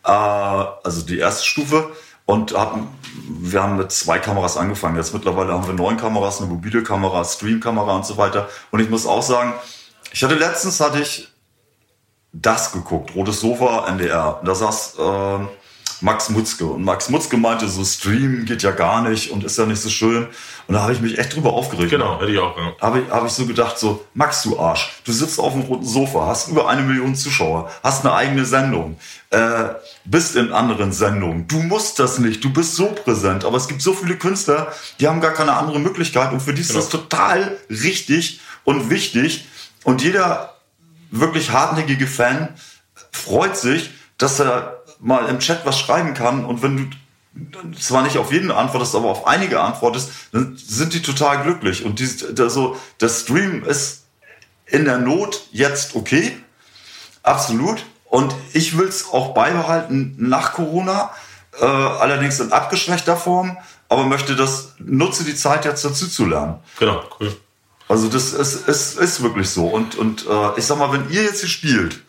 Äh, 0.03 0.09
also 0.11 1.01
die 1.01 1.19
erste 1.19 1.45
Stufe. 1.45 1.91
Und 2.25 2.57
hatten, 2.57 2.89
wir 3.29 3.63
haben 3.63 3.77
mit 3.77 3.89
zwei 3.93 4.19
Kameras 4.19 4.57
angefangen. 4.57 4.97
Jetzt 4.97 5.13
mittlerweile 5.13 5.53
haben 5.53 5.65
wir 5.65 5.73
neun 5.73 5.95
Kameras, 5.95 6.41
eine 6.41 6.49
mobile 6.49 6.83
Kamera, 6.83 7.23
Streamkamera 7.23 7.95
und 7.95 8.05
so 8.05 8.17
weiter. 8.17 8.49
Und 8.69 8.81
ich 8.81 8.89
muss 8.89 9.05
auch 9.05 9.21
sagen, 9.21 9.53
ich 10.11 10.21
hatte 10.23 10.35
letztens 10.35 10.81
hatte 10.81 10.99
ich 10.99 11.29
das 12.33 12.73
geguckt, 12.73 13.15
Rotes 13.15 13.39
Sofa, 13.39 13.87
NDR. 13.87 14.41
Da 14.43 14.55
saß 14.55 14.95
äh, 14.99 15.39
Max 16.01 16.29
Mutzke. 16.29 16.65
Und 16.65 16.83
Max 16.83 17.09
Mutzke 17.09 17.37
meinte, 17.37 17.67
so 17.67 17.83
Stream 17.83 18.45
geht 18.45 18.61
ja 18.63 18.71
gar 18.71 19.01
nicht 19.07 19.31
und 19.31 19.43
ist 19.43 19.57
ja 19.57 19.65
nicht 19.65 19.81
so 19.81 19.89
schön. 19.89 20.27
Und 20.67 20.73
da 20.75 20.81
habe 20.81 20.93
ich 20.93 21.01
mich 21.01 21.17
echt 21.17 21.35
drüber 21.35 21.53
aufgeregt. 21.53 21.89
genau, 21.89 22.19
hätte 22.19 22.31
ich 22.31 22.39
auch. 22.39 22.55
Ja. 22.57 22.73
Habe 22.81 22.99
ich, 23.01 23.09
hab 23.09 23.25
ich 23.25 23.31
so 23.31 23.45
gedacht, 23.45 23.79
so, 23.79 24.05
Max, 24.13 24.43
du 24.43 24.59
Arsch, 24.59 24.91
du 25.05 25.11
sitzt 25.11 25.39
auf 25.39 25.53
dem 25.53 25.61
roten 25.63 25.85
Sofa, 25.85 26.27
hast 26.27 26.49
über 26.49 26.67
eine 26.69 26.81
Million 26.81 27.15
Zuschauer, 27.15 27.71
hast 27.83 28.05
eine 28.05 28.13
eigene 28.13 28.45
Sendung, 28.45 28.97
äh, 29.29 29.69
bist 30.05 30.35
in 30.35 30.51
anderen 30.51 30.91
Sendungen. 30.91 31.47
Du 31.47 31.57
musst 31.61 31.99
das 31.99 32.19
nicht, 32.19 32.43
du 32.43 32.51
bist 32.51 32.75
so 32.75 32.87
präsent. 32.87 33.45
Aber 33.45 33.57
es 33.57 33.67
gibt 33.67 33.81
so 33.81 33.93
viele 33.93 34.17
Künstler, 34.17 34.71
die 34.99 35.07
haben 35.07 35.21
gar 35.21 35.33
keine 35.33 35.53
andere 35.53 35.79
Möglichkeit 35.79 36.31
und 36.31 36.41
für 36.41 36.53
die 36.53 36.61
ist 36.61 36.69
Genau. 36.69 36.81
das 36.81 36.89
total 36.89 37.57
richtig 37.69 38.39
und 38.63 38.89
wichtig. 38.89 39.45
Und 39.83 40.01
jeder 40.03 40.53
wirklich 41.11 41.51
hartnäckige 41.51 42.07
Fan 42.07 42.49
freut 43.11 43.55
sich, 43.57 43.91
dass 44.17 44.39
er 44.39 44.76
mal 44.99 45.27
im 45.27 45.39
Chat 45.39 45.65
was 45.65 45.79
schreiben 45.79 46.13
kann 46.13 46.45
und 46.45 46.61
wenn 46.63 46.77
du 46.77 46.85
zwar 47.79 48.03
nicht 48.03 48.17
auf 48.17 48.31
jeden 48.31 48.51
antwortest, 48.51 48.95
aber 48.95 49.09
auf 49.09 49.27
einige 49.27 49.61
antwortest, 49.61 50.09
dann 50.31 50.57
sind 50.57 50.93
die 50.93 51.01
total 51.01 51.43
glücklich. 51.43 51.85
Und 51.85 51.99
die, 51.99 52.09
also, 52.39 52.77
der 52.99 53.09
Stream 53.09 53.63
ist 53.63 54.05
in 54.65 54.85
der 54.85 54.97
Not 54.97 55.47
jetzt 55.51 55.95
okay, 55.95 56.35
absolut. 57.23 57.85
Und 58.05 58.33
ich 58.53 58.77
will 58.77 58.87
es 58.87 59.09
auch 59.11 59.33
beibehalten 59.33 60.15
nach 60.17 60.53
Corona, 60.53 61.11
äh, 61.59 61.65
allerdings 61.65 62.39
in 62.39 62.51
abgeschwächter 62.51 63.17
Form, 63.17 63.57
aber 63.89 64.05
möchte 64.05 64.35
das, 64.35 64.73
nutze 64.79 65.23
die 65.23 65.35
Zeit 65.35 65.65
jetzt 65.65 65.83
dazu 65.83 66.07
zu 66.07 66.25
lernen. 66.25 66.59
Genau, 66.79 67.03
cool. 67.19 67.35
Also 67.89 68.09
das 68.09 68.33
ist, 68.33 68.67
ist, 68.67 68.97
ist 68.97 69.23
wirklich 69.23 69.49
so. 69.49 69.67
Und, 69.67 69.95
und 69.95 70.25
äh, 70.27 70.57
ich 70.59 70.65
sag 70.65 70.77
mal, 70.77 70.91
wenn 70.91 71.09
ihr 71.09 71.23
jetzt 71.23 71.39
hier 71.39 71.49
spielt, 71.49 72.01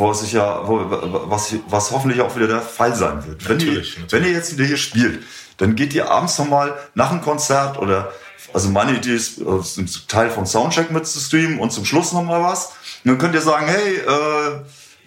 wo 0.00 0.10
es 0.10 0.20
sich 0.20 0.32
ja, 0.32 0.66
wo, 0.66 0.80
was, 1.28 1.54
was 1.68 1.90
hoffentlich 1.90 2.20
auch 2.22 2.34
wieder 2.34 2.48
der 2.48 2.62
Fall 2.62 2.94
sein 2.96 3.24
wird. 3.26 3.46
Wenn, 3.48 3.60
ihr, 3.60 3.66
Natürlich, 3.66 3.98
natürlich. 3.98 4.12
wenn 4.12 4.24
ihr 4.24 4.32
jetzt 4.32 4.56
wieder 4.56 4.64
hier 4.64 4.76
spielt, 4.78 5.22
dann 5.58 5.76
geht 5.76 5.92
ihr 5.92 6.10
abends 6.10 6.38
nochmal 6.38 6.74
nach 6.94 7.10
einem 7.10 7.20
Konzert 7.20 7.78
oder, 7.78 8.10
also 8.54 8.70
meine 8.70 8.96
Idee 8.96 9.14
ist, 9.14 9.40
äh, 9.40 9.44
einen 9.44 9.90
Teil 10.08 10.30
von 10.30 10.46
Soundcheck 10.46 10.90
mit 10.90 11.06
zu 11.06 11.20
streamen 11.20 11.60
und 11.60 11.70
zum 11.70 11.84
Schluss 11.84 12.12
nochmal 12.12 12.42
was. 12.42 12.72
Und 13.04 13.10
dann 13.10 13.18
könnt 13.18 13.34
ihr 13.34 13.42
sagen, 13.42 13.66
hey, 13.66 13.96
äh, 13.96 14.60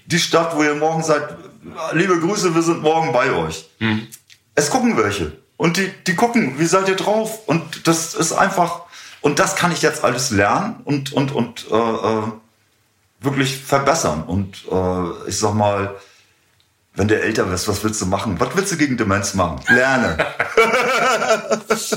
die 0.05 0.19
Stadt, 0.19 0.55
wo 0.55 0.61
ihr 0.61 0.75
morgen 0.75 1.03
seid, 1.03 1.37
liebe 1.93 2.19
Grüße, 2.19 2.53
wir 2.53 2.61
sind 2.61 2.83
morgen 2.83 3.11
bei 3.11 3.31
euch. 3.33 3.67
Es 4.53 4.69
gucken 4.69 4.95
welche. 4.95 5.31
Und 5.57 5.77
die, 5.77 5.91
die 6.05 6.15
gucken, 6.15 6.59
wie 6.59 6.65
seid 6.65 6.87
ihr 6.87 6.95
drauf? 6.95 7.47
Und 7.47 7.87
das 7.87 8.13
ist 8.13 8.33
einfach, 8.33 8.81
und 9.21 9.39
das 9.39 9.55
kann 9.55 9.71
ich 9.71 9.81
jetzt 9.81 10.03
alles 10.03 10.29
lernen 10.29 10.81
und, 10.85 11.13
und, 11.13 11.31
und 11.31 11.65
äh, 11.71 11.75
äh, 11.75 12.23
wirklich 13.23 13.57
verbessern. 13.57 14.23
Und 14.23 14.57
äh, 14.71 15.29
ich 15.29 15.37
sag 15.37 15.53
mal, 15.53 15.95
wenn 16.95 17.07
du 17.07 17.19
älter 17.19 17.49
wirst, 17.49 17.67
was 17.67 17.83
willst 17.83 18.01
du 18.01 18.05
machen? 18.05 18.39
Was 18.39 18.49
willst 18.55 18.71
du 18.71 18.77
gegen 18.77 18.97
Demenz 18.97 19.33
machen? 19.33 19.59
Lerne. 19.69 20.17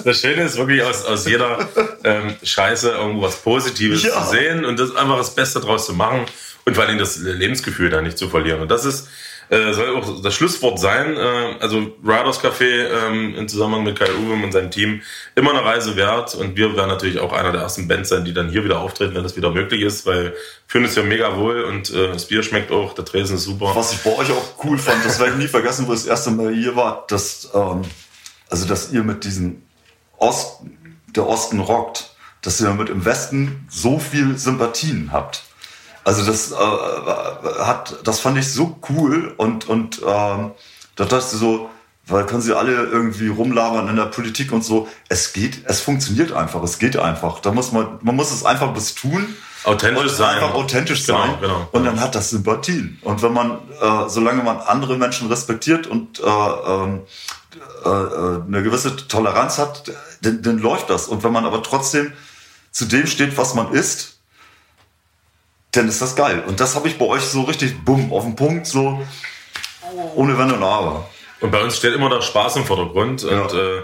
Das 0.05 0.21
Schöne 0.21 0.43
ist 0.45 0.57
wirklich 0.57 0.83
aus, 0.83 1.05
aus 1.05 1.27
jeder 1.27 1.59
ähm, 2.05 2.35
Scheiße 2.43 2.91
irgendwo 2.91 3.23
was 3.27 3.37
Positives 3.37 4.03
Ja. 4.03 4.23
zu 4.25 4.31
sehen 4.31 4.65
und 4.65 4.79
das 4.79 4.95
einfach 4.97 5.19
das 5.19 5.35
Beste 5.35 5.61
draus 5.61 5.87
zu 5.87 5.93
machen 5.93 6.25
und 6.65 6.75
vor 6.75 6.85
allem 6.85 6.99
das 6.99 7.19
Lebensgefühl 7.19 7.91
da 7.91 8.01
nicht 8.01 8.17
zu 8.19 8.29
verlieren. 8.29 8.61
Und 8.63 8.71
das 8.71 8.85
ist 8.85 9.09
äh, 9.49 9.73
soll 9.73 9.97
auch 9.97 10.23
das 10.23 10.35
Schlusswort 10.35 10.79
sein. 10.79 11.17
Äh, 11.17 11.55
also 11.61 11.95
Riders 12.03 12.43
Café 12.43 12.89
ähm, 12.89 13.35
in 13.37 13.49
Zusammenhang 13.49 13.85
mit 13.85 13.99
Kai 13.99 14.09
Uwe 14.11 14.43
und 14.43 14.53
seinem 14.53 14.71
Team 14.71 15.03
immer 15.35 15.51
eine 15.51 15.65
Reise 15.65 15.97
wert 15.97 16.35
und 16.35 16.57
wir 16.57 16.77
werden 16.77 16.89
natürlich 16.89 17.21
auch 17.21 17.33
einer 17.33 17.53
der 17.53 17.63
ersten 17.63 17.87
Bands 17.87 18.09
sein, 18.09 18.25
die 18.25 18.33
dann 18.33 18.49
hier 18.49 18.65
wieder 18.65 18.81
auftreten, 18.81 19.15
wenn 19.15 19.23
das 19.23 19.37
wieder 19.37 19.51
möglich 19.51 19.83
ist, 19.83 20.07
weil 20.07 20.35
fühlen 20.67 20.85
uns 20.85 20.97
ja 20.97 21.03
mega 21.03 21.37
wohl 21.37 21.63
und 21.65 21.91
äh, 21.91 22.13
das 22.13 22.27
Bier 22.27 22.43
schmeckt 22.43 22.73
auch, 22.73 22.95
der 22.95 23.05
Tresen 23.05 23.37
ist 23.37 23.45
super. 23.45 23.73
Was 23.75 23.93
ich 23.93 23.99
bei 24.01 24.17
euch 24.17 24.31
auch 24.31 24.65
cool 24.65 24.79
fand, 24.79 25.05
das 25.05 25.21
werde 25.21 25.33
ich 25.33 25.39
nie 25.39 25.49
vergessen, 25.49 25.87
wo 25.87 25.93
ich 25.93 26.01
das 26.01 26.09
erste 26.09 26.31
Mal 26.31 26.53
hier 26.53 26.75
war, 26.75 27.05
dass, 27.09 27.51
ähm, 27.55 27.83
also 28.51 28.67
dass 28.67 28.93
ihr 28.93 29.03
mit 29.03 29.25
diesem 29.25 29.63
Ost, 30.19 30.61
der 31.15 31.27
Osten 31.27 31.61
rockt, 31.61 32.11
dass 32.43 32.61
ihr 32.61 32.67
damit 32.67 32.89
im 32.89 33.05
Westen 33.05 33.67
so 33.71 33.99
viel 33.99 34.37
Sympathien 34.39 35.11
habt. 35.13 35.43
Also 36.07 36.25
das 36.25 36.53
äh, 36.53 36.55
hat, 36.55 37.97
das 38.05 38.21
fand 38.21 38.39
ich 38.39 38.53
so 38.53 38.79
cool 38.89 39.35
und 39.39 39.69
und 39.69 40.01
ähm, 40.07 40.53
da 40.95 41.05
dachte 41.05 41.17
ich 41.17 41.41
so, 41.41 41.69
weil 42.07 42.25
können 42.27 42.43
sie 42.43 42.57
alle 42.57 42.75
irgendwie 42.75 43.27
rumlabern 43.27 43.89
in 43.89 43.97
der 43.97 44.05
Politik 44.05 44.53
und 44.53 44.65
so. 44.65 44.87
Es 45.09 45.33
geht, 45.33 45.63
es 45.65 45.81
funktioniert 45.81 46.31
einfach, 46.31 46.63
es 46.63 46.79
geht 46.79 46.97
einfach. 46.97 47.41
Da 47.41 47.51
muss 47.51 47.73
man, 47.73 47.99
man 48.03 48.15
muss 48.15 48.31
es 48.31 48.45
einfach 48.45 48.73
bis 48.73 48.95
tun. 48.95 49.35
Authentisch 49.65 50.13
sein. 50.13 50.37
Einfach 50.37 50.55
authentisch 50.55 51.05
Genau, 51.07 51.19
sein. 51.19 51.41
genau, 51.41 51.57
und 51.73 51.83
genau. 51.83 51.85
dann 51.87 52.01
hat 52.01 52.15
das 52.15 52.31
Sympathien. 52.31 53.01
Und 53.03 53.23
wenn 53.23 53.33
man, 53.33 53.59
äh, 53.81 54.09
solange 54.09 54.45
man 54.45 54.59
andere 54.59 54.97
Menschen 54.99 55.27
respektiert 55.27 55.89
und 55.89 56.21
äh, 56.21 56.23
ähm, 56.23 57.01
äh, 57.85 57.89
äh, 57.89 58.43
eine 58.47 58.63
gewisse 58.63 58.95
Toleranz 59.09 59.59
hat, 59.59 59.91
dann, 60.23 60.41
dann 60.41 60.59
läuft 60.59 60.89
das. 60.89 61.09
Und 61.09 61.25
wenn 61.25 61.33
man 61.33 61.45
aber 61.45 61.65
trotzdem 61.65 62.13
zu 62.71 62.85
dem 62.85 63.09
steht, 63.09 63.37
was 63.37 63.55
man 63.57 63.73
ist, 63.73 64.16
dann 65.77 65.89
ist 65.89 66.01
das 66.03 66.17
geil. 66.17 66.43
Und 66.47 66.61
das 66.61 66.75
habe 66.75 66.89
ich 66.89 66.99
bei 66.99 67.05
euch 67.07 67.23
so 67.23 67.43
richtig, 67.43 67.85
bumm, 67.85 68.13
auf 68.13 68.25
den 68.25 68.37
Punkt, 68.37 68.67
so 68.67 69.05
ohne 70.15 70.37
Wenn 70.39 70.53
und 70.53 70.63
Aber. 70.63 71.09
Und 71.41 71.51
bei 71.51 71.63
uns 71.63 71.77
steht 71.77 71.95
immer 71.95 72.09
der 72.11 72.23
Spaß 72.23 72.57
im 72.57 72.65
Vordergrund 72.65 73.25
und, 73.25 73.53
äh, 73.53 73.83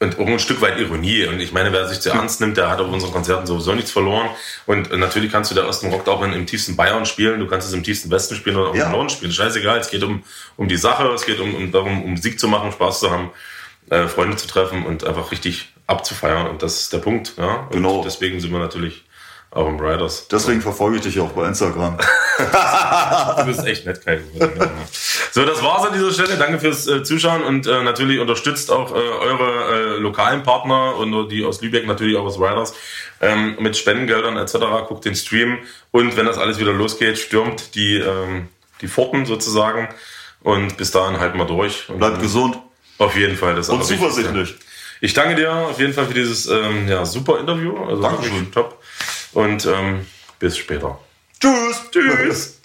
und 0.00 0.18
auch 0.18 0.26
ein 0.26 0.38
Stück 0.38 0.60
weit 0.60 0.78
Ironie. 0.78 1.26
Und 1.26 1.40
ich 1.40 1.52
meine, 1.52 1.72
wer 1.72 1.88
sich 1.88 2.00
zu 2.00 2.10
ernst 2.10 2.40
nimmt, 2.40 2.56
der 2.56 2.70
hat 2.70 2.80
auf 2.80 2.88
unseren 2.90 3.12
Konzerten 3.12 3.46
sowieso 3.46 3.74
nichts 3.74 3.90
verloren. 3.90 4.28
Und 4.66 4.96
natürlich 4.96 5.32
kannst 5.32 5.50
du 5.50 5.54
der 5.56 5.66
Osten 5.66 5.90
Rock 5.90 6.06
auch 6.08 6.22
in, 6.22 6.32
im 6.32 6.46
tiefsten 6.46 6.76
Bayern 6.76 7.04
spielen, 7.04 7.40
du 7.40 7.46
kannst 7.48 7.66
es 7.66 7.74
im 7.74 7.82
tiefsten 7.82 8.10
Westen 8.10 8.36
spielen 8.36 8.56
oder 8.56 8.70
auch 8.70 8.74
Ja. 8.76 8.86
im 8.86 8.92
Norden 8.92 9.10
spielen. 9.10 9.32
Scheißegal, 9.32 9.78
es 9.78 9.90
geht 9.90 10.04
um, 10.04 10.22
um 10.56 10.68
die 10.68 10.76
Sache, 10.76 11.08
es 11.08 11.26
geht 11.26 11.40
um, 11.40 11.54
um 11.54 11.72
darum, 11.72 12.02
um 12.04 12.10
Musik 12.12 12.38
zu 12.38 12.46
machen, 12.48 12.70
Spaß 12.72 13.00
zu 13.00 13.10
haben, 13.10 13.30
äh, 13.90 14.06
Freunde 14.06 14.36
zu 14.36 14.46
treffen 14.46 14.86
und 14.86 15.04
einfach 15.04 15.32
richtig 15.32 15.72
abzufeiern. 15.88 16.46
Und 16.46 16.62
das 16.62 16.78
ist 16.80 16.92
der 16.92 16.98
Punkt. 16.98 17.32
Ja? 17.36 17.62
Und 17.62 17.72
Genau. 17.72 18.02
deswegen 18.04 18.38
sind 18.40 18.52
wir 18.52 18.60
natürlich 18.60 19.04
auch 19.50 19.66
im 19.66 19.80
Riders. 19.80 20.28
Deswegen 20.28 20.60
verfolge 20.60 20.98
ich 20.98 21.02
dich 21.02 21.20
auch 21.20 21.30
bei 21.30 21.46
Instagram. 21.46 21.98
Du 23.38 23.44
bist 23.46 23.66
echt 23.66 23.86
nett, 23.86 24.04
Kai. 24.04 24.20
So, 25.32 25.44
das 25.44 25.62
war's 25.62 25.86
an 25.86 25.92
dieser 25.92 26.12
Stelle. 26.12 26.36
Danke 26.36 26.58
fürs 26.58 26.86
äh, 26.86 27.02
Zuschauen 27.02 27.42
und 27.42 27.66
äh, 27.66 27.82
natürlich 27.82 28.20
unterstützt 28.20 28.70
auch 28.70 28.92
äh, 28.92 28.94
eure 28.94 29.96
äh, 29.96 29.98
lokalen 29.98 30.42
Partner 30.42 30.96
und 30.96 31.28
die 31.30 31.44
aus 31.44 31.60
Lübeck, 31.60 31.86
natürlich 31.86 32.16
auch 32.16 32.24
aus 32.24 32.38
Riders, 32.38 32.74
ähm, 33.20 33.56
mit 33.58 33.76
Spendengeldern 33.76 34.36
etc. 34.36 34.54
Guckt 34.88 35.04
den 35.04 35.14
Stream 35.14 35.58
und 35.90 36.16
wenn 36.16 36.26
das 36.26 36.38
alles 36.38 36.58
wieder 36.58 36.72
losgeht, 36.72 37.18
stürmt 37.18 37.74
die, 37.74 37.96
ähm, 37.96 38.48
die 38.80 38.88
Pforten 38.88 39.26
sozusagen 39.26 39.88
und 40.42 40.76
bis 40.76 40.90
dahin 40.90 41.18
halten 41.18 41.38
wir 41.38 41.46
durch. 41.46 41.88
Und, 41.88 41.98
Bleibt 41.98 42.20
gesund 42.20 42.58
Auf 42.98 43.16
jeden 43.16 43.36
Fall. 43.36 43.54
Das 43.54 43.68
und 43.68 43.84
zuversichtlich. 43.84 44.54
Ich 45.00 45.14
danke 45.14 45.36
dir 45.36 45.52
auf 45.52 45.78
jeden 45.78 45.92
Fall 45.92 46.06
für 46.06 46.14
dieses 46.14 46.48
ähm, 46.48 46.88
ja, 46.88 47.04
super 47.04 47.38
Interview. 47.38 47.76
Also 47.84 48.02
Dankeschön. 48.02 48.50
top. 48.52 48.80
Und 49.32 49.66
ähm, 49.66 50.06
bis 50.38 50.56
später. 50.56 50.98
Tschüss. 51.40 51.82
Tschüss. 51.90 52.57